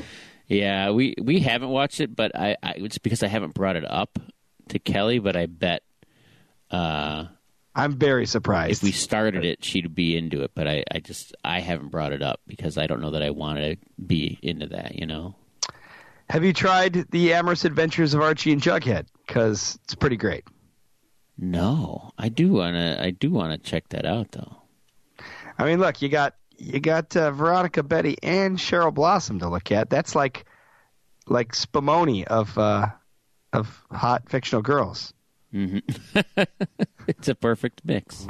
Yeah, 0.51 0.93
we 0.93 1.14
we 1.21 1.41
haven't 1.41 1.69
watched 1.69 2.01
it, 2.01 2.16
but 2.16 2.35
I, 2.35 2.57
I 2.62 2.73
it's 2.77 2.97
because 2.97 3.23
I 3.23 3.27
haven't 3.29 3.53
brought 3.53 3.77
it 3.77 3.85
up 3.87 4.19
to 4.69 4.79
Kelly. 4.79 5.19
But 5.19 5.37
I 5.37 5.45
bet 5.45 5.83
uh, 6.71 7.27
I'm 7.79 7.97
very 7.97 8.26
surprised. 8.26 8.79
if 8.79 8.83
we 8.83 8.91
started 8.93 9.45
it, 9.45 9.64
she'd 9.64 9.95
be 9.95 10.16
into 10.16 10.43
it. 10.43 10.51
But 10.55 10.66
I, 10.66 10.85
I 10.91 10.99
just 10.99 11.35
I 11.45 11.61
haven't 11.61 11.89
brought 11.89 12.12
it 12.12 12.22
up 12.22 12.41
because 12.47 12.76
I 12.76 12.89
don't 12.89 13.01
know 13.01 13.12
that 13.12 13.22
I 13.22 13.31
want 13.31 13.59
to 13.59 13.76
be 14.05 14.39
into 14.43 14.66
that. 14.66 14.97
You 14.97 15.07
know. 15.07 15.37
Have 16.29 16.45
you 16.45 16.53
tried 16.53 17.11
the 17.11 17.33
amorous 17.33 17.64
adventures 17.64 18.14
of 18.14 18.20
Archie 18.20 18.53
and 18.53 18.61
Jughead? 18.61 19.07
Because 19.26 19.79
it's 19.85 19.95
pretty 19.95 20.16
great. 20.16 20.45
No, 21.39 22.11
I 22.18 22.29
do 22.29 22.49
wanna 22.53 22.99
I 23.01 23.11
do 23.11 23.31
wanna 23.31 23.59
check 23.59 23.89
that 23.91 24.05
out 24.05 24.33
though. 24.33 24.57
I 25.57 25.64
mean, 25.64 25.79
look, 25.79 26.03
you 26.03 26.09
got 26.09 26.35
you 26.57 26.81
got 26.81 27.16
uh, 27.16 27.31
Veronica 27.31 27.85
Betty 27.85 28.16
and 28.22 28.59
Cheryl 28.59 28.93
Blossom 28.93 29.39
to 29.39 29.49
look 29.49 29.70
at. 29.70 29.89
That's 29.89 30.16
like 30.16 30.47
like 31.29 31.53
Spumoni 31.53 32.24
of 32.24 32.59
uh, 32.59 32.87
of 33.53 33.85
hot 33.93 34.29
fictional 34.29 34.62
girls. 34.62 35.14
Mm-hmm. 35.55 36.21
It's 37.09 37.27
a 37.29 37.35
perfect 37.35 37.81
mix. 37.85 38.27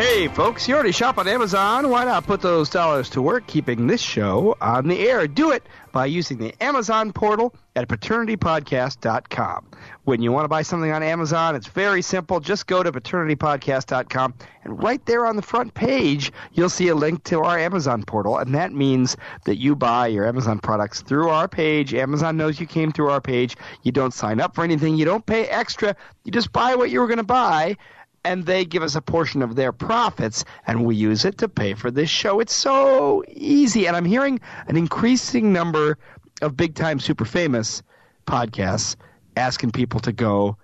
Hey, 0.00 0.28
folks, 0.28 0.66
you 0.66 0.72
already 0.72 0.92
shop 0.92 1.18
on 1.18 1.28
Amazon. 1.28 1.90
Why 1.90 2.06
not 2.06 2.26
put 2.26 2.40
those 2.40 2.70
dollars 2.70 3.10
to 3.10 3.20
work 3.20 3.46
keeping 3.46 3.86
this 3.86 4.00
show 4.00 4.56
on 4.58 4.88
the 4.88 4.98
air? 4.98 5.28
Do 5.28 5.50
it 5.50 5.62
by 5.92 6.06
using 6.06 6.38
the 6.38 6.54
Amazon 6.62 7.12
portal 7.12 7.54
at 7.76 7.86
paternitypodcast.com. 7.86 9.66
When 10.04 10.22
you 10.22 10.32
want 10.32 10.44
to 10.44 10.48
buy 10.48 10.62
something 10.62 10.90
on 10.90 11.02
Amazon, 11.02 11.54
it's 11.54 11.66
very 11.66 12.00
simple. 12.00 12.40
Just 12.40 12.66
go 12.66 12.82
to 12.82 12.90
paternitypodcast.com, 12.90 14.34
and 14.64 14.82
right 14.82 15.04
there 15.04 15.26
on 15.26 15.36
the 15.36 15.42
front 15.42 15.74
page, 15.74 16.32
you'll 16.54 16.70
see 16.70 16.88
a 16.88 16.94
link 16.94 17.22
to 17.24 17.40
our 17.40 17.58
Amazon 17.58 18.02
portal, 18.02 18.38
and 18.38 18.54
that 18.54 18.72
means 18.72 19.18
that 19.44 19.56
you 19.56 19.76
buy 19.76 20.06
your 20.06 20.26
Amazon 20.26 20.60
products 20.60 21.02
through 21.02 21.28
our 21.28 21.46
page. 21.46 21.92
Amazon 21.92 22.38
knows 22.38 22.58
you 22.58 22.66
came 22.66 22.90
through 22.90 23.10
our 23.10 23.20
page. 23.20 23.54
You 23.82 23.92
don't 23.92 24.14
sign 24.14 24.40
up 24.40 24.54
for 24.54 24.64
anything, 24.64 24.96
you 24.96 25.04
don't 25.04 25.26
pay 25.26 25.44
extra. 25.44 25.94
You 26.24 26.32
just 26.32 26.52
buy 26.52 26.74
what 26.74 26.88
you 26.88 27.00
were 27.00 27.06
going 27.06 27.18
to 27.18 27.22
buy 27.22 27.76
and 28.24 28.46
they 28.46 28.64
give 28.64 28.82
us 28.82 28.94
a 28.94 29.00
portion 29.00 29.42
of 29.42 29.56
their 29.56 29.72
profits 29.72 30.44
and 30.66 30.84
we 30.84 30.94
use 30.94 31.24
it 31.24 31.38
to 31.38 31.48
pay 31.48 31.74
for 31.74 31.90
this 31.90 32.10
show. 32.10 32.40
It's 32.40 32.54
so 32.54 33.24
easy. 33.28 33.86
And 33.86 33.96
I'm 33.96 34.04
hearing 34.04 34.40
an 34.66 34.76
increasing 34.76 35.52
number 35.52 35.98
of 36.42 36.56
big 36.56 36.74
time 36.74 37.00
super 37.00 37.24
famous 37.24 37.82
podcasts 38.26 38.96
asking 39.36 39.72
people 39.72 40.00
to 40.00 40.12
go 40.12 40.56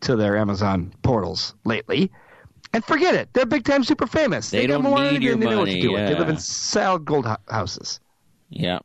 to 0.00 0.16
their 0.16 0.36
Amazon 0.36 0.92
portals 1.02 1.54
lately. 1.64 2.10
And 2.72 2.84
forget 2.84 3.14
it. 3.14 3.30
They're 3.32 3.46
big 3.46 3.64
time 3.64 3.82
super 3.82 4.06
famous. 4.06 4.50
They 4.50 4.66
got 4.66 4.74
don't 4.74 4.82
more 4.82 5.00
need 5.10 5.22
your 5.22 5.36
they 5.36 5.46
know 5.46 5.58
what 5.60 5.64
to 5.66 5.70
money, 5.70 5.80
do 5.80 5.92
with. 5.92 6.08
They 6.08 6.14
live 6.14 6.28
in 6.28 6.38
solid 6.38 7.04
gold 7.04 7.26
hou- 7.26 7.36
houses. 7.48 8.00
Yeah. 8.50 8.80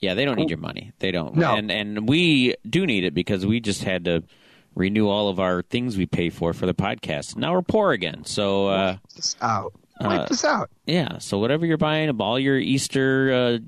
Yeah, 0.00 0.14
they 0.14 0.24
don't 0.24 0.36
need 0.36 0.48
your 0.48 0.58
money. 0.58 0.92
They 0.98 1.10
don't. 1.10 1.36
No. 1.36 1.54
And 1.54 1.70
and 1.70 2.08
we 2.08 2.54
do 2.68 2.86
need 2.86 3.04
it 3.04 3.12
because 3.12 3.44
we 3.44 3.60
just 3.60 3.84
had 3.84 4.06
to 4.06 4.22
renew 4.74 5.08
all 5.08 5.28
of 5.28 5.38
our 5.40 5.62
things 5.62 5.96
we 5.96 6.06
pay 6.06 6.30
for 6.30 6.52
for 6.52 6.66
the 6.66 6.74
podcast. 6.74 7.36
Now 7.36 7.52
we're 7.52 7.62
poor 7.62 7.92
again. 7.92 8.24
So 8.24 8.68
uh 8.68 8.96
This 9.16 9.36
out. 9.40 9.72
Wipe 10.00 10.28
this 10.28 10.44
out. 10.46 10.70
yeah, 10.86 11.18
so 11.18 11.38
whatever 11.38 11.66
you're 11.66 11.76
buying, 11.76 12.08
all 12.20 12.38
your 12.38 12.56
Easter 12.56 13.32
uh, 13.32 13.58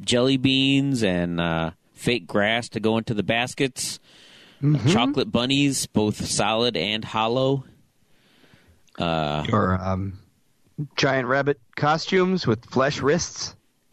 jelly 0.00 0.36
beans 0.36 1.02
and 1.02 1.40
uh, 1.40 1.72
fake 1.94 2.28
grass 2.28 2.68
to 2.68 2.78
go 2.78 2.96
into 2.96 3.12
the 3.12 3.24
baskets, 3.24 3.98
chocolate 4.86 5.32
bunnies, 5.32 5.86
both 5.86 6.24
solid 6.24 6.76
and 6.76 7.04
hollow. 7.04 7.64
Or 9.00 9.80
um, 9.82 10.20
giant 10.96 11.26
rabbit 11.26 11.58
costumes 11.74 12.46
with 12.46 12.64
flesh 12.66 13.00
wrists. 13.00 13.56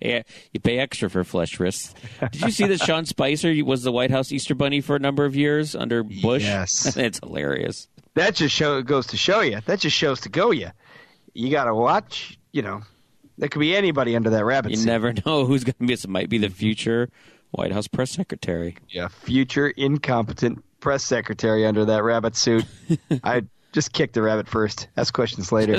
Pay, 0.00 0.24
you 0.52 0.60
pay 0.60 0.78
extra 0.78 1.10
for 1.10 1.24
flesh 1.24 1.60
wrists. 1.60 1.94
Did 2.32 2.40
you 2.42 2.50
see 2.50 2.66
that 2.66 2.80
Sean 2.80 3.04
Spicer 3.04 3.54
was 3.64 3.82
the 3.82 3.92
White 3.92 4.10
House 4.10 4.32
Easter 4.32 4.54
Bunny 4.54 4.80
for 4.80 4.96
a 4.96 4.98
number 4.98 5.24
of 5.24 5.36
years 5.36 5.74
under 5.74 6.02
Bush? 6.02 6.42
Yes. 6.42 6.96
it's 6.96 7.20
hilarious. 7.20 7.88
that 8.14 8.34
just 8.34 8.54
show 8.54 8.80
goes 8.82 9.08
to 9.08 9.16
show 9.16 9.40
you. 9.40 9.60
That 9.66 9.80
just 9.80 9.96
shows 9.96 10.20
to 10.22 10.28
go 10.28 10.50
you. 10.50 10.70
You 11.34 11.50
got 11.50 11.64
to 11.64 11.74
watch. 11.74 12.38
You 12.52 12.62
know, 12.62 12.80
there 13.38 13.48
could 13.48 13.60
be 13.60 13.76
anybody 13.76 14.16
under 14.16 14.30
that 14.30 14.44
rabbit 14.44 14.70
suit. 14.70 14.72
You 14.72 14.76
suit. 14.78 14.86
never 14.86 15.12
know 15.26 15.44
who's 15.44 15.64
going 15.64 15.74
to 15.74 15.86
be. 15.86 15.86
This 15.86 16.06
might 16.06 16.28
be 16.28 16.38
the 16.38 16.50
future 16.50 17.10
White 17.50 17.72
House 17.72 17.88
press 17.88 18.10
secretary. 18.10 18.76
Yeah, 18.88 19.08
future 19.08 19.68
incompetent 19.68 20.64
press 20.80 21.04
secretary 21.04 21.66
under 21.66 21.84
that 21.84 22.02
rabbit 22.02 22.36
suit. 22.36 22.64
I 23.24 23.42
just 23.72 23.92
kick 23.92 24.12
the 24.12 24.22
rabbit 24.22 24.48
first. 24.48 24.88
Ask 24.96 25.14
questions 25.14 25.52
later. 25.52 25.78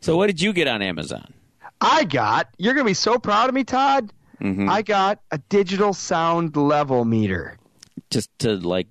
so, 0.00 0.16
what 0.16 0.28
did 0.28 0.40
you 0.40 0.52
get 0.52 0.68
on 0.68 0.82
Amazon? 0.82 1.32
I 1.80 2.04
got. 2.04 2.48
You're 2.58 2.74
gonna 2.74 2.84
be 2.84 2.94
so 2.94 3.18
proud 3.18 3.48
of 3.48 3.54
me, 3.54 3.64
Todd. 3.64 4.12
I 4.40 4.82
got 4.82 5.20
a 5.32 5.38
digital 5.38 5.92
sound 5.92 6.56
level 6.56 7.04
meter. 7.04 7.58
Just 8.10 8.30
to 8.40 8.56
like 8.56 8.86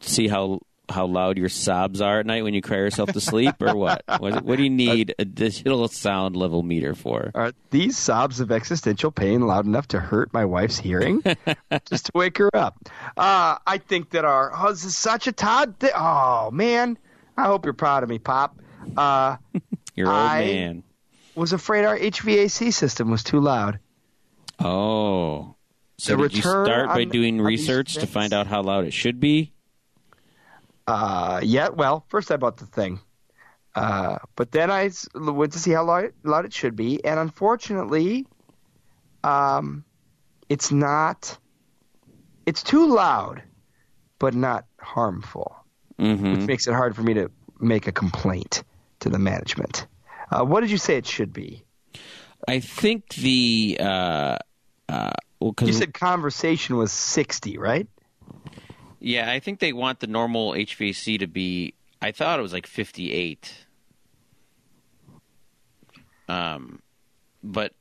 see 0.00 0.26
how 0.26 0.60
how 0.88 1.06
loud 1.06 1.38
your 1.38 1.48
sobs 1.48 2.00
are 2.00 2.18
at 2.18 2.26
night 2.26 2.42
when 2.42 2.52
you 2.52 2.60
cry 2.60 2.78
yourself 2.78 3.12
to 3.12 3.20
sleep, 3.20 3.54
or 3.62 3.76
what? 3.76 4.02
What, 4.20 4.42
what 4.44 4.56
do 4.56 4.64
you 4.64 4.70
need 4.70 5.14
a 5.20 5.24
digital 5.24 5.86
sound 5.86 6.34
level 6.36 6.64
meter 6.64 6.96
for? 6.96 7.30
Are 7.36 7.52
these 7.70 7.96
sobs 7.96 8.40
of 8.40 8.50
existential 8.50 9.12
pain 9.12 9.42
loud 9.46 9.66
enough 9.66 9.86
to 9.88 10.00
hurt 10.00 10.32
my 10.32 10.44
wife's 10.44 10.78
hearing? 10.78 11.22
Just 11.88 12.06
to 12.06 12.12
wake 12.16 12.38
her 12.38 12.50
up. 12.56 12.76
Uh, 13.16 13.58
I 13.64 13.78
think 13.78 14.10
that 14.10 14.24
our 14.24 14.50
oh, 14.52 14.70
this 14.72 14.84
is 14.84 14.96
such 14.96 15.28
a 15.28 15.32
Todd. 15.32 15.76
Thi- 15.78 15.90
oh 15.96 16.50
man, 16.50 16.98
I 17.36 17.44
hope 17.44 17.64
you're 17.64 17.74
proud 17.74 18.02
of 18.02 18.08
me, 18.08 18.18
Pop. 18.18 18.58
Uh, 18.96 19.36
Your 19.94 20.08
old 20.08 20.16
I- 20.16 20.40
man. 20.40 20.82
Was 21.34 21.52
afraid 21.52 21.84
our 21.84 21.98
HVAC 21.98 22.72
system 22.72 23.10
was 23.10 23.22
too 23.22 23.40
loud. 23.40 23.78
Oh. 24.58 25.54
So 25.98 26.16
The 26.16 26.22
did 26.28 26.36
you 26.36 26.42
start 26.42 26.88
by 26.88 27.02
on- 27.02 27.08
doing 27.10 27.40
on 27.40 27.46
research 27.46 27.94
to 27.94 28.06
find 28.06 28.32
out 28.32 28.46
how 28.46 28.62
loud 28.62 28.84
it 28.84 28.92
should 28.92 29.20
be? 29.20 29.52
Uh, 30.86 31.40
yeah, 31.42 31.68
well, 31.68 32.04
first 32.08 32.30
I 32.30 32.36
bought 32.36 32.56
the 32.56 32.66
thing. 32.66 33.00
Uh, 33.74 34.18
but 34.34 34.50
then 34.50 34.70
I 34.70 34.90
went 35.14 35.52
to 35.52 35.58
see 35.58 35.70
how 35.70 35.84
loud, 35.84 36.12
loud 36.24 36.44
it 36.44 36.52
should 36.52 36.74
be, 36.74 37.04
and 37.04 37.20
unfortunately, 37.20 38.26
um, 39.22 39.84
it's 40.48 40.72
not. 40.72 41.38
It's 42.46 42.62
too 42.64 42.92
loud, 42.92 43.42
but 44.18 44.34
not 44.34 44.64
harmful, 44.80 45.54
Mm-hmm. 46.00 46.32
which 46.32 46.46
makes 46.46 46.66
it 46.66 46.72
hard 46.74 46.96
for 46.96 47.02
me 47.02 47.14
to 47.14 47.30
make 47.60 47.86
a 47.86 47.92
complaint 47.92 48.64
to 49.00 49.10
the 49.10 49.18
management. 49.18 49.86
Uh, 50.30 50.44
what 50.44 50.60
did 50.60 50.70
you 50.70 50.78
say 50.78 50.96
it 50.96 51.06
should 51.06 51.32
be? 51.32 51.64
I 52.46 52.60
think 52.60 53.14
the 53.14 53.76
uh, 53.80 54.36
uh, 54.88 55.10
well, 55.40 55.54
You 55.62 55.72
said 55.72 55.92
conversation 55.94 56.76
was 56.76 56.92
sixty, 56.92 57.58
right? 57.58 57.86
yeah, 59.00 59.30
I 59.30 59.40
think 59.40 59.60
they 59.60 59.72
want 59.72 60.00
the 60.00 60.06
normal 60.06 60.52
HVAC 60.52 61.18
to 61.20 61.26
be. 61.26 61.74
I 62.02 62.12
thought 62.12 62.38
it 62.38 62.42
was 62.42 62.52
like 62.52 62.66
fifty-eight. 62.66 63.52
Um, 66.28 66.80
but 67.42 67.72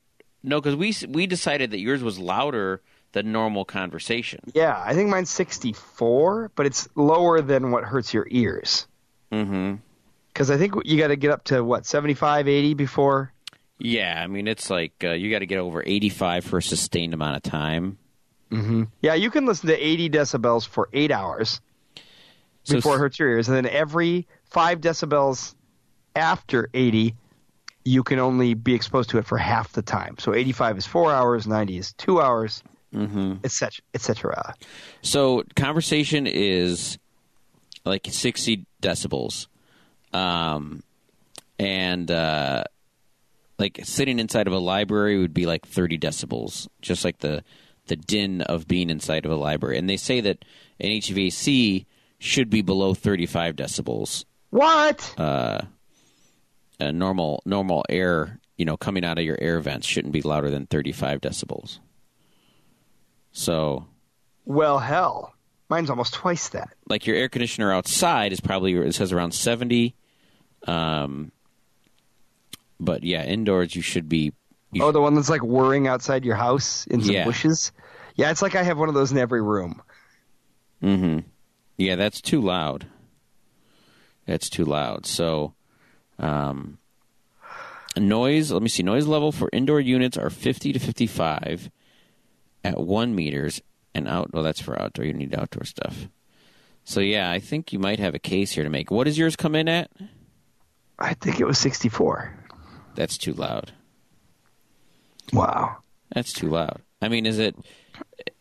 no, 0.43 0.59
because 0.59 0.75
we 0.75 0.93
we 1.07 1.27
decided 1.27 1.71
that 1.71 1.79
yours 1.79 2.01
was 2.03 2.17
louder 2.17 2.81
than 3.11 3.31
normal 3.31 3.65
conversation. 3.65 4.39
Yeah, 4.53 4.81
I 4.83 4.93
think 4.93 5.09
mine's 5.09 5.29
sixty-four, 5.29 6.51
but 6.55 6.65
it's 6.65 6.89
lower 6.95 7.41
than 7.41 7.71
what 7.71 7.83
hurts 7.83 8.13
your 8.13 8.27
ears. 8.29 8.87
Mm-hmm. 9.31 9.75
Because 10.39 10.51
I 10.51 10.57
think 10.57 10.73
you 10.85 10.97
got 10.97 11.09
to 11.09 11.17
get 11.17 11.31
up 11.31 11.43
to 11.45 11.61
what 11.65 11.85
75, 11.85 12.47
80 12.47 12.73
before. 12.73 13.33
Yeah, 13.77 14.21
I 14.23 14.27
mean 14.27 14.47
it's 14.47 14.69
like 14.69 14.93
uh, 15.03 15.11
you 15.11 15.29
got 15.29 15.39
to 15.39 15.45
get 15.45 15.57
over 15.57 15.83
eighty-five 15.85 16.45
for 16.45 16.59
a 16.59 16.61
sustained 16.61 17.13
amount 17.13 17.35
of 17.35 17.43
time. 17.43 17.97
Yeah, 19.01 19.15
you 19.15 19.31
can 19.31 19.45
listen 19.45 19.67
to 19.67 19.75
80 19.77 20.09
decibels 20.11 20.65
for 20.65 20.87
eight 20.93 21.11
hours 21.11 21.59
So 22.63 22.75
before 22.75 22.95
it 22.95 22.99
hurts 22.99 23.19
your 23.19 23.27
ears, 23.29 23.49
and 23.49 23.57
then 23.57 23.65
every 23.67 24.27
five 24.45 24.79
decibels 24.79 25.55
after 26.15 26.69
80, 26.73 27.15
you 27.83 28.03
can 28.03 28.19
only 28.19 28.53
be 28.53 28.73
exposed 28.73 29.09
to 29.09 29.17
it 29.17 29.25
for 29.25 29.37
half 29.37 29.73
the 29.73 29.81
time. 29.81 30.15
So 30.19 30.33
85 30.33 30.77
is 30.77 30.85
four 30.85 31.11
hours, 31.11 31.47
90 31.47 31.77
is 31.77 31.91
two 31.93 32.21
hours, 32.21 32.63
Mm-hmm. 32.93 33.33
etc., 33.43 33.81
etc. 33.93 34.55
So 35.03 35.43
conversation 35.57 36.25
is 36.27 36.97
like 37.85 38.07
60 38.09 38.65
decibels. 38.81 39.47
Um, 40.13 40.83
and 41.57 42.09
uh, 42.09 42.63
like 43.57 43.79
sitting 43.83 44.19
inside 44.19 44.47
of 44.47 44.53
a 44.53 44.59
library 44.59 45.19
would 45.19 45.33
be 45.33 45.45
like 45.45 45.65
30 45.67 45.99
decibels, 45.99 46.67
just 46.81 47.03
like 47.03 47.19
the 47.19 47.43
the 47.87 47.95
din 47.95 48.41
of 48.41 48.67
being 48.67 48.89
inside 48.89 49.25
of 49.25 49.31
a 49.31 49.35
library. 49.35 49.77
And 49.77 49.89
they 49.89 49.97
say 49.97 50.21
that 50.21 50.45
an 50.79 50.89
HVAC 50.89 51.85
should 52.19 52.49
be 52.49 52.61
below 52.61 52.93
35 52.93 53.55
decibels. 53.55 54.25
What? 54.51 55.15
Uh, 55.17 55.61
a 56.79 56.91
normal 56.91 57.41
normal 57.45 57.83
air, 57.89 58.39
you 58.57 58.65
know, 58.65 58.77
coming 58.77 59.03
out 59.03 59.17
of 59.17 59.25
your 59.25 59.37
air 59.41 59.59
vents 59.59 59.87
shouldn't 59.87 60.13
be 60.13 60.21
louder 60.21 60.49
than 60.49 60.65
35 60.67 61.21
decibels. 61.21 61.79
So 63.31 63.85
well, 64.45 64.79
hell. 64.79 65.33
Mine's 65.69 65.91
almost 65.91 66.15
twice 66.15 66.49
that. 66.49 66.69
like 66.87 67.05
your 67.05 67.15
air 67.15 67.29
conditioner 67.29 67.71
outside 67.71 68.31
is 68.33 68.39
probably 68.39 68.73
it 68.73 68.95
says 68.95 69.11
around 69.11 69.33
70 69.33 69.95
um 70.67 71.31
but 72.79 73.03
yeah 73.03 73.23
indoors 73.23 73.75
you 73.75 73.81
should 73.81 74.07
be 74.09 74.33
you 74.71 74.83
Oh, 74.83 74.91
the 74.91 75.01
one 75.01 75.15
that's 75.15 75.29
like 75.29 75.41
whirring 75.43 75.87
outside 75.87 76.23
your 76.23 76.35
house 76.35 76.85
in 76.87 77.01
some 77.01 77.11
Yeah. 77.15 77.25
bushes. 77.25 77.71
Yeah, 78.15 78.29
it's 78.29 78.41
like 78.43 78.53
I 78.55 78.61
have 78.61 78.77
one 78.77 78.87
of 78.87 78.93
those 78.93 79.11
in 79.11 79.17
every 79.17 79.41
room. 79.41 79.81
Mm-hmm. 80.83 81.27
Yeah, 81.77 81.95
that's 81.95 82.21
too 82.21 82.39
loud. 82.39 82.85
That's 84.27 84.47
too 84.47 84.65
loud. 84.65 85.07
So, 85.07 85.55
um, 86.19 86.77
noise. 87.97 88.51
Let 88.51 88.61
me 88.61 88.69
see. 88.69 88.83
Noise 88.83 89.07
level 89.07 89.31
for 89.31 89.49
indoor 89.51 89.79
units 89.79 90.17
are 90.17 90.29
fifty 90.29 90.71
to 90.71 90.77
fifty-five 90.79 91.71
at 92.63 92.77
one 92.79 93.15
meters, 93.15 93.61
and 93.95 94.07
out. 94.07 94.31
Well, 94.33 94.43
that's 94.43 94.61
for 94.61 94.79
outdoor. 94.79 95.05
You 95.05 95.13
need 95.13 95.33
outdoor 95.33 95.63
stuff. 95.63 96.07
So 96.83 96.99
yeah, 96.99 97.31
I 97.31 97.39
think 97.39 97.73
you 97.73 97.79
might 97.79 97.99
have 97.99 98.13
a 98.13 98.19
case 98.19 98.51
here 98.51 98.63
to 98.63 98.69
make. 98.69 98.91
What 98.91 99.05
does 99.05 99.17
yours 99.17 99.35
come 99.35 99.55
in 99.55 99.67
at? 99.67 99.89
I 100.99 101.13
think 101.15 101.39
it 101.39 101.45
was 101.45 101.57
64. 101.57 102.33
That's 102.95 103.17
too 103.17 103.33
loud. 103.33 103.71
Wow. 105.33 105.77
That's 106.13 106.33
too 106.33 106.49
loud. 106.49 106.81
I 107.01 107.07
mean, 107.07 107.25
is 107.25 107.39
it? 107.39 107.55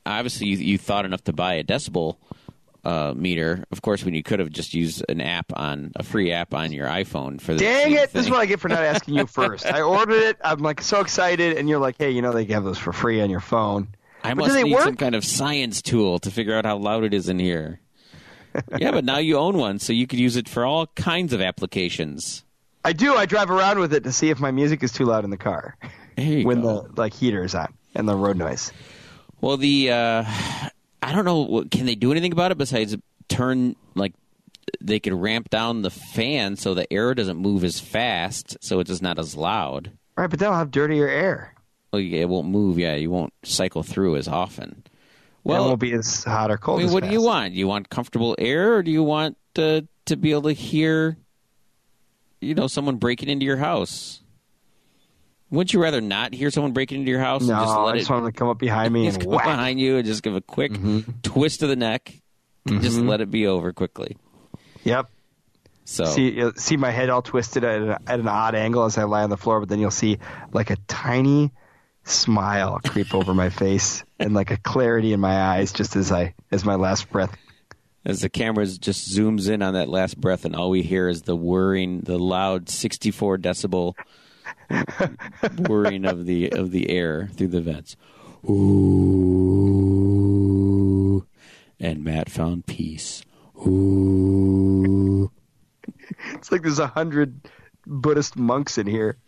Obviously, 0.06 0.48
you, 0.48 0.56
you 0.56 0.78
thought 0.78 1.04
enough 1.04 1.22
to 1.24 1.32
buy 1.32 1.54
a 1.54 1.64
decibel 1.64 2.16
uh, 2.84 3.12
meter. 3.14 3.64
Of 3.70 3.82
course, 3.82 4.04
when 4.04 4.14
you 4.14 4.22
could 4.22 4.38
have 4.40 4.50
just 4.50 4.72
used 4.74 5.04
an 5.08 5.20
app 5.20 5.52
on 5.54 5.92
a 5.96 6.02
free 6.02 6.32
app 6.32 6.54
on 6.54 6.72
your 6.72 6.88
iPhone 6.88 7.40
for 7.40 7.52
the 7.52 7.60
Dang 7.60 7.92
it! 7.92 8.12
This 8.12 8.20
is 8.20 8.24
thing. 8.24 8.32
what 8.32 8.40
I 8.40 8.46
get 8.46 8.60
for 8.60 8.68
not 8.68 8.82
asking 8.82 9.14
you 9.14 9.26
first. 9.28 9.66
I 9.66 9.82
ordered 9.82 10.22
it. 10.22 10.38
I'm 10.42 10.60
like 10.60 10.80
so 10.80 11.00
excited, 11.00 11.56
and 11.58 11.68
you're 11.68 11.78
like, 11.78 11.96
"Hey, 11.98 12.10
you 12.10 12.22
know 12.22 12.32
they 12.32 12.44
have 12.46 12.64
those 12.64 12.78
for 12.78 12.92
free 12.92 13.20
on 13.20 13.28
your 13.30 13.40
phone." 13.40 13.88
I 14.24 14.30
But 14.30 14.36
must 14.48 14.54
need 14.56 14.72
work? 14.72 14.82
some 14.84 14.96
kind 14.96 15.14
of 15.14 15.24
science 15.24 15.82
tool 15.82 16.18
to 16.20 16.30
figure 16.30 16.56
out 16.56 16.64
how 16.64 16.78
loud 16.78 17.04
it 17.04 17.14
is 17.14 17.28
in 17.28 17.38
here. 17.38 17.80
yeah, 18.78 18.90
but 18.90 19.04
now 19.04 19.18
you 19.18 19.36
own 19.36 19.56
one, 19.58 19.78
so 19.78 19.92
you 19.92 20.06
could 20.06 20.18
use 20.18 20.34
it 20.36 20.48
for 20.48 20.64
all 20.64 20.86
kinds 20.88 21.32
of 21.32 21.40
applications. 21.40 22.44
I 22.84 22.92
do. 22.92 23.14
I 23.14 23.26
drive 23.26 23.50
around 23.50 23.78
with 23.80 23.92
it 23.92 24.04
to 24.04 24.12
see 24.12 24.30
if 24.30 24.40
my 24.40 24.50
music 24.50 24.82
is 24.82 24.92
too 24.92 25.04
loud 25.04 25.24
in 25.24 25.30
the 25.30 25.36
car 25.36 25.76
when 26.16 26.62
go. 26.62 26.82
the 26.92 27.00
like 27.00 27.12
heater 27.14 27.44
is 27.44 27.54
on 27.54 27.72
and 27.94 28.08
the 28.08 28.14
road 28.16 28.36
noise. 28.36 28.72
Well, 29.40 29.56
the 29.56 29.90
uh, 29.90 30.24
I 31.02 31.12
don't 31.12 31.24
know. 31.24 31.40
what- 31.42 31.70
Can 31.70 31.86
they 31.86 31.94
do 31.94 32.10
anything 32.10 32.32
about 32.32 32.50
it 32.52 32.58
besides 32.58 32.96
turn 33.28 33.76
like 33.94 34.14
they 34.80 35.00
could 35.00 35.14
ramp 35.14 35.50
down 35.50 35.82
the 35.82 35.90
fan 35.90 36.56
so 36.56 36.74
the 36.74 36.90
air 36.92 37.14
doesn't 37.14 37.36
move 37.36 37.64
as 37.64 37.80
fast, 37.80 38.56
so 38.60 38.80
it's 38.80 38.88
just 38.88 39.02
not 39.02 39.18
as 39.18 39.36
loud. 39.36 39.92
Right, 40.16 40.28
but 40.28 40.38
that'll 40.38 40.54
have 40.56 40.70
dirtier 40.70 41.08
air. 41.08 41.54
Well, 41.92 42.00
yeah, 42.00 42.20
it 42.22 42.28
won't 42.28 42.48
move. 42.48 42.78
Yeah, 42.78 42.94
you 42.94 43.10
won't 43.10 43.32
cycle 43.44 43.82
through 43.82 44.16
as 44.16 44.28
often. 44.28 44.82
Well, 45.44 45.64
it 45.64 45.68
won't 45.68 45.80
be 45.80 45.92
as 45.92 46.24
hot 46.24 46.50
or 46.50 46.58
cold. 46.58 46.80
I 46.80 46.84
mean, 46.84 46.92
what 46.92 47.04
do 47.04 47.10
you 47.10 47.18
fast. 47.20 47.26
want? 47.26 47.52
You 47.54 47.66
want 47.66 47.88
comfortable 47.88 48.34
air, 48.38 48.74
or 48.74 48.82
do 48.82 48.90
you 48.90 49.02
want 49.02 49.38
uh, 49.56 49.82
to 50.06 50.16
be 50.16 50.32
able 50.32 50.42
to 50.42 50.52
hear, 50.52 51.16
you 52.40 52.54
know, 52.54 52.66
someone 52.66 52.96
breaking 52.96 53.28
into 53.28 53.44
your 53.46 53.56
house? 53.56 54.20
Wouldn't 55.50 55.72
you 55.72 55.80
rather 55.82 56.00
not 56.02 56.34
hear 56.34 56.50
someone 56.50 56.72
breaking 56.72 57.00
into 57.00 57.10
your 57.10 57.20
house? 57.20 57.42
No, 57.42 57.54
and 57.54 57.64
just 57.66 57.78
let 57.78 57.94
I 57.94 57.98
just 57.98 58.10
it 58.10 58.12
want 58.12 58.24
them 58.24 58.32
to 58.32 58.38
come 58.38 58.48
up 58.48 58.58
behind 58.58 58.92
me 58.92 59.04
just 59.06 59.16
and 59.16 59.24
come 59.24 59.32
whack. 59.34 59.44
behind 59.46 59.80
you 59.80 59.96
and 59.96 60.04
just 60.06 60.22
give 60.22 60.34
a 60.34 60.40
quick 60.42 60.72
Mm-hmm. 60.72 61.10
twist 61.22 61.62
of 61.62 61.68
the 61.70 61.76
neck. 61.76 62.12
and 62.66 62.82
Just 62.82 62.98
let 62.98 63.20
it 63.22 63.30
be 63.30 63.46
over 63.46 63.72
quickly. 63.72 64.16
Yep. 64.84 65.08
So 65.86 66.04
See, 66.04 66.32
you'll 66.32 66.52
see 66.54 66.76
my 66.76 66.90
head 66.90 67.08
all 67.08 67.22
twisted 67.22 67.64
at, 67.64 67.80
a, 67.80 67.98
at 68.06 68.20
an 68.20 68.28
odd 68.28 68.54
angle 68.54 68.84
as 68.84 68.98
I 68.98 69.04
lie 69.04 69.22
on 69.22 69.30
the 69.30 69.38
floor, 69.38 69.58
but 69.60 69.70
then 69.70 69.78
you'll 69.80 69.90
see 69.90 70.18
like 70.52 70.68
a 70.68 70.76
tiny 70.86 71.50
smile 72.04 72.78
creep 72.84 73.14
over 73.14 73.32
my 73.34 73.48
face 73.48 74.04
and 74.18 74.34
like 74.34 74.50
a 74.50 74.58
clarity 74.58 75.14
in 75.14 75.20
my 75.20 75.34
eyes 75.40 75.72
just 75.72 75.96
as 75.96 76.12
I 76.12 76.34
as 76.50 76.62
my 76.64 76.74
last 76.74 77.10
breath. 77.10 77.34
As 78.04 78.20
the 78.20 78.28
camera 78.28 78.66
just 78.66 79.10
zooms 79.10 79.48
in 79.48 79.62
on 79.62 79.74
that 79.74 79.88
last 79.88 80.20
breath, 80.20 80.44
and 80.44 80.54
all 80.56 80.70
we 80.70 80.82
hear 80.82 81.08
is 81.08 81.22
the 81.22 81.36
whirring, 81.36 82.00
the 82.00 82.18
loud 82.18 82.68
sixty-four 82.68 83.38
decibel 83.38 83.94
whirring 85.66 86.04
of 86.04 86.26
the 86.26 86.50
of 86.50 86.70
the 86.70 86.90
air 86.90 87.28
through 87.34 87.48
the 87.48 87.60
vents. 87.60 87.96
Ooh, 88.48 88.54
and 91.80 92.04
Matt 92.04 92.30
found 92.30 92.66
peace. 92.66 93.22
Ooh. 93.66 95.30
It's 96.34 96.52
like 96.52 96.62
there's 96.62 96.78
a 96.78 96.86
hundred 96.86 97.50
Buddhist 97.86 98.36
monks 98.36 98.78
in 98.78 98.86
here 98.86 99.18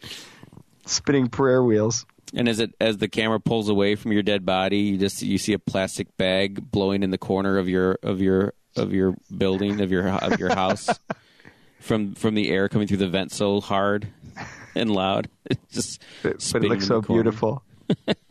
spinning 0.86 1.28
prayer 1.28 1.62
wheels. 1.62 2.06
And 2.32 2.48
as 2.48 2.60
it 2.60 2.74
as 2.80 2.98
the 2.98 3.08
camera 3.08 3.40
pulls 3.40 3.68
away 3.68 3.96
from 3.96 4.12
your 4.12 4.22
dead 4.22 4.46
body, 4.46 4.78
you 4.78 4.98
just 4.98 5.20
you 5.22 5.36
see 5.36 5.52
a 5.52 5.58
plastic 5.58 6.16
bag 6.16 6.70
blowing 6.70 7.02
in 7.02 7.10
the 7.10 7.18
corner 7.18 7.58
of 7.58 7.68
your 7.68 7.98
of 8.04 8.20
your 8.20 8.54
of 8.76 8.92
your 8.92 9.14
building 9.36 9.80
of 9.80 9.90
your 9.90 10.08
of 10.08 10.38
your 10.38 10.54
house 10.54 10.88
from 11.80 12.14
from 12.14 12.34
the 12.34 12.50
air 12.50 12.68
coming 12.68 12.86
through 12.86 12.96
the 12.98 13.08
vent 13.08 13.32
so 13.32 13.60
hard 13.60 14.08
and 14.74 14.90
loud. 14.90 15.28
It's 15.46 15.60
just 15.74 16.02
But, 16.22 16.48
but 16.52 16.64
it 16.64 16.68
looks 16.68 16.86
so 16.86 17.00
beautiful. 17.00 17.62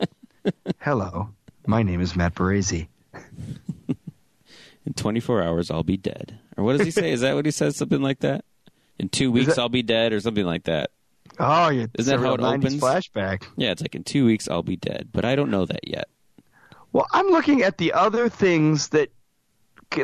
Hello, 0.80 1.28
my 1.66 1.82
name 1.82 2.00
is 2.00 2.16
Matt 2.16 2.34
Baresi. 2.34 2.88
In 4.86 4.94
24 4.94 5.42
hours, 5.42 5.70
I'll 5.70 5.82
be 5.82 5.98
dead. 5.98 6.38
Or 6.56 6.64
what 6.64 6.76
does 6.78 6.86
he 6.86 6.90
say? 6.90 7.12
Is 7.12 7.20
that 7.20 7.34
what 7.34 7.44
he 7.44 7.50
says? 7.50 7.76
Something 7.76 8.00
like 8.00 8.20
that. 8.20 8.44
In 8.98 9.10
two 9.10 9.30
weeks, 9.30 9.54
that- 9.54 9.58
I'll 9.58 9.68
be 9.68 9.82
dead, 9.82 10.12
or 10.14 10.20
something 10.20 10.44
like 10.46 10.64
that. 10.64 10.90
Oh, 11.38 11.68
Isn't 11.70 11.90
that 11.94 12.18
how 12.18 12.34
it 12.34 12.40
opens? 12.40 12.76
Flashback. 12.76 13.44
Yeah, 13.56 13.70
it's 13.72 13.80
like 13.82 13.94
in 13.94 14.04
two 14.04 14.24
weeks, 14.26 14.48
I'll 14.48 14.62
be 14.62 14.76
dead, 14.76 15.08
but 15.12 15.24
I 15.24 15.36
don't 15.36 15.50
know 15.50 15.64
that 15.66 15.86
yet. 15.86 16.08
Well, 16.92 17.06
I'm 17.12 17.28
looking 17.28 17.62
at 17.62 17.78
the 17.78 17.92
other 17.92 18.28
things 18.28 18.88
that, 18.88 19.10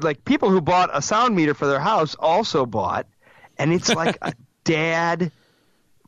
like, 0.00 0.24
people 0.24 0.50
who 0.50 0.60
bought 0.60 0.90
a 0.92 1.02
sound 1.02 1.34
meter 1.36 1.54
for 1.54 1.66
their 1.66 1.80
house 1.80 2.14
also 2.16 2.66
bought, 2.66 3.06
and 3.58 3.72
it's 3.72 3.94
like 3.94 4.18
a 4.22 4.34
dad 4.64 5.32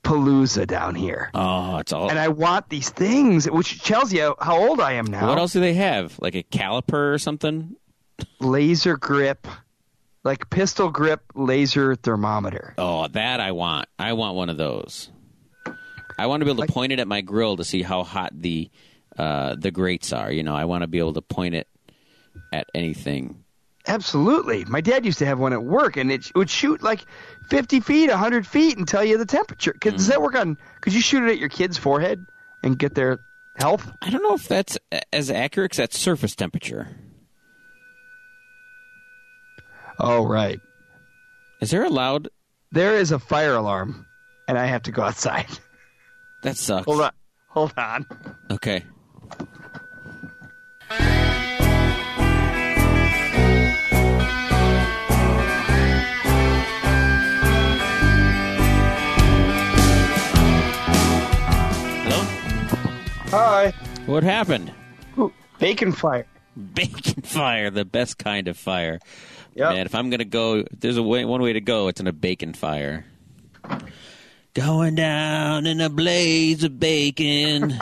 palooza 0.02 0.66
down 0.66 0.94
here. 0.94 1.30
Oh, 1.34 1.78
it's 1.78 1.92
all. 1.92 2.10
And 2.10 2.18
I 2.18 2.28
want 2.28 2.68
these 2.68 2.90
things, 2.90 3.50
which 3.50 3.82
tells 3.82 4.12
you 4.12 4.34
how 4.40 4.58
old 4.68 4.80
I 4.80 4.92
am 4.92 5.06
now. 5.06 5.28
what 5.28 5.38
else 5.38 5.52
do 5.52 5.60
they 5.60 5.74
have? 5.74 6.18
Like 6.20 6.34
a 6.34 6.42
caliper 6.42 7.14
or 7.14 7.18
something? 7.18 7.76
Laser 8.40 8.96
grip, 8.96 9.46
like 10.24 10.50
pistol 10.50 10.90
grip 10.90 11.22
laser 11.34 11.94
thermometer. 11.94 12.74
Oh, 12.78 13.06
that 13.08 13.40
I 13.40 13.52
want. 13.52 13.88
I 13.98 14.14
want 14.14 14.36
one 14.36 14.50
of 14.50 14.56
those. 14.56 15.10
I 16.18 16.26
want 16.26 16.40
to 16.40 16.44
be 16.44 16.50
able 16.50 16.66
to 16.66 16.72
point 16.72 16.92
it 16.92 16.98
at 16.98 17.06
my 17.06 17.20
grill 17.20 17.56
to 17.56 17.64
see 17.64 17.82
how 17.82 18.02
hot 18.02 18.32
the 18.34 18.70
uh, 19.16 19.54
the 19.56 19.70
grates 19.70 20.12
are. 20.12 20.32
You 20.32 20.42
know, 20.42 20.54
I 20.54 20.64
want 20.64 20.82
to 20.82 20.88
be 20.88 20.98
able 20.98 21.12
to 21.14 21.22
point 21.22 21.54
it 21.54 21.68
at 22.52 22.66
anything. 22.74 23.44
Absolutely. 23.86 24.64
My 24.66 24.80
dad 24.80 25.06
used 25.06 25.18
to 25.20 25.26
have 25.26 25.38
one 25.38 25.52
at 25.52 25.62
work, 25.62 25.96
and 25.96 26.10
it 26.12 26.30
would 26.34 26.50
shoot 26.50 26.82
like 26.82 27.04
50 27.48 27.80
feet, 27.80 28.10
100 28.10 28.46
feet, 28.46 28.76
and 28.76 28.86
tell 28.86 29.04
you 29.04 29.16
the 29.16 29.24
temperature. 29.24 29.72
Could, 29.80 29.96
Does 29.96 30.08
that 30.08 30.18
mm. 30.18 30.22
work 30.22 30.34
on? 30.34 30.58
Could 30.80 30.92
you 30.92 31.00
shoot 31.00 31.24
it 31.24 31.30
at 31.30 31.38
your 31.38 31.48
kid's 31.48 31.78
forehead 31.78 32.26
and 32.62 32.78
get 32.78 32.94
their 32.94 33.20
health? 33.56 33.90
I 34.02 34.10
don't 34.10 34.22
know 34.22 34.34
if 34.34 34.46
that's 34.46 34.76
as 35.12 35.30
accurate 35.30 35.70
'cause 35.70 35.78
that's 35.78 35.98
surface 35.98 36.34
temperature. 36.34 36.88
Oh, 39.98 40.26
right. 40.26 40.60
Is 41.60 41.70
there 41.70 41.84
a 41.84 41.88
loud? 41.88 42.28
There 42.70 42.94
is 42.94 43.10
a 43.10 43.18
fire 43.18 43.54
alarm, 43.54 44.06
and 44.46 44.58
I 44.58 44.66
have 44.66 44.82
to 44.84 44.92
go 44.92 45.02
outside. 45.02 45.46
That 46.42 46.56
sucks. 46.56 46.84
Hold 46.84 47.00
on. 47.00 47.12
Hold 47.48 47.74
on. 47.76 48.06
Okay. 48.50 48.84
Hi. 63.30 63.74
What 64.06 64.22
happened? 64.22 64.72
Ooh, 65.18 65.32
bacon 65.58 65.92
fire. 65.92 66.26
Bacon 66.56 67.22
fire, 67.22 67.70
the 67.70 67.84
best 67.84 68.16
kind 68.16 68.48
of 68.48 68.56
fire. 68.56 69.00
Yep. 69.54 69.70
Man, 69.70 69.86
if 69.86 69.94
I'm 69.94 70.08
gonna 70.08 70.24
go, 70.24 70.64
there's 70.72 70.96
a 70.96 71.02
way, 71.02 71.26
one 71.26 71.42
way 71.42 71.52
to 71.52 71.60
go. 71.60 71.88
It's 71.88 72.00
in 72.00 72.06
a 72.06 72.12
bacon 72.12 72.54
fire. 72.54 73.04
Going 74.54 74.94
down 74.94 75.66
in 75.66 75.80
a 75.82 75.90
blaze 75.90 76.64
of 76.64 76.80
bacon. 76.80 77.78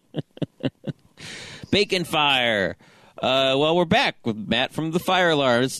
bacon 1.70 2.04
fire. 2.04 2.76
Uh, 3.18 3.54
well, 3.58 3.76
we're 3.76 3.84
back 3.84 4.16
with 4.24 4.36
Matt 4.36 4.72
from 4.72 4.92
the 4.92 4.98
Fire 4.98 5.30
Alarm. 5.30 5.64
It's 5.64 5.78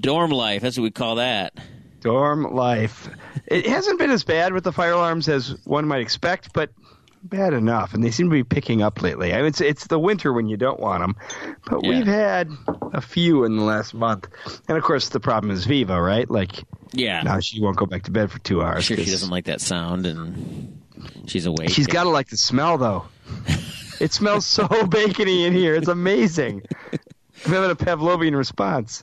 dorm 0.00 0.32
life. 0.32 0.62
That's 0.62 0.76
what 0.76 0.82
we 0.82 0.90
call 0.90 1.16
that. 1.16 1.54
Dorm 2.00 2.52
life. 2.52 3.08
It 3.46 3.66
hasn't 3.66 3.98
been 3.98 4.10
as 4.10 4.24
bad 4.24 4.52
with 4.52 4.64
the 4.64 4.72
fire 4.72 4.92
alarms 4.92 5.28
as 5.28 5.56
one 5.64 5.86
might 5.86 6.02
expect, 6.02 6.52
but 6.52 6.70
bad 7.24 7.52
enough. 7.54 7.94
And 7.94 8.04
they 8.04 8.10
seem 8.10 8.28
to 8.28 8.32
be 8.32 8.44
picking 8.44 8.82
up 8.82 9.02
lately. 9.02 9.32
I 9.32 9.38
mean, 9.38 9.46
it's 9.46 9.60
it's 9.60 9.86
the 9.86 9.98
winter 9.98 10.32
when 10.32 10.46
you 10.48 10.56
don't 10.56 10.78
want 10.80 11.02
them, 11.02 11.16
but 11.66 11.82
Yeah. 11.82 11.88
we've 11.90 12.06
had 12.06 12.50
a 12.92 13.00
few 13.00 13.44
in 13.44 13.56
the 13.56 13.62
last 13.62 13.94
month. 13.94 14.28
And 14.68 14.76
of 14.78 14.84
course, 14.84 15.08
the 15.08 15.20
problem 15.20 15.50
is 15.50 15.64
Viva, 15.66 16.00
right? 16.00 16.30
Like 16.30 16.64
Yeah. 16.92 17.22
now 17.22 17.40
she 17.40 17.60
won't 17.60 17.76
go 17.76 17.86
back 17.86 18.04
to 18.04 18.10
bed 18.10 18.30
for 18.30 18.38
two 18.40 18.62
hours. 18.62 18.84
sure 18.84 18.96
she 18.96 19.06
doesn't 19.10 19.30
like 19.30 19.46
that 19.46 19.60
sound, 19.60 20.06
and 20.06 20.80
she's 21.26 21.46
awake. 21.46 21.70
She's 21.70 21.86
got 21.86 22.04
to 22.04 22.10
like 22.10 22.28
the 22.28 22.36
smell 22.36 22.78
though. 22.78 23.04
it 24.00 24.12
smells 24.12 24.46
so 24.46 24.66
bacony 24.86 25.44
in 25.46 25.52
here. 25.54 25.74
It's 25.74 25.88
amazing. 25.88 26.62
I'm 27.46 27.52
having 27.52 27.70
a 27.70 27.76
Pavlovian 27.76 28.36
response. 28.36 29.02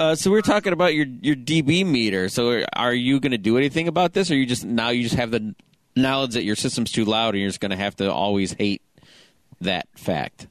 Uh, 0.00 0.14
so 0.14 0.30
we're 0.30 0.42
talking 0.42 0.72
about 0.72 0.94
your 0.94 1.06
your 1.22 1.34
DB 1.34 1.84
meter. 1.84 2.28
So 2.28 2.62
are 2.74 2.94
you 2.94 3.18
going 3.18 3.32
to 3.32 3.38
do 3.38 3.56
anything 3.56 3.88
about 3.88 4.12
this, 4.12 4.30
or 4.30 4.36
you 4.36 4.46
just 4.46 4.64
now 4.64 4.90
you 4.90 5.02
just 5.02 5.16
have 5.16 5.32
the 5.32 5.54
knowledge 5.96 6.34
that 6.34 6.44
your 6.44 6.56
system's 6.56 6.92
too 6.92 7.04
loud, 7.04 7.34
and 7.34 7.40
you're 7.40 7.50
just 7.50 7.60
going 7.60 7.70
to 7.70 7.76
have 7.76 7.96
to 7.96 8.12
always 8.12 8.52
hate 8.52 8.82
that 9.60 9.86
fact? 9.96 10.46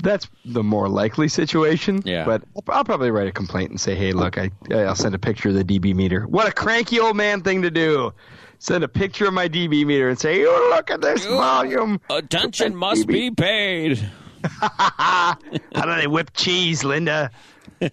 That's 0.00 0.28
the 0.44 0.62
more 0.62 0.88
likely 0.88 1.28
situation. 1.28 2.02
Yeah. 2.04 2.24
But 2.24 2.42
I'll, 2.70 2.84
probably 2.84 3.10
write 3.10 3.26
a 3.26 3.32
complaint 3.32 3.70
and 3.70 3.80
say, 3.80 3.96
"Hey, 3.96 4.12
look, 4.12 4.38
I 4.38 4.50
I'll 4.70 4.94
send 4.94 5.14
a 5.14 5.18
picture 5.18 5.48
of 5.48 5.56
the 5.56 5.64
DB 5.64 5.94
meter." 5.94 6.26
What 6.26 6.46
a 6.46 6.52
cranky 6.52 7.00
old 7.00 7.16
man 7.16 7.42
thing 7.42 7.62
to 7.62 7.70
do! 7.70 8.12
Send 8.60 8.84
a 8.84 8.88
picture 8.88 9.26
of 9.26 9.34
my 9.34 9.48
DB 9.48 9.84
meter 9.84 10.08
and 10.08 10.18
say, 10.18 10.38
"You 10.38 10.50
look 10.70 10.90
at 10.90 11.00
this 11.00 11.26
volume." 11.26 12.00
Attention 12.10 12.76
must 12.76 13.06
DB. 13.06 13.12
be 13.12 13.30
paid. 13.32 14.10
How 14.60 15.36
do 15.74 15.96
they 15.96 16.06
whip 16.06 16.30
cheese, 16.32 16.84
Linda? 16.84 17.32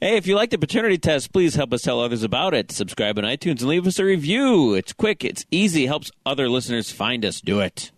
Hey, 0.00 0.16
if 0.16 0.26
you 0.26 0.36
like 0.36 0.50
the 0.50 0.58
paternity 0.58 0.98
test, 0.98 1.32
please 1.32 1.54
help 1.54 1.72
us 1.72 1.82
tell 1.82 2.00
others 2.00 2.22
about 2.22 2.52
it. 2.52 2.70
Subscribe 2.70 3.16
on 3.18 3.24
iTunes 3.24 3.60
and 3.60 3.68
leave 3.68 3.86
us 3.86 3.98
a 3.98 4.04
review. 4.04 4.74
It's 4.74 4.92
quick, 4.92 5.24
it's 5.24 5.46
easy, 5.50 5.86
helps 5.86 6.10
other 6.26 6.48
listeners 6.48 6.92
find 6.92 7.24
us. 7.24 7.40
Do 7.40 7.60
it. 7.60 7.90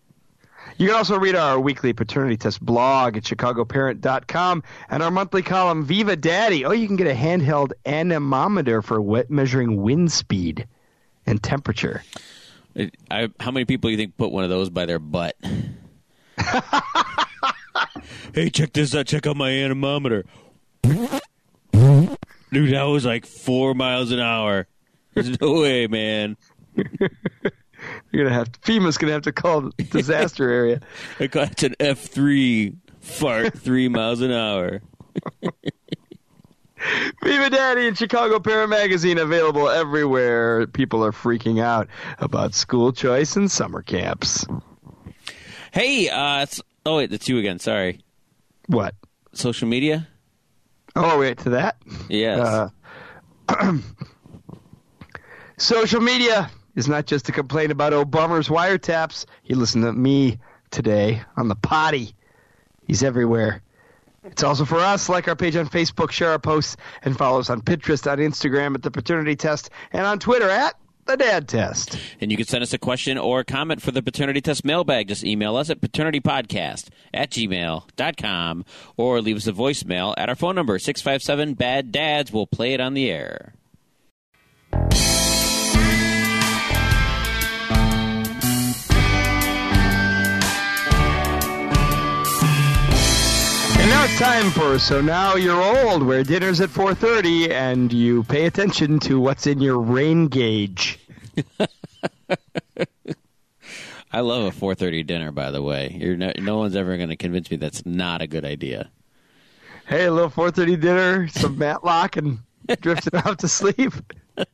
You 0.77 0.87
can 0.87 0.97
also 0.97 1.19
read 1.19 1.35
our 1.35 1.59
weekly 1.59 1.93
paternity 1.93 2.37
test 2.37 2.65
blog 2.65 3.17
at 3.17 3.25
chicagoparent.com 3.25 4.63
and 4.89 5.03
our 5.03 5.11
monthly 5.11 5.43
column 5.43 5.85
Viva 5.85 6.15
Daddy. 6.15 6.65
Oh, 6.65 6.71
you 6.71 6.87
can 6.87 6.95
get 6.95 7.09
a 7.09 7.15
handheld 7.15 7.73
anemometer 7.85 8.81
for 8.81 9.01
wet 9.01 9.29
measuring 9.29 9.83
wind 9.83 10.13
speed 10.13 10.69
and 11.27 11.43
temperature. 11.43 12.05
I, 13.11 13.29
how 13.41 13.51
many 13.51 13.65
people 13.65 13.89
do 13.89 13.93
you 13.93 13.99
think 13.99 14.17
put 14.17 14.31
one 14.31 14.45
of 14.45 14.51
those 14.51 14.71
by 14.71 14.87
their 14.87 15.01
butt? 15.01 15.35
hey, 18.35 18.51
check 18.51 18.73
this 18.73 18.95
out. 18.95 19.07
Check 19.07 19.27
out 19.27 19.37
my 19.37 19.51
anemometer. 19.51 20.25
Dude, 20.83 22.73
that 22.73 22.85
was 22.85 23.05
like 23.05 23.27
four 23.27 23.75
miles 23.75 24.11
an 24.11 24.21
hour. 24.21 24.67
There's 25.15 25.41
no 25.41 25.61
way, 25.61 25.87
man. 25.87 26.37
You're 28.11 28.25
gonna 28.25 28.35
have 28.35 28.51
FEMA's 28.63 28.99
gonna 28.99 29.13
have 29.13 29.23
to 29.23 29.33
call 29.33 29.63
the 29.63 29.83
disaster 29.85 30.51
area. 30.51 30.81
I 31.21 31.27
got 31.27 31.63
an 31.63 31.75
F 31.79 31.99
three 31.99 32.75
fart 33.01 33.59
three 33.59 33.89
miles 33.89 34.21
an 34.21 34.33
hour. 34.33 34.81
Viva 37.23 37.51
Daddy 37.51 37.89
and 37.89 37.99
Chicago 37.99 38.39
Parent 38.39 38.71
Magazine 38.71 39.19
available 39.19 39.69
everywhere. 39.69 40.67
People 40.69 41.05
are 41.05 41.13
freaking 41.13 41.61
out 41.61 41.89
about 42.19 42.55
school 42.55 42.93
choice 42.93 43.37
and 43.37 43.51
summer 43.51 43.83
camps. 43.83 44.47
Hey, 45.73 46.09
uh, 46.09 46.43
it's, 46.43 46.63
oh 46.87 46.99
wait, 46.99 47.11
that's 47.11 47.29
you 47.29 47.39
again. 47.39 47.59
Sorry. 47.59 48.01
What? 48.69 48.95
Social 49.33 49.67
media? 49.67 50.07
Oh, 50.95 51.19
wait 51.19 51.39
to 51.39 51.51
that. 51.51 51.77
Yes. 52.09 52.71
Uh, 53.49 53.79
social 55.57 56.01
media 56.01 56.51
is 56.77 56.87
not 56.87 57.07
just 57.07 57.27
to 57.27 57.33
complain 57.33 57.71
about 57.71 57.93
Obama's 57.93 58.49
wiretaps. 58.49 59.25
He 59.43 59.55
listened 59.55 59.85
to 59.85 59.93
me 59.93 60.39
today 60.71 61.23
on 61.37 61.49
the 61.49 61.57
potty. 61.57 62.15
He's 62.87 63.03
everywhere. 63.03 63.63
It's 64.25 64.43
also 64.43 64.65
for 64.65 64.79
us. 64.79 65.09
Like 65.09 65.29
our 65.29 65.37
page 65.37 65.57
on 65.57 65.69
Facebook, 65.69 66.11
share 66.11 66.31
our 66.31 66.39
posts, 66.39 66.77
and 67.03 67.17
follow 67.17 67.41
us 67.41 67.49
on 67.51 67.63
Pinterest, 67.63 68.11
on 68.11 68.19
Instagram 68.19 68.75
at 68.75 68.83
the 68.83 68.91
Paternity 68.91 69.37
Test, 69.37 69.71
and 69.93 70.07
on 70.07 70.19
Twitter 70.19 70.49
at 70.49 70.75
the 71.09 71.17
Dad 71.17 71.49
Test. 71.49 71.99
And 72.21 72.31
you 72.31 72.37
can 72.37 72.47
send 72.47 72.63
us 72.63 72.73
a 72.73 72.79
question 72.79 73.19
or 73.19 73.41
a 73.41 73.45
comment 73.45 73.83
for 73.83 73.91
the 73.91 74.03
paternity 74.03 74.41
test 74.41 74.65
mailbag. 74.65 75.09
Just 75.09 75.25
email 75.25 75.57
us 75.57 75.71
at 75.71 75.81
paternitypodcast 75.81 76.89
at 77.13 77.31
gmail.com 77.31 78.65
or 78.97 79.21
leave 79.21 79.37
us 79.37 79.47
a 79.47 79.53
voicemail 79.53 80.15
at 80.17 80.29
our 80.29 80.37
phone 80.37 80.55
number, 80.55 80.79
657 80.79 81.55
Bad 81.55 81.91
Dads. 81.91 82.33
We'll 82.33 82.47
play 82.47 82.75
it 82.75 82.81
on 82.81 82.95
the 82.95 83.11
air. 83.11 83.55
And 93.89 93.95
now 93.97 94.05
it's 94.05 94.19
time 94.19 94.51
for 94.51 94.79
So 94.79 95.01
Now 95.01 95.37
You're 95.37 95.63
Old, 95.63 96.03
where 96.03 96.23
dinner's 96.23 96.61
at 96.61 96.69
4.30 96.69 97.51
and 97.51 97.91
you 97.91 98.23
pay 98.25 98.45
attention 98.45 98.99
to 98.99 99.19
what's 99.19 99.47
in 99.47 99.63
your 99.63 99.79
rain 99.79 100.29
gauge. 100.29 100.99
I 104.13 104.21
love 104.21 104.45
a 104.45 104.51
4:30 104.51 105.07
dinner. 105.07 105.33
By 105.33 105.51
the 105.51 105.63
way, 105.63 105.97
You're 105.99 106.19
no, 106.19 106.33
no 106.39 106.59
one's 106.59 106.77
ever 106.77 106.99
going 106.99 107.09
to 107.09 107.17
convince 107.17 107.51
me 107.51 107.57
that's 107.57 107.87
not 107.87 108.21
a 108.21 108.27
good 108.27 108.45
idea. 108.45 108.91
Hey, 109.87 110.05
a 110.05 110.13
little 110.13 110.29
4.30 110.29 110.79
dinner, 110.79 111.29
some 111.29 111.57
Matlock, 111.59 112.19
and 112.19 112.41
drifting 112.83 113.19
off 113.19 113.39
to 113.39 113.49
sleep. 113.49 113.95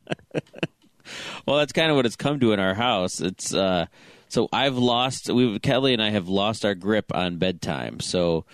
Well, 1.45 1.57
that's 1.57 1.73
kind 1.73 1.91
of 1.91 1.95
what 1.95 2.07
it's 2.07 2.15
come 2.15 2.39
to 2.39 2.53
in 2.53 2.59
our 2.59 2.73
house. 2.73 3.21
It's 3.21 3.53
uh, 3.53 3.85
so 4.27 4.49
I've 4.51 4.77
lost. 4.77 5.29
We 5.29 5.59
Kelly 5.59 5.93
and 5.93 6.01
I 6.01 6.09
have 6.09 6.27
lost 6.27 6.65
our 6.65 6.73
grip 6.73 7.13
on 7.13 7.37
bedtime. 7.37 7.99
So, 7.99 8.45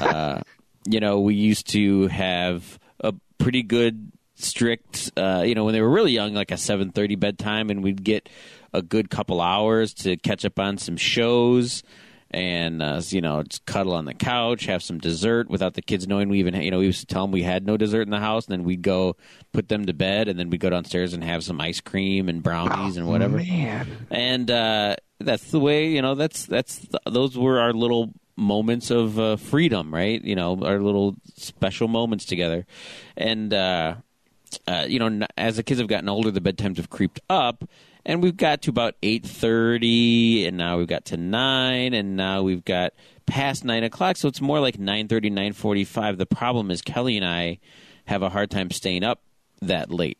uh, 0.00 0.40
you 0.86 1.00
know, 1.00 1.20
we 1.20 1.34
used 1.34 1.68
to 1.72 2.08
have 2.08 2.78
a 3.00 3.14
pretty 3.38 3.62
good 3.62 4.12
strict. 4.36 5.10
Uh, 5.16 5.42
you 5.46 5.54
know, 5.54 5.64
when 5.64 5.74
they 5.74 5.80
were 5.80 5.90
really 5.90 6.12
young, 6.12 6.34
like 6.34 6.50
a 6.50 6.56
seven 6.56 6.90
thirty 6.90 7.16
bedtime, 7.16 7.70
and 7.70 7.82
we'd 7.82 8.04
get 8.04 8.28
a 8.72 8.82
good 8.82 9.10
couple 9.10 9.40
hours 9.40 9.94
to 9.94 10.16
catch 10.16 10.44
up 10.44 10.58
on 10.58 10.78
some 10.78 10.96
shows. 10.96 11.82
And 12.30 12.82
uh, 12.82 13.00
you 13.08 13.22
know, 13.22 13.42
just 13.42 13.64
cuddle 13.64 13.94
on 13.94 14.04
the 14.04 14.12
couch, 14.12 14.66
have 14.66 14.82
some 14.82 14.98
dessert 14.98 15.48
without 15.48 15.72
the 15.72 15.80
kids 15.80 16.06
knowing 16.06 16.28
we 16.28 16.40
even. 16.40 16.54
You 16.60 16.70
know, 16.70 16.80
we 16.80 16.84
used 16.86 17.00
to 17.00 17.06
tell 17.06 17.22
them 17.22 17.32
we 17.32 17.42
had 17.42 17.66
no 17.66 17.78
dessert 17.78 18.02
in 18.02 18.10
the 18.10 18.20
house, 18.20 18.46
and 18.46 18.52
then 18.52 18.64
we'd 18.64 18.82
go 18.82 19.16
put 19.54 19.68
them 19.70 19.86
to 19.86 19.94
bed, 19.94 20.28
and 20.28 20.38
then 20.38 20.50
we'd 20.50 20.60
go 20.60 20.68
downstairs 20.68 21.14
and 21.14 21.24
have 21.24 21.42
some 21.42 21.58
ice 21.58 21.80
cream 21.80 22.28
and 22.28 22.42
brownies 22.42 22.98
and 22.98 23.08
whatever 23.08 23.38
Man. 23.38 24.06
and 24.10 24.50
uh, 24.50 24.96
that's 25.20 25.50
the 25.50 25.58
way 25.58 25.88
you 25.88 26.02
know 26.02 26.14
that's 26.16 26.44
that's 26.44 26.86
those 27.06 27.36
were 27.36 27.60
our 27.60 27.72
little 27.72 28.12
moments 28.38 28.90
of 28.90 29.18
uh, 29.18 29.36
freedom 29.36 29.92
right? 29.92 30.22
You 30.22 30.36
know 30.36 30.58
our 30.64 30.80
little 30.80 31.16
special 31.36 31.88
moments 31.88 32.24
together. 32.24 32.66
And 33.16 33.52
uh, 33.52 33.96
uh, 34.66 34.86
you 34.88 34.98
know 34.98 35.26
as 35.36 35.56
the 35.56 35.62
kids 35.62 35.80
have 35.80 35.88
gotten 35.88 36.08
older 36.08 36.30
the 36.30 36.40
bedtimes 36.40 36.76
have 36.76 36.90
creeped 36.90 37.20
up. 37.28 37.64
And 38.06 38.22
we've 38.22 38.36
got 38.38 38.62
to 38.62 38.70
about 38.70 38.94
8.30 39.02 40.48
and 40.48 40.56
now 40.56 40.78
we've 40.78 40.86
got 40.86 41.04
to 41.06 41.18
9 41.18 41.92
and 41.92 42.16
now 42.16 42.42
we've 42.42 42.64
got 42.64 42.94
past 43.26 43.66
9 43.66 43.84
o'clock. 43.84 44.16
So 44.16 44.28
it's 44.28 44.40
more 44.40 44.60
like 44.60 44.78
9.30 44.78 45.30
9.45 45.30 46.16
the 46.16 46.24
problem 46.24 46.70
is 46.70 46.80
kelly 46.80 47.16
and 47.16 47.26
i 47.26 47.58
have 48.06 48.22
a 48.22 48.30
hard 48.30 48.50
time 48.50 48.70
staying 48.70 49.04
up 49.04 49.20
that 49.60 49.90
late 49.90 50.16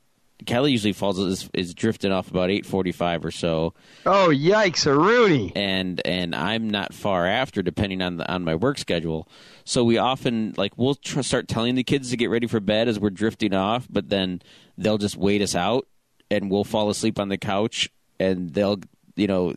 kelly 0.46 0.72
usually 0.72 0.92
falls 0.92 1.18
is, 1.18 1.50
is 1.52 1.74
drifting 1.74 2.12
off 2.12 2.30
about 2.30 2.48
8.45 2.50 3.24
or 3.24 3.30
so 3.30 3.74
Oh, 4.06 4.28
yikes, 4.32 4.86
a 4.86 4.94
Rooney. 4.94 5.52
and 5.56 6.00
and 6.04 6.34
I'm 6.34 6.68
not 6.70 6.94
far 6.94 7.26
after, 7.26 7.62
depending 7.62 8.00
on 8.02 8.18
the, 8.18 8.32
on 8.32 8.44
my 8.44 8.54
work 8.54 8.78
schedule. 8.78 9.28
So 9.64 9.84
we 9.84 9.98
often 9.98 10.54
like 10.56 10.72
we'll 10.76 10.94
tr- 10.94 11.22
start 11.22 11.48
telling 11.48 11.74
the 11.74 11.84
kids 11.84 12.10
to 12.10 12.16
get 12.16 12.30
ready 12.30 12.46
for 12.46 12.60
bed 12.60 12.88
as 12.88 12.98
we're 12.98 13.10
drifting 13.10 13.52
off, 13.54 13.86
but 13.90 14.08
then 14.08 14.40
they'll 14.78 14.98
just 14.98 15.16
wait 15.16 15.42
us 15.42 15.54
out, 15.54 15.86
and 16.30 16.50
we'll 16.50 16.64
fall 16.64 16.88
asleep 16.90 17.18
on 17.18 17.28
the 17.28 17.36
couch, 17.38 17.90
and 18.20 18.54
they'll 18.54 18.78
you 19.16 19.26
know 19.26 19.54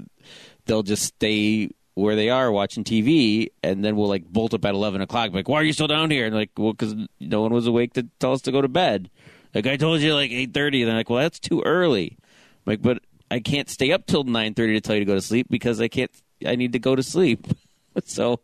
they'll 0.65 0.83
just 0.83 1.03
stay 1.03 1.69
where 1.93 2.15
they 2.15 2.29
are 2.29 2.51
watching 2.51 2.83
TV, 2.83 3.49
and 3.63 3.83
then 3.85 3.95
we'll 3.95 4.09
like 4.09 4.25
bolt 4.25 4.53
up 4.53 4.65
at 4.65 4.73
eleven 4.73 5.01
o'clock. 5.01 5.31
Like, 5.33 5.47
why 5.47 5.57
are 5.61 5.63
you 5.63 5.73
still 5.73 5.87
down 5.87 6.09
here? 6.09 6.25
And 6.25 6.35
like, 6.35 6.51
well, 6.57 6.73
because 6.73 6.95
no 7.19 7.41
one 7.41 7.53
was 7.53 7.67
awake 7.67 7.93
to 7.93 8.07
tell 8.19 8.33
us 8.33 8.41
to 8.43 8.51
go 8.51 8.61
to 8.61 8.67
bed. 8.67 9.09
Like 9.53 9.67
I 9.67 9.77
told 9.77 10.01
you, 10.01 10.13
like 10.13 10.31
eight 10.31 10.53
thirty. 10.53 10.81
And 10.81 10.89
they're 10.89 10.97
like, 10.97 11.09
well, 11.09 11.21
that's 11.21 11.39
too 11.39 11.61
early. 11.61 12.17
I'm 12.19 12.61
like, 12.65 12.81
but 12.81 12.99
I 13.29 13.39
can't 13.39 13.69
stay 13.69 13.91
up 13.91 14.05
till 14.05 14.23
nine 14.23 14.53
thirty 14.53 14.73
to 14.73 14.81
tell 14.81 14.95
you 14.95 15.01
to 15.01 15.05
go 15.05 15.15
to 15.15 15.21
sleep 15.21 15.47
because 15.49 15.81
I 15.81 15.87
can't. 15.87 16.11
I 16.45 16.55
need 16.55 16.73
to 16.73 16.79
go 16.79 16.95
to 16.95 17.03
sleep. 17.03 17.47
so, 18.05 18.39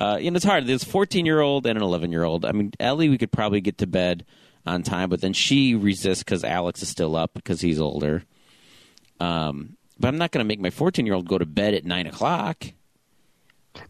uh, 0.00 0.18
you 0.20 0.30
know, 0.30 0.36
it's 0.36 0.44
hard. 0.44 0.66
There's 0.66 0.82
a 0.82 0.86
fourteen 0.86 1.26
year 1.26 1.40
old 1.40 1.66
and 1.66 1.76
an 1.76 1.82
eleven 1.82 2.12
year 2.12 2.24
old. 2.24 2.44
I 2.44 2.52
mean, 2.52 2.72
Ellie, 2.80 3.08
we 3.08 3.18
could 3.18 3.32
probably 3.32 3.60
get 3.60 3.78
to 3.78 3.86
bed 3.86 4.24
on 4.66 4.82
time, 4.82 5.08
but 5.08 5.20
then 5.20 5.32
she 5.32 5.74
resists 5.74 6.22
because 6.22 6.44
Alex 6.44 6.82
is 6.82 6.88
still 6.88 7.16
up 7.16 7.34
because 7.34 7.60
he's 7.60 7.80
older. 7.80 8.22
Um, 9.20 9.76
but 9.98 10.08
I'm 10.08 10.18
not 10.18 10.30
going 10.30 10.44
to 10.44 10.48
make 10.48 10.60
my 10.60 10.70
fourteen 10.70 11.06
year 11.06 11.14
old 11.14 11.28
go 11.28 11.38
to 11.38 11.46
bed 11.46 11.74
at 11.74 11.84
nine 11.84 12.06
o'clock. 12.06 12.64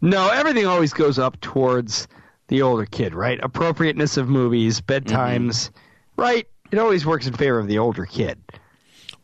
No, 0.01 0.29
everything 0.29 0.65
always 0.65 0.93
goes 0.93 1.19
up 1.19 1.39
towards 1.41 2.07
the 2.47 2.61
older 2.61 2.85
kid, 2.85 3.13
right? 3.13 3.39
Appropriateness 3.41 4.17
of 4.17 4.29
movies, 4.29 4.81
bedtimes, 4.81 5.69
right? 6.17 6.47
It 6.71 6.79
always 6.79 7.05
works 7.05 7.27
in 7.27 7.33
favor 7.33 7.59
of 7.59 7.67
the 7.67 7.77
older 7.79 8.05
kid. 8.05 8.39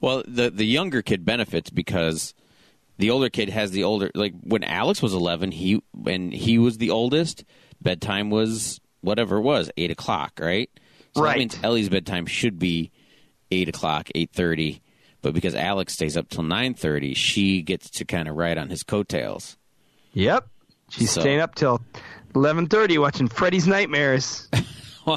Well, 0.01 0.23
the 0.27 0.49
the 0.49 0.65
younger 0.65 1.01
kid 1.01 1.25
benefits 1.25 1.69
because 1.69 2.33
the 2.97 3.09
older 3.09 3.29
kid 3.29 3.49
has 3.49 3.71
the 3.71 3.83
older 3.83 4.11
like 4.15 4.33
when 4.41 4.63
Alex 4.63 5.01
was 5.01 5.13
eleven, 5.13 5.51
he 5.51 5.81
when 5.91 6.31
he 6.31 6.57
was 6.57 6.77
the 6.77 6.89
oldest, 6.91 7.43
bedtime 7.81 8.29
was 8.29 8.79
whatever 9.01 9.37
it 9.37 9.41
was, 9.41 9.71
eight 9.77 9.91
o'clock, 9.91 10.39
right? 10.39 10.69
So 11.15 11.23
Right. 11.23 11.31
that 11.33 11.39
means 11.39 11.57
Ellie's 11.63 11.89
bedtime 11.89 12.25
should 12.27 12.59
be 12.59 12.91
eight 13.51 13.67
o'clock, 13.67 14.09
eight 14.15 14.31
thirty. 14.31 14.81
But 15.21 15.33
because 15.33 15.53
Alex 15.55 15.93
stays 15.93 16.15
up 16.15 16.29
till 16.29 16.43
nine 16.43 16.75
thirty, 16.75 17.13
she 17.13 17.61
gets 17.61 17.89
to 17.91 18.05
kind 18.05 18.27
of 18.29 18.35
ride 18.35 18.57
on 18.57 18.69
his 18.69 18.83
coattails. 18.83 19.57
Yep. 20.13 20.47
She's 20.91 21.11
So- 21.11 21.21
staying 21.21 21.39
up 21.39 21.55
till 21.55 21.81
Eleven 22.35 22.67
thirty, 22.67 22.97
watching 22.97 23.27
Freddy's 23.27 23.67
Nightmares. 23.67 24.47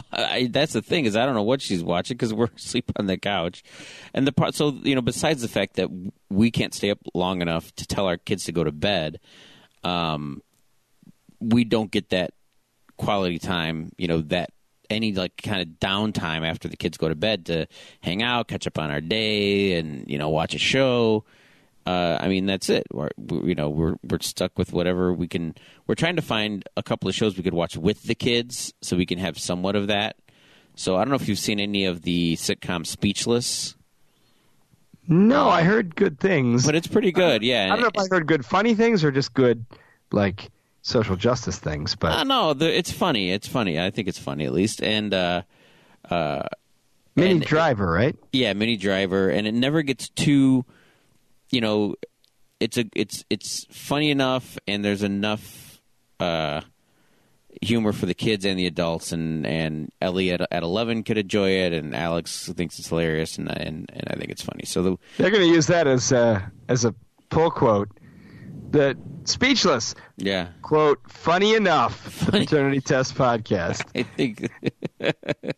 I, 0.12 0.48
that's 0.50 0.72
the 0.72 0.82
thing 0.82 1.04
is 1.04 1.16
I 1.16 1.26
don't 1.26 1.34
know 1.34 1.42
what 1.42 1.60
she's 1.60 1.82
watching 1.82 2.16
because 2.16 2.32
we're 2.34 2.48
asleep 2.56 2.90
on 2.96 3.06
the 3.06 3.16
couch, 3.16 3.62
and 4.14 4.26
the 4.26 4.32
part. 4.32 4.54
So 4.54 4.70
you 4.82 4.94
know, 4.94 5.02
besides 5.02 5.42
the 5.42 5.48
fact 5.48 5.74
that 5.76 5.88
we 6.30 6.50
can't 6.50 6.74
stay 6.74 6.90
up 6.90 6.98
long 7.14 7.42
enough 7.42 7.74
to 7.76 7.86
tell 7.86 8.06
our 8.06 8.16
kids 8.16 8.44
to 8.44 8.52
go 8.52 8.64
to 8.64 8.72
bed, 8.72 9.20
um, 9.84 10.42
we 11.40 11.64
don't 11.64 11.90
get 11.90 12.10
that 12.10 12.32
quality 12.96 13.38
time. 13.38 13.92
You 13.98 14.08
know 14.08 14.20
that 14.22 14.50
any 14.90 15.12
like 15.12 15.36
kind 15.42 15.62
of 15.62 15.68
downtime 15.80 16.46
after 16.48 16.68
the 16.68 16.76
kids 16.76 16.96
go 16.96 17.08
to 17.08 17.14
bed 17.14 17.46
to 17.46 17.66
hang 18.00 18.22
out, 18.22 18.48
catch 18.48 18.66
up 18.66 18.78
on 18.78 18.90
our 18.90 19.00
day, 19.00 19.74
and 19.74 20.08
you 20.08 20.18
know 20.18 20.28
watch 20.28 20.54
a 20.54 20.58
show. 20.58 21.24
Uh, 21.84 22.16
I 22.20 22.28
mean, 22.28 22.46
that's 22.46 22.68
it. 22.68 22.86
We're, 22.92 23.10
we, 23.16 23.48
you 23.50 23.54
know, 23.54 23.68
we're 23.68 23.96
we're 24.08 24.20
stuck 24.20 24.56
with 24.58 24.72
whatever 24.72 25.12
we 25.12 25.26
can. 25.26 25.54
We're 25.86 25.96
trying 25.96 26.16
to 26.16 26.22
find 26.22 26.62
a 26.76 26.82
couple 26.82 27.08
of 27.08 27.14
shows 27.14 27.36
we 27.36 27.42
could 27.42 27.54
watch 27.54 27.76
with 27.76 28.04
the 28.04 28.14
kids, 28.14 28.72
so 28.80 28.96
we 28.96 29.06
can 29.06 29.18
have 29.18 29.38
somewhat 29.38 29.74
of 29.74 29.88
that. 29.88 30.16
So 30.76 30.96
I 30.96 31.00
don't 31.00 31.08
know 31.10 31.16
if 31.16 31.28
you've 31.28 31.38
seen 31.38 31.58
any 31.60 31.84
of 31.84 32.02
the 32.02 32.36
sitcom 32.36 32.86
Speechless, 32.86 33.74
No, 35.08 35.48
I 35.48 35.62
heard 35.62 35.96
good 35.96 36.18
things. 36.20 36.64
but 36.64 36.74
it's 36.74 36.86
pretty 36.86 37.12
good. 37.12 37.42
Yeah, 37.42 37.64
I 37.66 37.68
don't 37.76 37.80
know 37.82 37.90
if 37.94 37.98
I 37.98 38.14
heard 38.14 38.26
good 38.26 38.44
funny 38.46 38.74
things 38.74 39.02
or 39.04 39.10
just 39.10 39.34
good 39.34 39.64
like 40.12 40.50
social 40.82 41.16
justice 41.16 41.58
things. 41.58 41.94
But 41.96 42.12
Uh, 42.12 42.24
no, 42.24 42.54
the, 42.54 42.74
it's 42.76 42.92
funny. 42.92 43.32
It's 43.32 43.48
funny. 43.48 43.80
I 43.80 43.90
think 43.90 44.08
it's 44.08 44.18
funny 44.18 44.46
at 44.46 44.52
least. 44.52 44.82
And 44.82 45.12
uh, 45.12 45.42
uh, 46.08 46.44
Minnie 47.16 47.32
and- 47.32 47.42
Driver, 47.44 47.90
right? 47.90 48.16
yeah, 48.32 48.52
Minnie 48.52 48.76
Driver, 48.76 49.28
and 49.28 49.46
it 49.46 49.54
never 49.54 49.82
gets 49.82 50.08
too, 50.10 50.64
you 51.52 51.60
know, 51.60 51.94
it's 52.58 52.78
a 52.78 52.84
it's 52.96 53.24
it's 53.30 53.66
funny 53.70 54.10
enough, 54.10 54.58
and 54.66 54.84
there's 54.84 55.02
enough 55.02 55.80
uh, 56.18 56.62
humor 57.60 57.92
for 57.92 58.06
the 58.06 58.14
kids 58.14 58.44
and 58.44 58.58
the 58.58 58.66
adults, 58.66 59.12
and 59.12 59.46
and 59.46 59.92
Ellie 60.00 60.32
at, 60.32 60.40
at 60.50 60.62
eleven 60.62 61.04
could 61.04 61.18
enjoy 61.18 61.50
it, 61.50 61.72
and 61.72 61.94
Alex 61.94 62.48
thinks 62.48 62.78
it's 62.78 62.88
hilarious, 62.88 63.38
and 63.38 63.48
and, 63.48 63.90
and 63.92 64.04
I 64.08 64.14
think 64.14 64.30
it's 64.30 64.42
funny. 64.42 64.64
So 64.64 64.82
the 64.82 64.96
They're 65.18 65.30
going 65.30 65.42
to 65.42 65.54
use 65.54 65.66
that 65.68 65.86
as 65.86 66.10
a, 66.10 66.50
as 66.68 66.84
a 66.84 66.94
pull 67.30 67.50
quote. 67.50 67.90
The 68.70 68.96
speechless 69.24 69.94
yeah, 70.16 70.48
quote 70.62 70.98
funny 71.10 71.54
enough. 71.54 72.20
The 72.20 72.32
paternity 72.32 72.80
test 72.80 73.14
podcast. 73.14 73.84
I 73.94 74.02
think. 74.04 74.50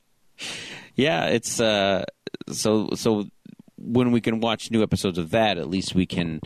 yeah, 0.97 1.27
it's 1.27 1.61
uh, 1.61 2.05
so 2.51 2.91
so 2.95 3.27
when 3.85 4.11
we 4.11 4.21
can 4.21 4.41
watch 4.41 4.71
new 4.71 4.83
episodes 4.83 5.19
of 5.19 5.31
that, 5.31 5.59
at 5.59 5.69
least 5.69 5.95
we 5.95 6.07
can, 6.07 6.41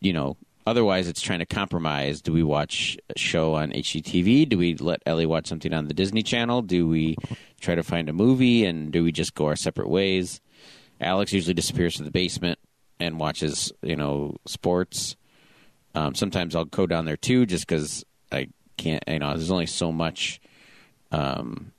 you 0.00 0.12
know. 0.12 0.36
Otherwise, 0.66 1.08
it's 1.08 1.22
trying 1.22 1.38
to 1.38 1.46
compromise. 1.46 2.20
Do 2.20 2.32
we 2.32 2.42
watch 2.42 2.96
a 3.08 3.18
show 3.18 3.54
on 3.54 3.72
HGTV? 3.72 4.48
Do 4.48 4.58
we 4.58 4.76
let 4.76 5.02
Ellie 5.06 5.26
watch 5.26 5.46
something 5.46 5.72
on 5.72 5.88
the 5.88 5.94
Disney 5.94 6.22
Channel? 6.22 6.62
Do 6.62 6.86
we 6.86 7.16
try 7.60 7.74
to 7.74 7.82
find 7.82 8.08
a 8.08 8.12
movie, 8.12 8.64
and 8.66 8.92
do 8.92 9.02
we 9.02 9.10
just 9.10 9.34
go 9.34 9.46
our 9.46 9.56
separate 9.56 9.88
ways? 9.88 10.40
Alex 11.00 11.32
usually 11.32 11.54
disappears 11.54 11.96
to 11.96 12.02
the 12.02 12.10
basement 12.10 12.58
and 13.00 13.18
watches, 13.18 13.72
you 13.82 13.96
know, 13.96 14.36
sports. 14.46 15.16
Um, 15.94 16.14
sometimes 16.14 16.54
I'll 16.54 16.66
go 16.66 16.86
down 16.86 17.06
there 17.06 17.16
too, 17.16 17.46
just 17.46 17.66
because 17.66 18.04
I 18.30 18.48
can't. 18.76 19.02
You 19.08 19.18
know, 19.18 19.30
there's 19.30 19.50
only 19.50 19.66
so 19.66 19.90
much. 19.90 20.40
Um, 21.10 21.72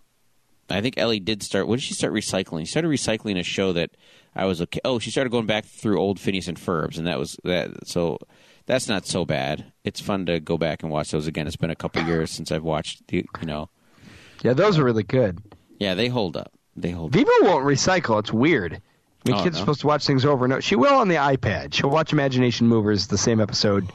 I 0.69 0.81
think 0.81 0.97
Ellie 0.97 1.19
did 1.19 1.43
start. 1.43 1.67
What 1.67 1.77
did 1.77 1.83
she 1.83 1.93
start 1.93 2.13
recycling? 2.13 2.61
She 2.61 2.71
started 2.71 2.89
recycling 2.89 3.39
a 3.39 3.43
show 3.43 3.73
that 3.73 3.91
I 4.35 4.45
was 4.45 4.61
okay. 4.61 4.79
Oh, 4.85 4.99
she 4.99 5.11
started 5.11 5.29
going 5.29 5.45
back 5.45 5.65
through 5.65 5.99
old 5.99 6.19
Phineas 6.19 6.47
and 6.47 6.57
Ferbs, 6.57 6.97
and 6.97 7.05
that 7.07 7.19
was 7.19 7.37
that. 7.43 7.87
So 7.87 8.17
that's 8.65 8.87
not 8.87 9.05
so 9.05 9.25
bad. 9.25 9.71
It's 9.83 9.99
fun 9.99 10.25
to 10.27 10.39
go 10.39 10.57
back 10.57 10.83
and 10.83 10.91
watch 10.91 11.11
those 11.11 11.27
again. 11.27 11.47
It's 11.47 11.55
been 11.57 11.69
a 11.71 11.75
couple 11.75 12.01
years 12.03 12.31
since 12.31 12.51
I've 12.51 12.63
watched. 12.63 13.07
The, 13.07 13.25
you 13.41 13.45
know, 13.47 13.69
Yeah, 14.43 14.53
those 14.53 14.77
are 14.79 14.83
really 14.83 15.03
good. 15.03 15.39
yeah, 15.79 15.93
they 15.95 16.07
hold 16.07 16.37
up. 16.37 16.51
They 16.77 16.91
hold. 16.91 17.11
Viva 17.11 17.29
won't 17.41 17.65
recycle. 17.65 18.19
It's 18.19 18.31
weird. 18.31 18.81
The 19.25 19.33
Oh, 19.35 19.43
kid's 19.43 19.55
no? 19.57 19.59
supposed 19.61 19.81
to 19.81 19.87
watch 19.87 20.05
things 20.07 20.23
over 20.25 20.45
and 20.45 20.53
over. 20.53 20.61
She 20.61 20.75
will 20.75 20.95
on 20.95 21.07
the 21.09 21.15
iPad. 21.15 21.73
She'll 21.73 21.89
watch 21.89 22.13
Imagination 22.13 22.67
Movers, 22.67 23.07
the 23.07 23.17
same 23.17 23.39
episode, 23.41 23.87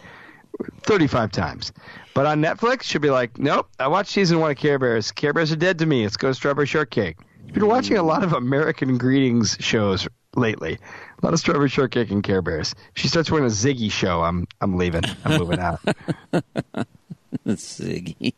35 0.82 1.32
times. 1.32 1.72
But 2.14 2.26
on 2.26 2.40
Netflix, 2.40 2.82
she'll 2.84 3.00
be 3.00 3.10
like, 3.10 3.38
nope, 3.38 3.68
I 3.78 3.88
watched 3.88 4.10
season 4.10 4.38
one 4.40 4.50
of 4.50 4.56
Care 4.56 4.78
Bears. 4.78 5.10
Care 5.12 5.32
Bears 5.32 5.50
are 5.52 5.56
dead 5.56 5.78
to 5.80 5.86
me. 5.86 6.02
Let's 6.04 6.16
go 6.16 6.28
to 6.28 6.34
Strawberry 6.34 6.66
Shortcake. 6.66 7.16
I've 7.46 7.54
been 7.54 7.66
watching 7.66 7.96
a 7.96 8.02
lot 8.02 8.22
of 8.24 8.32
American 8.32 8.98
Greetings 8.98 9.56
shows 9.60 10.06
lately. 10.36 10.78
A 11.22 11.26
lot 11.26 11.32
of 11.32 11.40
Strawberry 11.40 11.68
Shortcake 11.68 12.10
and 12.10 12.22
Care 12.22 12.42
Bears. 12.42 12.74
If 12.94 13.02
she 13.02 13.08
starts 13.08 13.30
wearing 13.30 13.46
a 13.46 13.50
Ziggy 13.50 13.90
show, 13.90 14.22
I'm 14.22 14.46
I'm 14.60 14.76
leaving. 14.76 15.02
I'm 15.24 15.38
moving 15.38 15.58
out. 15.58 15.80
Ziggy. 17.46 18.34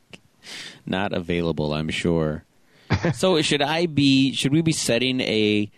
Not 0.87 1.13
available, 1.13 1.75
I'm 1.75 1.91
sure. 1.91 2.45
so 3.15 3.41
should 3.43 3.63
I 3.63 3.87
be? 3.87 4.33
Should 4.33 4.53
we 4.53 4.63
be 4.63 4.73
setting 4.73 5.21
a, 5.21 5.71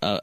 uh, 0.00 0.20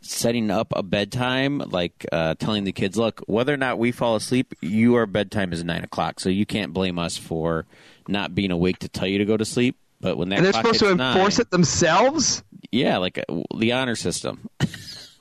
setting 0.00 0.50
up 0.50 0.72
a 0.74 0.82
bedtime, 0.82 1.58
like 1.58 2.06
uh, 2.12 2.34
telling 2.38 2.64
the 2.64 2.72
kids, 2.72 2.96
look, 2.96 3.22
whether 3.26 3.52
or 3.52 3.58
not 3.58 3.78
we 3.78 3.92
fall 3.92 4.16
asleep, 4.16 4.54
your 4.62 5.06
bedtime 5.06 5.52
is 5.52 5.62
nine 5.64 5.84
o'clock, 5.84 6.20
so 6.20 6.28
you 6.30 6.46
can't 6.46 6.72
blame 6.72 6.98
us 6.98 7.16
for 7.16 7.66
not 8.08 8.34
being 8.34 8.50
awake 8.50 8.78
to 8.78 8.88
tell 8.88 9.06
you 9.06 9.18
to 9.18 9.24
go 9.24 9.36
to 9.36 9.44
sleep. 9.44 9.76
But 10.00 10.16
when 10.16 10.28
that 10.30 10.36
and 10.36 10.44
they're 10.44 10.52
supposed 10.52 10.80
to 10.80 10.90
enforce 10.90 11.38
nine- 11.38 11.42
it 11.42 11.50
themselves? 11.50 12.42
Yeah, 12.70 12.98
like 12.98 13.18
uh, 13.18 13.42
the 13.56 13.72
honor 13.72 13.96
system. 13.96 14.48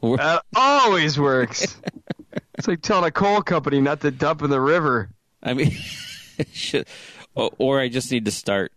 That 0.02 0.44
always 0.56 1.18
works. 1.20 1.78
it's 2.58 2.68
like 2.68 2.84
telling 2.84 3.06
a 3.06 3.12
coal 3.12 3.42
company 3.42 3.82
not 3.82 4.02
to 4.02 4.12
dump 4.12 4.44
in 4.44 4.52
the 4.52 4.62
river. 4.62 5.10
I 5.42 5.56
mean, 5.56 5.72
should, 6.52 6.88
or, 7.34 7.50
or 7.58 7.80
I 7.80 7.88
just 7.88 8.12
need 8.12 8.26
to 8.26 8.32
start 8.32 8.72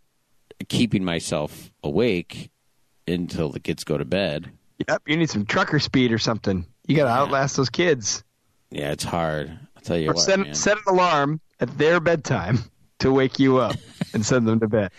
keeping 0.69 1.05
myself 1.05 1.71
awake 1.85 2.51
until 3.07 3.51
the 3.51 3.61
kids 3.61 3.85
go 3.85 3.99
to 3.99 4.07
bed. 4.07 4.51
Yep, 4.89 5.03
you 5.07 5.17
need 5.19 5.29
some 5.29 5.45
trucker 5.45 5.79
speed 5.81 6.13
or 6.13 6.19
something. 6.19 6.65
You 6.87 6.97
got 6.97 7.05
to 7.05 7.11
outlast 7.11 7.57
those 7.57 7.69
kids. 7.69 8.25
Yeah, 8.71 8.93
it's 8.93 9.05
hard. 9.05 9.51
I'll 9.77 9.83
tell 9.83 9.99
you 9.99 10.11
Or 10.11 10.15
what, 10.15 10.23
set, 10.23 10.57
set 10.57 10.77
an 10.79 10.85
alarm 10.87 11.41
at 11.61 11.77
their 11.77 12.01
bedtime 12.01 12.59
to 13.01 13.13
wake 13.13 13.39
you 13.39 13.59
up 13.59 13.77
and 14.15 14.25
send 14.25 14.47
them 14.47 14.61
to 14.61 14.69
bed. 14.69 14.93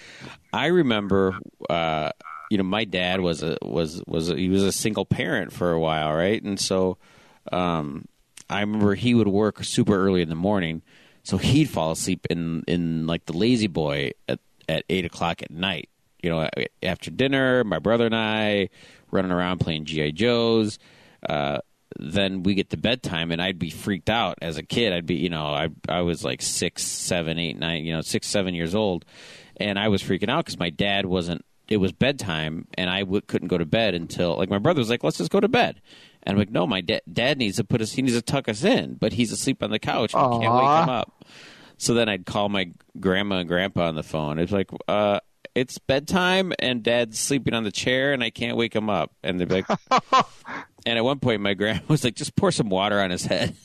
I 0.53 0.67
remember, 0.67 1.37
uh, 1.69 2.11
you 2.49 2.57
know, 2.57 2.63
my 2.63 2.83
dad 2.83 3.21
was 3.21 3.43
a 3.43 3.57
was 3.61 4.01
was 4.07 4.29
a, 4.29 4.35
he 4.35 4.49
was 4.49 4.63
a 4.63 4.71
single 4.71 5.05
parent 5.05 5.53
for 5.53 5.71
a 5.71 5.79
while, 5.79 6.13
right? 6.13 6.41
And 6.41 6.59
so, 6.59 6.97
um, 7.51 8.05
I 8.49 8.61
remember 8.61 8.95
he 8.95 9.13
would 9.13 9.27
work 9.27 9.63
super 9.63 9.95
early 9.95 10.21
in 10.21 10.29
the 10.29 10.35
morning, 10.35 10.81
so 11.23 11.37
he'd 11.37 11.69
fall 11.69 11.91
asleep 11.91 12.25
in 12.29 12.63
in 12.67 13.07
like 13.07 13.25
the 13.25 13.37
lazy 13.37 13.67
boy 13.67 14.11
at 14.27 14.39
at 14.67 14.85
eight 14.89 15.05
o'clock 15.05 15.41
at 15.41 15.51
night. 15.51 15.89
You 16.23 16.31
know, 16.31 16.49
after 16.83 17.11
dinner, 17.11 17.63
my 17.63 17.79
brother 17.79 18.05
and 18.05 18.15
I 18.15 18.69
running 19.11 19.31
around 19.31 19.59
playing 19.59 19.85
GI 19.85 20.11
Joes. 20.13 20.79
Uh, 21.27 21.59
then 21.97 22.43
we 22.43 22.53
get 22.53 22.69
to 22.69 22.77
bedtime, 22.77 23.31
and 23.31 23.41
I'd 23.41 23.59
be 23.59 23.69
freaked 23.69 24.09
out 24.09 24.37
as 24.41 24.57
a 24.57 24.63
kid. 24.63 24.93
I'd 24.93 25.05
be, 25.05 25.15
you 25.15 25.29
know, 25.29 25.45
I 25.45 25.69
I 25.87 26.01
was 26.01 26.23
like 26.23 26.41
six, 26.41 26.83
seven, 26.83 27.39
eight, 27.39 27.57
nine, 27.57 27.85
you 27.85 27.93
know, 27.95 28.01
six, 28.01 28.27
seven 28.27 28.53
years 28.53 28.75
old, 28.75 29.05
and 29.57 29.79
I 29.79 29.87
was 29.87 30.03
freaking 30.03 30.29
out 30.29 30.45
because 30.45 30.59
my 30.59 30.69
dad 30.69 31.05
wasn't. 31.05 31.43
It 31.69 31.77
was 31.77 31.91
bedtime, 31.91 32.67
and 32.77 32.89
I 32.89 33.01
w- 33.01 33.21
couldn't 33.21 33.47
go 33.47 33.57
to 33.57 33.65
bed 33.65 33.93
until 33.93 34.35
like 34.37 34.49
my 34.49 34.57
brother 34.57 34.79
was 34.79 34.89
like, 34.89 35.03
"Let's 35.03 35.17
just 35.17 35.31
go 35.31 35.39
to 35.39 35.47
bed." 35.47 35.81
And 36.23 36.33
I'm 36.33 36.39
like, 36.39 36.49
"No, 36.51 36.65
my 36.67 36.81
da- 36.81 37.01
dad 37.11 37.37
needs 37.37 37.57
to 37.57 37.63
put 37.63 37.81
us. 37.81 37.91
He 37.91 38.01
needs 38.01 38.15
to 38.15 38.21
tuck 38.21 38.49
us 38.49 38.63
in, 38.63 38.95
but 38.95 39.13
he's 39.13 39.31
asleep 39.31 39.61
on 39.63 39.69
the 39.71 39.79
couch. 39.79 40.13
and 40.13 40.21
I 40.21 40.29
can't 40.39 40.53
wake 40.53 40.83
him 40.83 40.89
up." 40.89 41.25
So 41.77 41.93
then 41.93 42.09
I'd 42.09 42.25
call 42.25 42.49
my 42.49 42.71
grandma 42.99 43.37
and 43.37 43.47
grandpa 43.47 43.87
on 43.87 43.95
the 43.95 44.03
phone. 44.03 44.37
It's 44.39 44.51
like, 44.51 44.69
uh, 44.89 45.19
it's 45.55 45.77
bedtime 45.77 46.51
and 46.59 46.83
dad's 46.83 47.17
sleeping 47.19 47.53
on 47.53 47.63
the 47.63 47.71
chair 47.71 48.11
and 48.13 48.21
I 48.23 48.29
can't 48.31 48.57
wake 48.57 48.75
him 48.75 48.89
up. 48.89 49.13
And 49.23 49.39
they'd 49.39 49.47
be 49.47 49.55
like, 49.63 49.69
and 50.85 50.97
at 50.97 51.03
one 51.03 51.19
point 51.19 51.41
my 51.41 51.53
grandma 51.53 51.79
was 51.87 52.03
like, 52.03 52.15
just 52.15 52.35
pour 52.35 52.51
some 52.51 52.69
water 52.69 52.99
on 52.99 53.11
his 53.11 53.25
head. 53.25 53.55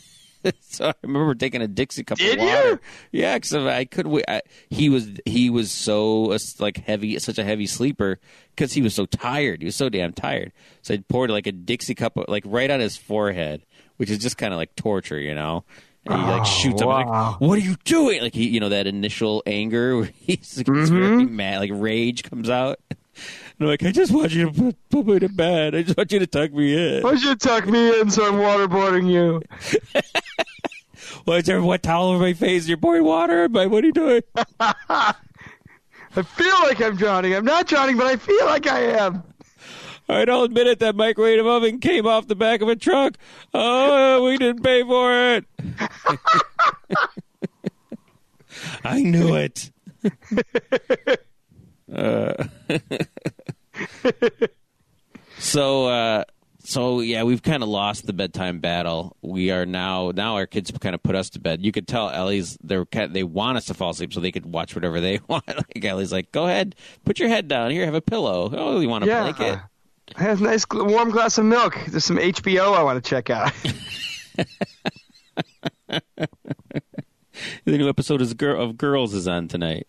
so 0.60 0.88
I 0.88 0.94
remember 1.02 1.34
taking 1.34 1.62
a 1.62 1.68
Dixie 1.68 2.04
cup 2.04 2.18
Did 2.18 2.34
of 2.34 2.38
water. 2.38 2.68
you? 2.70 2.80
Yeah, 3.12 3.34
because 3.36 3.54
I 3.54 3.86
wait. 4.04 4.24
I, 4.28 4.42
he 4.70 4.88
was 4.88 5.08
he 5.24 5.50
was 5.50 5.70
so 5.70 6.32
uh, 6.32 6.38
like 6.58 6.78
heavy, 6.78 7.18
such 7.18 7.38
a 7.38 7.44
heavy 7.44 7.66
sleeper 7.66 8.18
because 8.54 8.72
he 8.72 8.82
was 8.82 8.94
so 8.94 9.06
tired. 9.06 9.60
He 9.60 9.66
was 9.66 9.76
so 9.76 9.88
damn 9.88 10.12
tired. 10.12 10.52
So 10.82 10.94
I 10.94 10.98
poured 11.08 11.30
like 11.30 11.46
a 11.46 11.52
Dixie 11.52 11.94
cup, 11.94 12.16
of, 12.16 12.26
like 12.28 12.44
right 12.46 12.70
on 12.70 12.80
his 12.80 12.96
forehead, 12.96 13.64
which 13.96 14.10
is 14.10 14.18
just 14.18 14.36
kind 14.36 14.52
of 14.52 14.58
like 14.58 14.74
torture, 14.76 15.18
you 15.18 15.34
know. 15.34 15.64
And 16.06 16.12
he 16.12 16.26
like 16.26 16.42
Oh, 16.42 16.44
shoots 16.44 16.82
up, 16.82 16.88
like, 16.88 17.40
"What 17.40 17.56
are 17.56 17.62
you 17.62 17.76
doing?" 17.84 18.20
Like 18.20 18.34
he, 18.34 18.48
you 18.48 18.60
know, 18.60 18.68
that 18.68 18.86
initial 18.86 19.42
anger, 19.46 19.96
where 19.96 20.04
he's 20.14 20.58
like, 20.58 20.66
Mm-hmm. 20.66 20.92
very 20.92 21.24
mad, 21.24 21.60
like 21.60 21.70
rage 21.72 22.22
comes 22.24 22.50
out. 22.50 22.78
And 23.58 23.66
I'm 23.66 23.68
like, 23.68 23.84
I 23.84 23.92
just 23.92 24.10
want 24.12 24.32
you 24.32 24.50
to 24.50 24.52
put, 24.52 24.88
put 24.90 25.06
me 25.06 25.18
to 25.20 25.28
bed. 25.28 25.74
I 25.76 25.82
just 25.82 25.96
want 25.96 26.10
you 26.10 26.18
to 26.18 26.26
tuck 26.26 26.52
me 26.52 26.74
in. 26.74 27.02
Why 27.02 27.10
don't 27.10 27.22
you 27.22 27.36
tuck 27.36 27.66
me 27.66 28.00
in 28.00 28.10
so 28.10 28.26
I'm 28.26 28.34
waterboarding 28.34 29.08
you? 29.10 29.42
What's 31.24 31.46
there? 31.46 31.62
What 31.62 31.82
towel 31.82 32.08
over 32.08 32.18
my 32.18 32.32
face? 32.32 32.66
You're 32.66 32.76
pouring 32.76 33.04
water. 33.04 33.48
my 33.48 33.66
what 33.66 33.84
are 33.84 33.86
you 33.86 33.92
doing? 33.92 34.22
I 36.16 36.22
feel 36.22 36.54
like 36.62 36.80
I'm 36.82 36.96
drowning. 36.96 37.34
I'm 37.34 37.44
not 37.44 37.66
drowning, 37.66 37.96
but 37.96 38.06
I 38.06 38.16
feel 38.16 38.44
like 38.46 38.66
I 38.66 38.80
am. 38.80 39.22
All 40.08 40.16
right, 40.16 40.28
I'll 40.28 40.42
admit 40.42 40.66
it. 40.66 40.80
That 40.80 40.96
microwave 40.96 41.46
oven 41.46 41.80
came 41.80 42.06
off 42.06 42.26
the 42.26 42.34
back 42.34 42.60
of 42.60 42.68
a 42.68 42.76
truck. 42.76 43.16
Oh, 43.54 44.24
we 44.24 44.36
didn't 44.36 44.62
pay 44.62 44.82
for 44.82 45.36
it. 45.36 45.44
I 48.84 49.00
knew 49.00 49.34
it. 49.34 49.70
Uh, 51.94 52.44
so, 55.38 55.86
uh, 55.86 56.24
so 56.60 57.00
yeah, 57.00 57.22
we've 57.24 57.42
kind 57.42 57.62
of 57.62 57.68
lost 57.68 58.06
the 58.06 58.12
bedtime 58.12 58.60
battle. 58.60 59.16
We 59.22 59.50
are 59.50 59.66
now 59.66 60.12
now 60.14 60.36
our 60.36 60.46
kids 60.46 60.70
kind 60.80 60.94
of 60.94 61.02
put 61.02 61.14
us 61.14 61.30
to 61.30 61.40
bed. 61.40 61.62
You 61.64 61.72
could 61.72 61.86
tell 61.86 62.10
Ellie's 62.10 62.56
they're 62.62 62.86
they 63.10 63.22
want 63.22 63.58
us 63.58 63.66
to 63.66 63.74
fall 63.74 63.90
asleep 63.90 64.12
so 64.12 64.20
they 64.20 64.32
could 64.32 64.46
watch 64.46 64.74
whatever 64.74 65.00
they 65.00 65.20
want. 65.28 65.46
Like 65.46 65.84
Ellie's 65.84 66.12
like, 66.12 66.32
go 66.32 66.46
ahead, 66.46 66.74
put 67.04 67.18
your 67.18 67.28
head 67.28 67.48
down 67.48 67.70
here, 67.70 67.84
have 67.84 67.94
a 67.94 68.00
pillow. 68.00 68.50
Oh, 68.52 68.80
you 68.80 68.88
want 68.88 69.04
a 69.04 69.06
Yeah. 69.06 69.22
blanket? 69.22 69.58
I 70.16 70.22
have 70.22 70.40
a 70.40 70.44
nice 70.44 70.66
warm 70.70 71.10
glass 71.10 71.38
of 71.38 71.46
milk. 71.46 71.78
There's 71.88 72.04
some 72.04 72.18
HBO 72.18 72.74
I 72.76 72.82
want 72.82 73.02
to 73.02 73.08
check 73.08 73.30
out. 73.30 73.52
The 77.64 77.78
new 77.78 77.88
episode 77.88 78.20
of 78.22 78.76
Girls 78.76 79.12
is 79.12 79.26
on 79.26 79.48
tonight. 79.48 79.86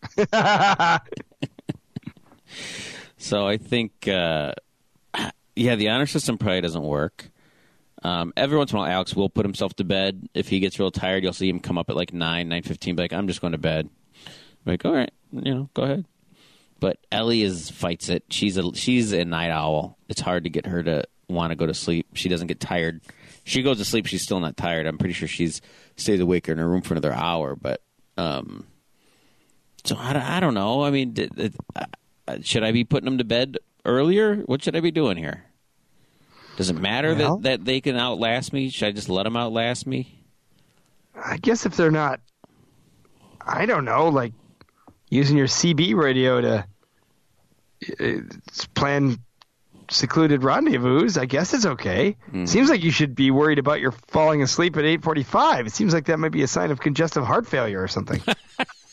So 3.18 3.47
I 3.47 3.58
think, 3.58 4.08
uh, 4.08 4.53
yeah, 5.56 5.76
the 5.76 5.89
honor 5.89 6.06
system 6.06 6.38
probably 6.38 6.62
doesn't 6.62 6.84
work. 6.84 7.30
Um, 8.03 8.34
every 8.38 8.58
once 8.58 8.72
in 8.72 8.78
a 8.78 8.82
while, 8.82 8.91
Alex 8.91 9.16
will 9.16 9.30
put 9.30 9.45
himself 9.45 9.74
to 9.78 9.84
bed. 9.84 10.28
If 10.34 10.47
he 10.49 10.60
gets 10.60 10.78
real 10.80 10.91
tired, 10.91 11.24
you'll 11.24 11.34
see 11.34 11.49
him 11.49 11.60
come 11.60 11.78
up 11.78 11.89
at 11.89 11.95
like 11.95 12.14
nine, 12.14 12.49
nine 12.49 12.62
fifteen. 12.62 12.95
Be 12.95 13.03
like, 13.03 13.14
"I'm 13.14 13.28
just 13.28 13.41
going 13.41 13.53
to 13.53 13.58
bed." 13.58 13.89
I'm 14.28 14.32
like, 14.72 14.86
all 14.86 14.93
right, 14.93 15.12
you 15.32 15.53
know, 15.53 15.70
go 15.74 15.84
ahead. 15.84 16.06
But 16.80 16.97
Ellie 17.12 17.41
is 17.41 17.72
fights 17.72 18.10
it. 18.10 18.24
She's 18.30 18.58
a 18.58 18.76
she's 18.76 19.12
a 19.14 19.26
night 19.26 19.49
owl. 19.49 19.97
It's 20.08 20.22
hard 20.22 20.43
to 20.43 20.49
get 20.51 20.68
her 20.68 20.84
to 20.84 21.06
want 21.30 21.49
to 21.51 21.56
go 21.56 21.66
to 21.66 21.74
sleep. 21.74 22.08
She 22.14 22.30
doesn't 22.30 22.47
get 22.47 22.60
tired. 22.60 23.01
She 23.43 23.64
goes 23.64 23.78
to 23.80 23.86
sleep. 23.86 24.06
She's 24.06 24.22
still 24.22 24.39
not 24.39 24.58
tired. 24.58 24.86
I'm 24.86 24.97
pretty 24.99 25.14
sure 25.14 25.28
she's 25.28 25.62
stays 25.95 26.20
awake 26.20 26.47
in 26.49 26.58
her 26.60 26.68
room 26.68 26.82
for 26.82 26.93
another 26.93 27.14
hour. 27.14 27.56
But 27.56 27.82
um, 28.18 28.68
so 29.84 29.95
I, 29.97 30.14
don't- 30.14 30.22
I 30.22 30.39
don't 30.39 30.53
know. 30.53 30.84
I 30.84 30.91
mean, 30.91 31.14
did, 31.14 31.56
uh, 31.76 31.86
should 32.44 32.64
I 32.64 32.72
be 32.72 32.84
putting 32.84 33.06
them 33.06 33.18
to 33.18 33.24
bed 33.24 33.58
earlier? 33.86 34.38
What 34.46 34.64
should 34.64 34.76
I 34.76 34.80
be 34.80 34.92
doing 34.92 35.18
here? 35.18 35.44
Does 36.58 36.70
it 36.70 36.78
matter 36.80 37.14
Well- 37.16 37.38
that, 37.38 37.60
that 37.60 37.66
they 37.66 37.82
can 37.82 37.96
outlast 37.98 38.54
me? 38.54 38.70
Should 38.70 38.88
I 38.88 38.92
just 38.92 39.10
let 39.10 39.24
them 39.24 39.36
outlast 39.38 39.86
me? 39.88 40.24
I 41.16 41.38
guess 41.38 41.66
if 41.66 41.76
they're 41.78 41.92
not, 41.92 42.20
I 43.42 43.66
don't 43.66 43.86
know, 43.86 44.10
like 44.10 44.34
using 45.10 45.38
your 45.38 45.48
CB 45.48 45.96
radio 45.96 46.42
to 46.42 46.66
uh, 48.00 48.14
plan 48.74 49.18
secluded 49.90 50.44
rendezvous, 50.44 51.08
I 51.20 51.26
guess 51.26 51.54
it's 51.54 51.66
okay. 51.66 52.18
Seems 52.46 52.70
like 52.70 52.84
you 52.84 52.92
should 52.92 53.16
be 53.16 53.32
worried 53.32 53.60
about 53.60 53.80
your 53.80 53.92
falling 53.92 54.42
asleep 54.42 54.76
at 54.78 54.84
8:45. 54.84 55.68
It 55.68 55.74
seems 55.74 55.94
like 55.94 56.06
that 56.06 56.18
might 56.20 56.32
be 56.32 56.42
a 56.44 56.48
sign 56.48 56.72
of 56.72 56.80
congestive 56.82 57.24
heart 57.24 57.46
failure 57.48 57.82
or 57.82 57.88
something. 57.88 58.22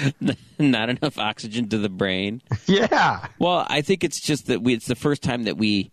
Not 0.58 0.88
enough 0.90 1.18
oxygen 1.18 1.68
to 1.70 1.78
the 1.78 1.88
brain. 1.88 2.42
yeah. 2.66 3.26
Well, 3.38 3.66
I 3.68 3.82
think 3.82 4.04
it's 4.04 4.20
just 4.20 4.46
that 4.46 4.62
we 4.62 4.74
it's 4.74 4.86
the 4.86 4.94
first 4.94 5.22
time 5.22 5.44
that 5.44 5.56
we 5.56 5.90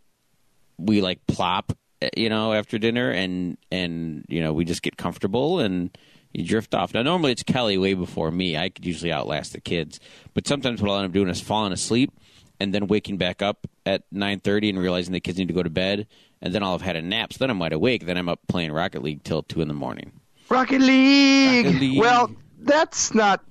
we 0.78 1.02
like 1.02 1.26
plop, 1.28 1.74
you 2.16 2.30
know, 2.30 2.54
after 2.54 2.78
dinner 2.78 3.12
and 3.12 3.58
and 3.72 4.26
you 4.28 4.42
know, 4.42 4.54
we 4.54 4.66
just 4.66 4.82
get 4.82 4.98
comfortable 4.98 5.60
and 5.60 5.98
you 6.34 6.46
drift 6.46 6.74
off. 6.76 6.94
Now 6.94 7.02
normally 7.02 7.32
it's 7.32 7.44
Kelly 7.44 7.78
way 7.78 7.94
before 7.94 8.32
me. 8.32 8.58
I 8.58 8.70
could 8.70 8.86
usually 8.86 9.12
outlast 9.12 9.54
the 9.54 9.62
kids. 9.62 10.00
But 10.34 10.48
sometimes 10.48 10.82
what 10.82 10.92
I'll 10.92 10.98
end 10.98 11.08
up 11.08 11.12
doing 11.12 11.30
is 11.30 11.42
falling 11.42 11.74
asleep 11.74 12.12
and 12.60 12.74
then 12.74 12.88
waking 12.88 13.18
back 13.18 13.42
up 13.42 13.68
at 13.86 14.04
9:30 14.14 14.70
and 14.70 14.80
realizing 14.80 15.14
the 15.14 15.20
kids 15.20 15.38
need 15.38 15.48
to 15.48 15.54
go 15.54 15.64
to 15.64 15.70
bed 15.70 16.08
and 16.42 16.54
then 16.54 16.64
I'll 16.64 16.74
have 16.74 16.82
had 16.82 16.96
a 16.96 17.02
nap. 17.02 17.34
So 17.34 17.40
then 17.40 17.50
I'm 17.50 17.60
wide 17.60 17.74
awake. 17.74 18.06
Then 18.06 18.18
I'm 18.18 18.30
up 18.30 18.40
playing 18.48 18.72
Rocket 18.72 19.04
League 19.04 19.24
till 19.24 19.44
2 19.44 19.62
in 19.62 19.68
the 19.68 19.74
morning. 19.74 20.12
Rocket 20.50 20.82
League. 20.82 21.66
Rocket 21.66 21.80
League. 21.80 22.00
Well, 22.00 22.32
that's 22.60 23.14
not 23.14 23.44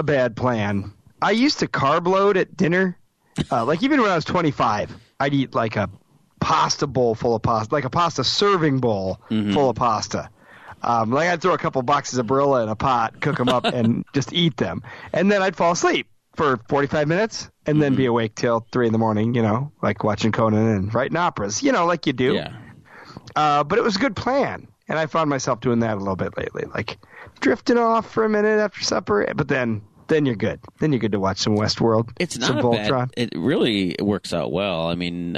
a 0.00 0.02
bad 0.02 0.34
plan. 0.36 0.92
I 1.22 1.30
used 1.30 1.60
to 1.60 1.68
carb 1.68 2.06
load 2.06 2.36
at 2.36 2.56
dinner. 2.56 2.98
Uh, 3.50 3.64
like 3.64 3.82
even 3.82 4.00
when 4.00 4.10
I 4.10 4.16
was 4.16 4.24
25, 4.24 4.94
I'd 5.20 5.34
eat 5.34 5.54
like 5.54 5.76
a 5.76 5.88
pasta 6.40 6.86
bowl 6.86 7.14
full 7.14 7.36
of 7.36 7.42
pasta, 7.42 7.72
like 7.72 7.84
a 7.84 7.90
pasta 7.90 8.24
serving 8.24 8.80
bowl 8.80 9.20
full 9.28 9.70
of 9.70 9.76
pasta. 9.76 10.28
Um, 10.82 11.10
like 11.10 11.28
I'd 11.28 11.42
throw 11.42 11.52
a 11.52 11.58
couple 11.58 11.82
boxes 11.82 12.18
of 12.18 12.26
Barilla 12.26 12.62
in 12.62 12.68
a 12.68 12.76
pot, 12.76 13.20
cook 13.20 13.36
them 13.36 13.48
up, 13.50 13.64
and 13.78 14.04
just 14.14 14.32
eat 14.32 14.56
them. 14.56 14.82
And 15.12 15.30
then 15.30 15.42
I'd 15.42 15.54
fall 15.54 15.72
asleep 15.72 16.08
for 16.34 16.56
45 16.68 17.06
minutes 17.06 17.50
and 17.66 17.82
then 17.82 17.94
be 17.94 18.06
awake 18.06 18.34
till 18.34 18.66
3 18.72 18.86
in 18.86 18.92
the 18.92 18.98
morning, 18.98 19.34
you 19.34 19.42
know, 19.42 19.70
like 19.82 20.02
watching 20.02 20.32
Conan 20.32 20.66
and 20.66 20.94
writing 20.94 21.16
operas, 21.16 21.62
you 21.62 21.70
know, 21.72 21.84
like 21.86 22.06
you 22.06 22.14
do. 22.14 22.34
Yeah. 22.34 22.52
Uh, 23.36 23.62
but 23.62 23.78
it 23.78 23.82
was 23.82 23.96
a 23.96 23.98
good 23.98 24.16
plan, 24.16 24.66
and 24.88 24.98
I 24.98 25.06
found 25.06 25.28
myself 25.28 25.60
doing 25.60 25.80
that 25.80 25.96
a 25.96 25.98
little 25.98 26.16
bit 26.16 26.36
lately, 26.36 26.64
like 26.74 26.98
drifting 27.40 27.78
off 27.78 28.10
for 28.10 28.24
a 28.24 28.28
minute 28.28 28.58
after 28.58 28.80
supper. 28.82 29.32
But 29.36 29.48
then, 29.48 29.82
then 30.10 30.26
you're 30.26 30.34
good. 30.36 30.60
Then 30.80 30.92
you're 30.92 30.98
good 31.00 31.12
to 31.12 31.20
watch 31.20 31.38
some 31.38 31.56
Westworld. 31.56 32.10
It's 32.20 32.34
some 32.44 32.56
not 32.56 32.64
a 32.64 32.68
Voltron. 32.68 33.08
bad. 33.08 33.14
It 33.16 33.32
really 33.34 33.96
works 33.98 34.34
out 34.34 34.52
well. 34.52 34.88
I 34.88 34.94
mean, 34.94 35.32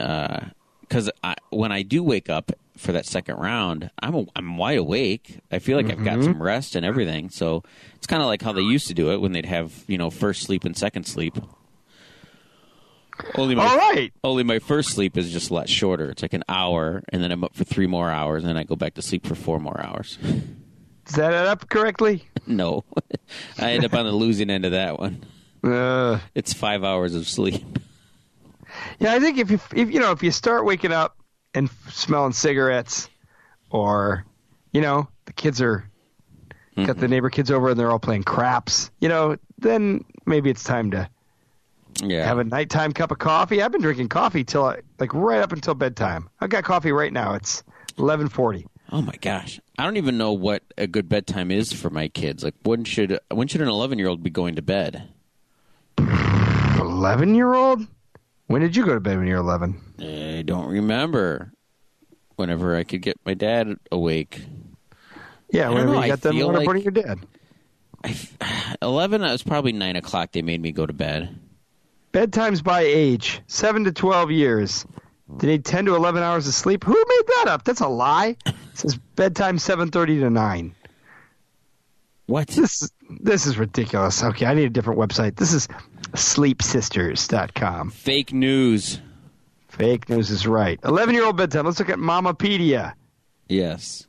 because 0.81 1.09
I, 1.23 1.37
when 1.51 1.71
I 1.71 1.83
do 1.83 2.03
wake 2.03 2.29
up 2.29 2.51
for 2.77 2.91
that 2.93 3.07
second 3.07 3.37
round, 3.37 3.91
I'm 4.03 4.15
a, 4.15 4.25
I'm 4.35 4.57
wide 4.57 4.79
awake. 4.79 5.39
I 5.53 5.59
feel 5.61 5.77
like 5.77 5.87
I've 5.91 5.99
Mm-hmm. 5.99 6.05
got 6.05 6.25
some 6.25 6.43
rest 6.43 6.75
and 6.75 6.85
everything. 6.85 7.31
So 7.31 7.63
it's 7.95 8.07
kind 8.09 8.21
of 8.23 8.27
like 8.27 8.43
how 8.43 8.53
they 8.53 8.63
used 8.63 8.89
to 8.89 8.95
do 8.95 9.13
it 9.13 9.21
when 9.21 9.31
they'd 9.33 9.47
have 9.47 9.85
you 9.87 9.97
know 9.99 10.11
first 10.11 10.43
sleep 10.43 10.65
and 10.65 10.77
second 10.77 11.05
sleep. 11.05 11.39
Only 13.35 13.55
my 13.55 13.67
All 13.67 13.77
right. 13.77 14.13
only 14.25 14.43
my 14.43 14.59
first 14.59 14.91
sleep 14.91 15.17
is 15.17 15.31
just 15.33 15.51
a 15.51 15.55
lot 15.55 15.69
shorter. 15.69 16.11
It's 16.11 16.23
like 16.23 16.33
an 16.33 16.45
hour, 16.49 17.03
and 17.11 17.23
then 17.23 17.31
I'm 17.31 17.45
up 17.45 17.55
for 17.55 17.63
three 17.65 17.87
more 17.87 18.11
hours, 18.11 18.43
and 18.43 18.49
then 18.49 18.57
I 18.57 18.65
go 18.65 18.75
back 18.75 18.95
to 18.95 19.03
sleep 19.03 19.27
for 19.27 19.35
four 19.35 19.61
more 19.61 19.81
hours. 19.81 20.19
Does 21.07 21.17
that 21.17 21.33
add 21.33 21.47
up 21.47 21.69
correctly? 21.69 22.25
no, 22.47 22.85
I 23.59 23.73
end 23.73 23.85
up 23.85 23.95
on 23.95 24.05
the 24.05 24.13
losing 24.13 24.51
end 24.51 24.65
of 24.65 24.73
that 24.73 24.99
one. 24.99 25.25
Uh, 25.65 26.19
It's 26.35 26.53
five 26.53 26.85
hours 26.85 27.15
of 27.15 27.29
sleep. 27.29 27.65
yeah, 28.99 29.13
I 29.13 29.21
think 29.21 29.39
if 29.39 29.51
you 29.51 29.61
if 29.75 29.91
you 29.93 30.01
know 30.01 30.13
if 30.13 30.23
you 30.23 30.31
start 30.31 30.65
waking 30.65 30.93
up 30.93 31.17
and 31.55 31.69
smelling 31.91 32.33
cigarettes, 32.33 33.09
or 33.71 34.25
you 34.73 34.81
know 34.81 35.09
the 35.27 35.33
kids 35.33 35.61
are 35.61 35.89
got 36.77 36.97
the 36.97 37.07
neighbor 37.09 37.29
kids 37.31 37.51
over 37.51 37.71
and 37.71 37.79
they're 37.79 37.91
all 37.91 37.99
playing 37.99 38.23
craps, 38.23 38.91
you 39.01 39.09
know, 39.09 39.37
then 39.59 40.05
maybe 40.25 40.49
it's 40.51 40.65
time 40.65 40.91
to 40.93 41.09
Yeah, 42.03 42.25
have 42.25 42.39
a 42.39 42.45
nighttime 42.45 42.93
cup 42.93 43.11
of 43.11 43.19
coffee. 43.19 43.61
I've 43.63 43.71
been 43.73 43.83
drinking 43.83 44.09
coffee 44.09 44.43
till 44.43 44.65
I, 44.65 44.79
like 44.99 45.13
right 45.13 45.41
up 45.43 45.53
until 45.53 45.75
bedtime. 45.75 46.31
I 46.41 46.47
got 46.47 46.65
coffee 46.65 46.91
right 46.93 47.13
now. 47.13 47.35
It's 47.35 47.63
eleven 47.99 48.29
forty. 48.29 48.67
Oh 48.93 49.01
my 49.01 49.15
gosh, 49.23 49.59
I 49.79 49.85
don't 49.85 49.97
even 49.97 50.19
know 50.19 50.33
what 50.35 50.63
a 50.77 50.87
good 50.87 51.09
bedtime 51.09 51.51
is 51.51 51.73
for 51.73 51.89
my 51.89 52.09
kids. 52.09 52.45
Like 52.45 52.55
when 52.63 52.85
should 52.85 53.19
when 53.31 53.49
should 53.49 53.63
an 53.63 53.69
eleven 53.69 53.99
year 53.99 54.09
old 54.09 54.23
be 54.23 54.29
going 54.31 54.57
to 54.57 54.63
bed? 54.63 55.09
Eleven 56.79 57.35
year 57.35 57.55
old? 57.55 57.87
When 58.49 58.61
did 58.61 58.77
you 58.77 58.85
go 58.85 58.95
to 58.95 59.01
bed 59.01 59.17
when 59.19 59.27
you 59.27 59.35
were 59.35 59.41
eleven? 59.41 59.81
I 59.99 60.43
don't 60.45 60.69
remember. 60.69 61.53
Whenever 62.37 62.77
I 62.77 62.85
could 62.85 63.03
get 63.03 63.19
my 63.25 63.35
dad 63.35 63.77
awake, 63.93 64.41
Yeah, 65.51 65.69
whenever 65.69 65.89
know, 65.89 65.93
you 65.95 65.99
I 66.01 66.09
got 66.09 66.21
them 66.23 66.37
waterboarding 66.37 66.67
like- 66.67 66.85
your 66.85 66.93
dad. 66.93 67.19
eleven. 68.83 69.23
It 69.23 69.31
was 69.33 69.43
probably 69.43 69.73
nine 69.73 69.97
o'clock. 69.97 70.33
They 70.33 70.43
made 70.43 70.61
me 70.61 70.73
go 70.73 70.85
to 70.87 70.93
bed. 70.93 71.39
Bedtimes 72.13 72.63
by 72.63 72.83
age, 72.83 73.41
seven 73.47 73.85
to 73.85 73.93
twelve 73.93 74.31
years. 74.31 74.85
They 75.39 75.47
need 75.49 75.65
ten 75.65 75.85
to 75.87 75.95
eleven 75.95 76.23
hours 76.23 76.47
of 76.47 76.55
sleep. 76.55 76.85
Who 76.85 76.95
made 76.95 77.27
that 77.27 77.47
up? 77.49 77.65
That's 77.65 77.81
a 77.81 77.89
lie. 77.89 78.37
It 78.47 78.55
says 78.75 78.97
bedtime 79.17 79.59
seven 79.59 79.91
thirty 79.91 80.19
to 80.21 80.31
nine. 80.31 80.75
What? 82.27 82.49
This 82.49 82.91
this 83.21 83.47
is 83.47 83.59
ridiculous. 83.59 84.23
Okay, 84.23 84.47
I 84.47 84.55
need 84.55 84.65
a 84.65 84.71
different 84.71 84.99
website. 84.99 85.37
This 85.37 85.53
is 85.53 85.69
sleepsisters.com. 86.15 87.91
Fake 87.91 88.33
news. 88.33 89.01
Fake 89.69 90.09
news 90.09 90.31
is 90.31 90.47
right. 90.47 90.79
Eleven 90.85 91.15
year 91.15 91.25
old 91.25 91.37
bedtime. 91.37 91.67
Let's 91.67 91.79
look 91.79 91.91
at 91.91 91.99
Mamapedia. 91.99 92.95
Yes. 93.49 94.07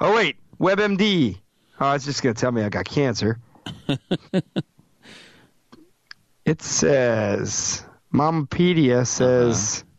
Oh 0.00 0.14
wait, 0.14 0.36
WebMD. 0.60 1.38
Oh, 1.80 1.92
it's 1.92 2.04
just 2.04 2.22
gonna 2.22 2.34
tell 2.34 2.52
me 2.52 2.62
I 2.62 2.68
got 2.68 2.84
cancer. 2.84 3.38
it 6.44 6.62
says 6.62 7.84
Mamapedia 8.12 9.06
says 9.06 9.80
uh-huh. 9.80 9.91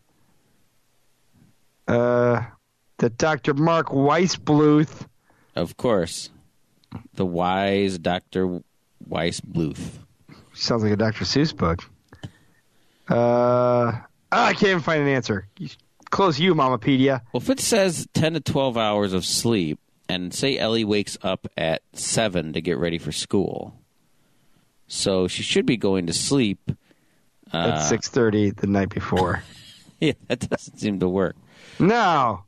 Uh, 1.86 2.42
that 2.98 3.18
Dr. 3.18 3.54
Marc 3.54 3.88
Weissbluth. 3.88 5.06
Of 5.54 5.76
course. 5.76 6.30
The 7.14 7.26
wise 7.26 7.98
Doctor 7.98 8.62
Weiss 9.06 9.40
Bluth. 9.40 9.98
Sounds 10.52 10.82
like 10.82 10.92
a 10.92 10.96
Dr. 10.96 11.24
Seuss 11.24 11.56
book. 11.56 11.82
Uh, 13.10 13.92
ah, 13.92 14.06
I 14.30 14.52
can't 14.52 14.64
even 14.70 14.80
find 14.80 15.02
an 15.02 15.08
answer. 15.08 15.48
Close 16.10 16.38
you, 16.38 16.54
Mamapedia. 16.54 17.22
Well, 17.32 17.42
if 17.42 17.50
it 17.50 17.60
says 17.60 18.06
10 18.14 18.34
to 18.34 18.40
12 18.40 18.76
hours 18.76 19.12
of 19.12 19.24
sleep, 19.24 19.78
and 20.08 20.32
say 20.32 20.58
Ellie 20.58 20.84
wakes 20.84 21.18
up 21.22 21.48
at 21.56 21.82
7 21.94 22.52
to 22.52 22.60
get 22.60 22.78
ready 22.78 22.98
for 22.98 23.10
school, 23.10 23.74
so 24.86 25.28
she 25.28 25.42
should 25.42 25.66
be 25.66 25.76
going 25.76 26.06
to 26.06 26.12
sleep. 26.12 26.70
At 27.52 27.86
six 27.86 28.08
thirty 28.08 28.50
the 28.50 28.66
night 28.66 28.88
before. 28.88 29.42
Yeah, 30.00 30.14
that 30.26 30.40
doesn't 30.50 30.76
seem 30.78 30.98
to 31.00 31.08
work. 31.08 31.36
No, 31.78 32.44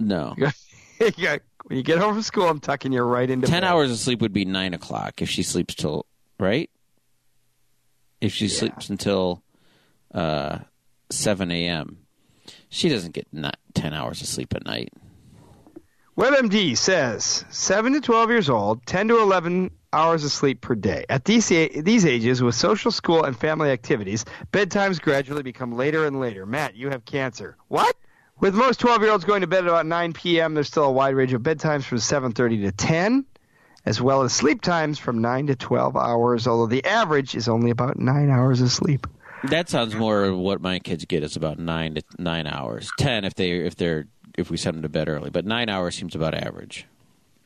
No. 0.00 0.34
When 0.98 1.76
you 1.78 1.82
get 1.84 1.98
home 1.98 2.14
from 2.14 2.22
school, 2.22 2.48
I'm 2.48 2.58
tucking 2.60 2.92
you 2.92 3.02
right 3.02 3.28
into 3.30 3.46
Ten 3.46 3.62
bed. 3.62 3.68
hours 3.68 3.90
of 3.90 3.98
sleep 3.98 4.20
would 4.20 4.32
be 4.32 4.44
nine 4.44 4.74
o'clock 4.74 5.22
if 5.22 5.28
she 5.28 5.42
sleeps 5.42 5.74
till 5.74 6.06
right. 6.40 6.68
If 8.20 8.32
she 8.32 8.46
Yeah. 8.46 8.58
sleeps 8.58 8.90
until 8.90 9.42
uh, 10.12 10.58
seven 11.10 11.50
a.m., 11.50 11.98
she 12.68 12.88
doesn't 12.88 13.12
get 13.12 13.26
not 13.32 13.58
ten 13.74 13.94
hours 13.94 14.20
of 14.20 14.26
sleep 14.28 14.54
at 14.54 14.64
night. 14.66 14.92
WebMD 16.16 16.76
says 16.76 17.44
7 17.50 17.94
to 17.94 18.00
12 18.00 18.28
years 18.30 18.50
old, 18.50 18.84
10 18.84 19.08
to 19.08 19.18
11 19.22 19.70
hours 19.94 20.24
of 20.24 20.30
sleep 20.30 20.60
per 20.60 20.74
day. 20.74 21.06
At 21.08 21.24
these, 21.24 21.48
these 21.48 22.04
ages, 22.04 22.42
with 22.42 22.54
social, 22.54 22.90
school, 22.90 23.24
and 23.24 23.34
family 23.34 23.70
activities, 23.70 24.26
bedtimes 24.52 25.00
gradually 25.00 25.42
become 25.42 25.72
later 25.72 26.04
and 26.06 26.20
later. 26.20 26.44
Matt, 26.44 26.76
you 26.76 26.90
have 26.90 27.06
cancer. 27.06 27.56
What? 27.68 27.96
With 28.42 28.56
most 28.56 28.80
12 28.80 29.02
year 29.02 29.12
olds 29.12 29.24
going 29.24 29.42
to 29.42 29.46
bed 29.46 29.60
at 29.60 29.68
about 29.68 29.86
9 29.86 30.14
p.m., 30.14 30.54
there's 30.54 30.66
still 30.66 30.82
a 30.82 30.90
wide 30.90 31.14
range 31.14 31.32
of 31.32 31.42
bedtimes 31.42 31.84
from 31.84 31.98
7.30 31.98 32.62
to 32.62 32.72
10, 32.72 33.24
as 33.86 34.00
well 34.02 34.22
as 34.22 34.32
sleep 34.32 34.62
times 34.62 34.98
from 34.98 35.20
9 35.20 35.46
to 35.46 35.54
12 35.54 35.96
hours, 35.96 36.48
although 36.48 36.66
the 36.66 36.84
average 36.84 37.36
is 37.36 37.48
only 37.48 37.70
about 37.70 38.00
9 38.00 38.30
hours 38.30 38.60
of 38.60 38.72
sleep. 38.72 39.06
That 39.44 39.68
sounds 39.68 39.94
more 39.94 40.34
what 40.34 40.60
my 40.60 40.80
kids 40.80 41.04
get. 41.04 41.22
Is 41.22 41.36
about 41.36 41.60
nine 41.60 41.94
to 41.94 42.02
nine 42.18 42.48
hours. 42.48 42.90
Ten 42.96 43.24
if 43.24 43.34
they 43.34 43.52
if 43.52 43.74
they're 43.74 44.06
if 44.38 44.50
we 44.50 44.56
send 44.56 44.76
them 44.76 44.82
to 44.82 44.88
bed 44.88 45.08
early, 45.08 45.30
but 45.30 45.44
nine 45.44 45.68
hours 45.68 45.96
seems 45.96 46.14
about 46.14 46.32
average. 46.34 46.86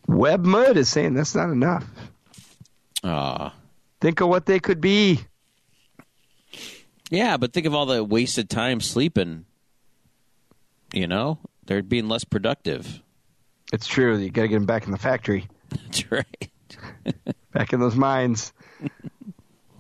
WebMD 0.07 0.77
is 0.77 0.91
saying 0.91 1.15
that's 1.15 1.35
not 1.35 1.49
enough. 1.49 1.87
Ah. 3.03 3.55
Think 4.03 4.21
of 4.21 4.29
what 4.29 4.45
they 4.45 4.61
could 4.61 4.83
be. 4.83 5.21
Yeah, 7.09 7.39
but 7.39 7.55
think 7.55 7.65
of 7.67 7.75
all 7.75 7.87
the 7.87 8.05
wasted 8.05 8.51
time 8.51 8.83
sleeping. 8.83 9.47
You 10.93 11.07
know, 11.07 11.39
they're 11.67 11.83
being 11.83 12.09
less 12.09 12.25
productive. 12.25 13.03
It's 13.73 13.87
true. 13.87 14.17
You 14.17 14.31
got 14.31 14.43
to 14.43 14.49
get 14.49 14.55
them 14.57 14.67
back 14.67 14.85
in 14.85 14.93
the 14.93 14.99
factory. 14.99 15.49
That's 15.71 16.11
right. 16.11 16.49
back 17.53 17.73
in 17.73 17.81
those 17.81 17.97
mines. 17.97 18.53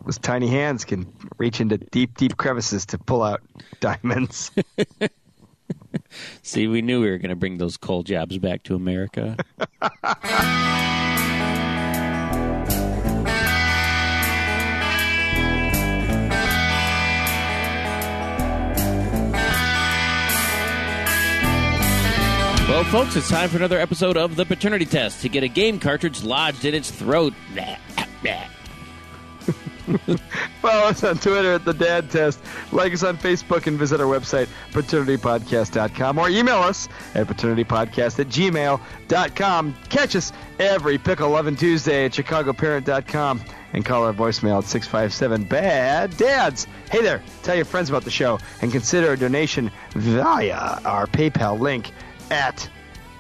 those 0.04 0.18
tiny 0.18 0.48
hands 0.48 0.84
can 0.84 1.12
reach 1.38 1.61
into 1.61 1.78
deep, 1.78 2.16
deep 2.16 2.36
crevices 2.36 2.86
to 2.86 2.98
pull 2.98 3.22
out 3.22 3.42
diamonds. 3.80 4.50
See, 6.42 6.66
we 6.66 6.82
knew 6.82 7.00
we 7.00 7.11
were 7.11 7.18
going 7.18 7.30
to 7.30 7.36
bring 7.36 7.59
those 7.59 7.76
coal 7.76 8.02
jobs 8.02 8.38
back 8.38 8.62
to 8.64 8.74
America. 8.74 9.36
Well, 22.77 22.85
folks, 22.85 23.16
it's 23.16 23.31
time 23.31 23.49
for 23.49 23.57
another 23.57 23.79
episode 23.79 24.18
of 24.18 24.37
the 24.37 24.45
Paternity 24.45 24.85
Test 24.85 25.22
to 25.22 25.31
get 25.31 25.43
a 25.43 25.49
game 25.49 25.81
cartridge 25.81 26.22
lodged 26.22 26.66
in 26.66 26.74
its 26.74 26.91
throat. 26.91 27.33
Follow 30.61 30.85
us 30.85 31.03
on 31.03 31.16
Twitter 31.16 31.55
at 31.55 31.64
The 31.64 31.72
Dad 31.72 32.11
Test. 32.11 32.39
Like 32.72 32.93
us 32.93 33.03
on 33.03 33.16
Facebook 33.16 33.66
and 33.66 33.79
visit 33.79 33.99
our 33.99 34.07
website, 34.07 34.49
paternitypodcast.com, 34.72 36.18
or 36.18 36.29
email 36.29 36.59
us 36.59 36.87
at 37.14 37.27
paternitypodcast 37.27 38.18
at 38.18 38.29
gmail.com. 38.29 39.74
Catch 39.89 40.14
us 40.14 40.35
every 40.59 40.99
Pickle 40.99 41.29
11 41.29 41.57
Tuesday 41.57 42.05
at 42.05 42.12
chicagoparent.com 42.12 43.41
and 43.72 43.87
call 43.87 44.05
our 44.05 44.12
voicemail 44.12 44.59
at 44.59 44.64
657 44.64 45.45
Bad 45.45 46.14
Dads. 46.18 46.66
Hey 46.91 47.01
there, 47.01 47.22
tell 47.43 47.57
your 47.57 47.64
friends 47.64 47.89
about 47.89 48.05
the 48.05 48.11
show 48.11 48.39
and 48.61 48.70
consider 48.70 49.14
a 49.14 49.16
donation 49.16 49.70
via 49.95 50.79
our 50.85 51.07
PayPal 51.07 51.59
link 51.59 51.91
at 52.31 52.68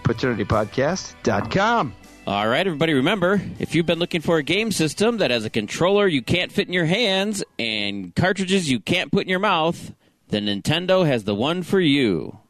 paternitypodcast.com. 0.04 1.94
All 2.26 2.48
right, 2.48 2.66
everybody, 2.66 2.92
remember 2.94 3.40
if 3.60 3.74
you've 3.74 3.86
been 3.86 4.00
looking 4.00 4.20
for 4.20 4.38
a 4.38 4.42
game 4.42 4.72
system 4.72 5.18
that 5.18 5.30
has 5.30 5.44
a 5.44 5.50
controller 5.50 6.08
you 6.08 6.22
can't 6.22 6.50
fit 6.50 6.66
in 6.66 6.72
your 6.74 6.86
hands 6.86 7.44
and 7.56 8.14
cartridges 8.16 8.68
you 8.68 8.80
can't 8.80 9.12
put 9.12 9.22
in 9.22 9.28
your 9.28 9.38
mouth, 9.38 9.94
then 10.28 10.46
Nintendo 10.46 11.06
has 11.06 11.22
the 11.22 11.36
one 11.36 11.62
for 11.62 11.78
you. 11.78 12.40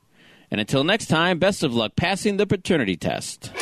And 0.50 0.60
until 0.60 0.82
next 0.82 1.06
time, 1.06 1.38
best 1.38 1.62
of 1.62 1.74
luck 1.74 1.92
passing 1.94 2.38
the 2.38 2.46
paternity 2.46 2.96
test. 2.96 3.52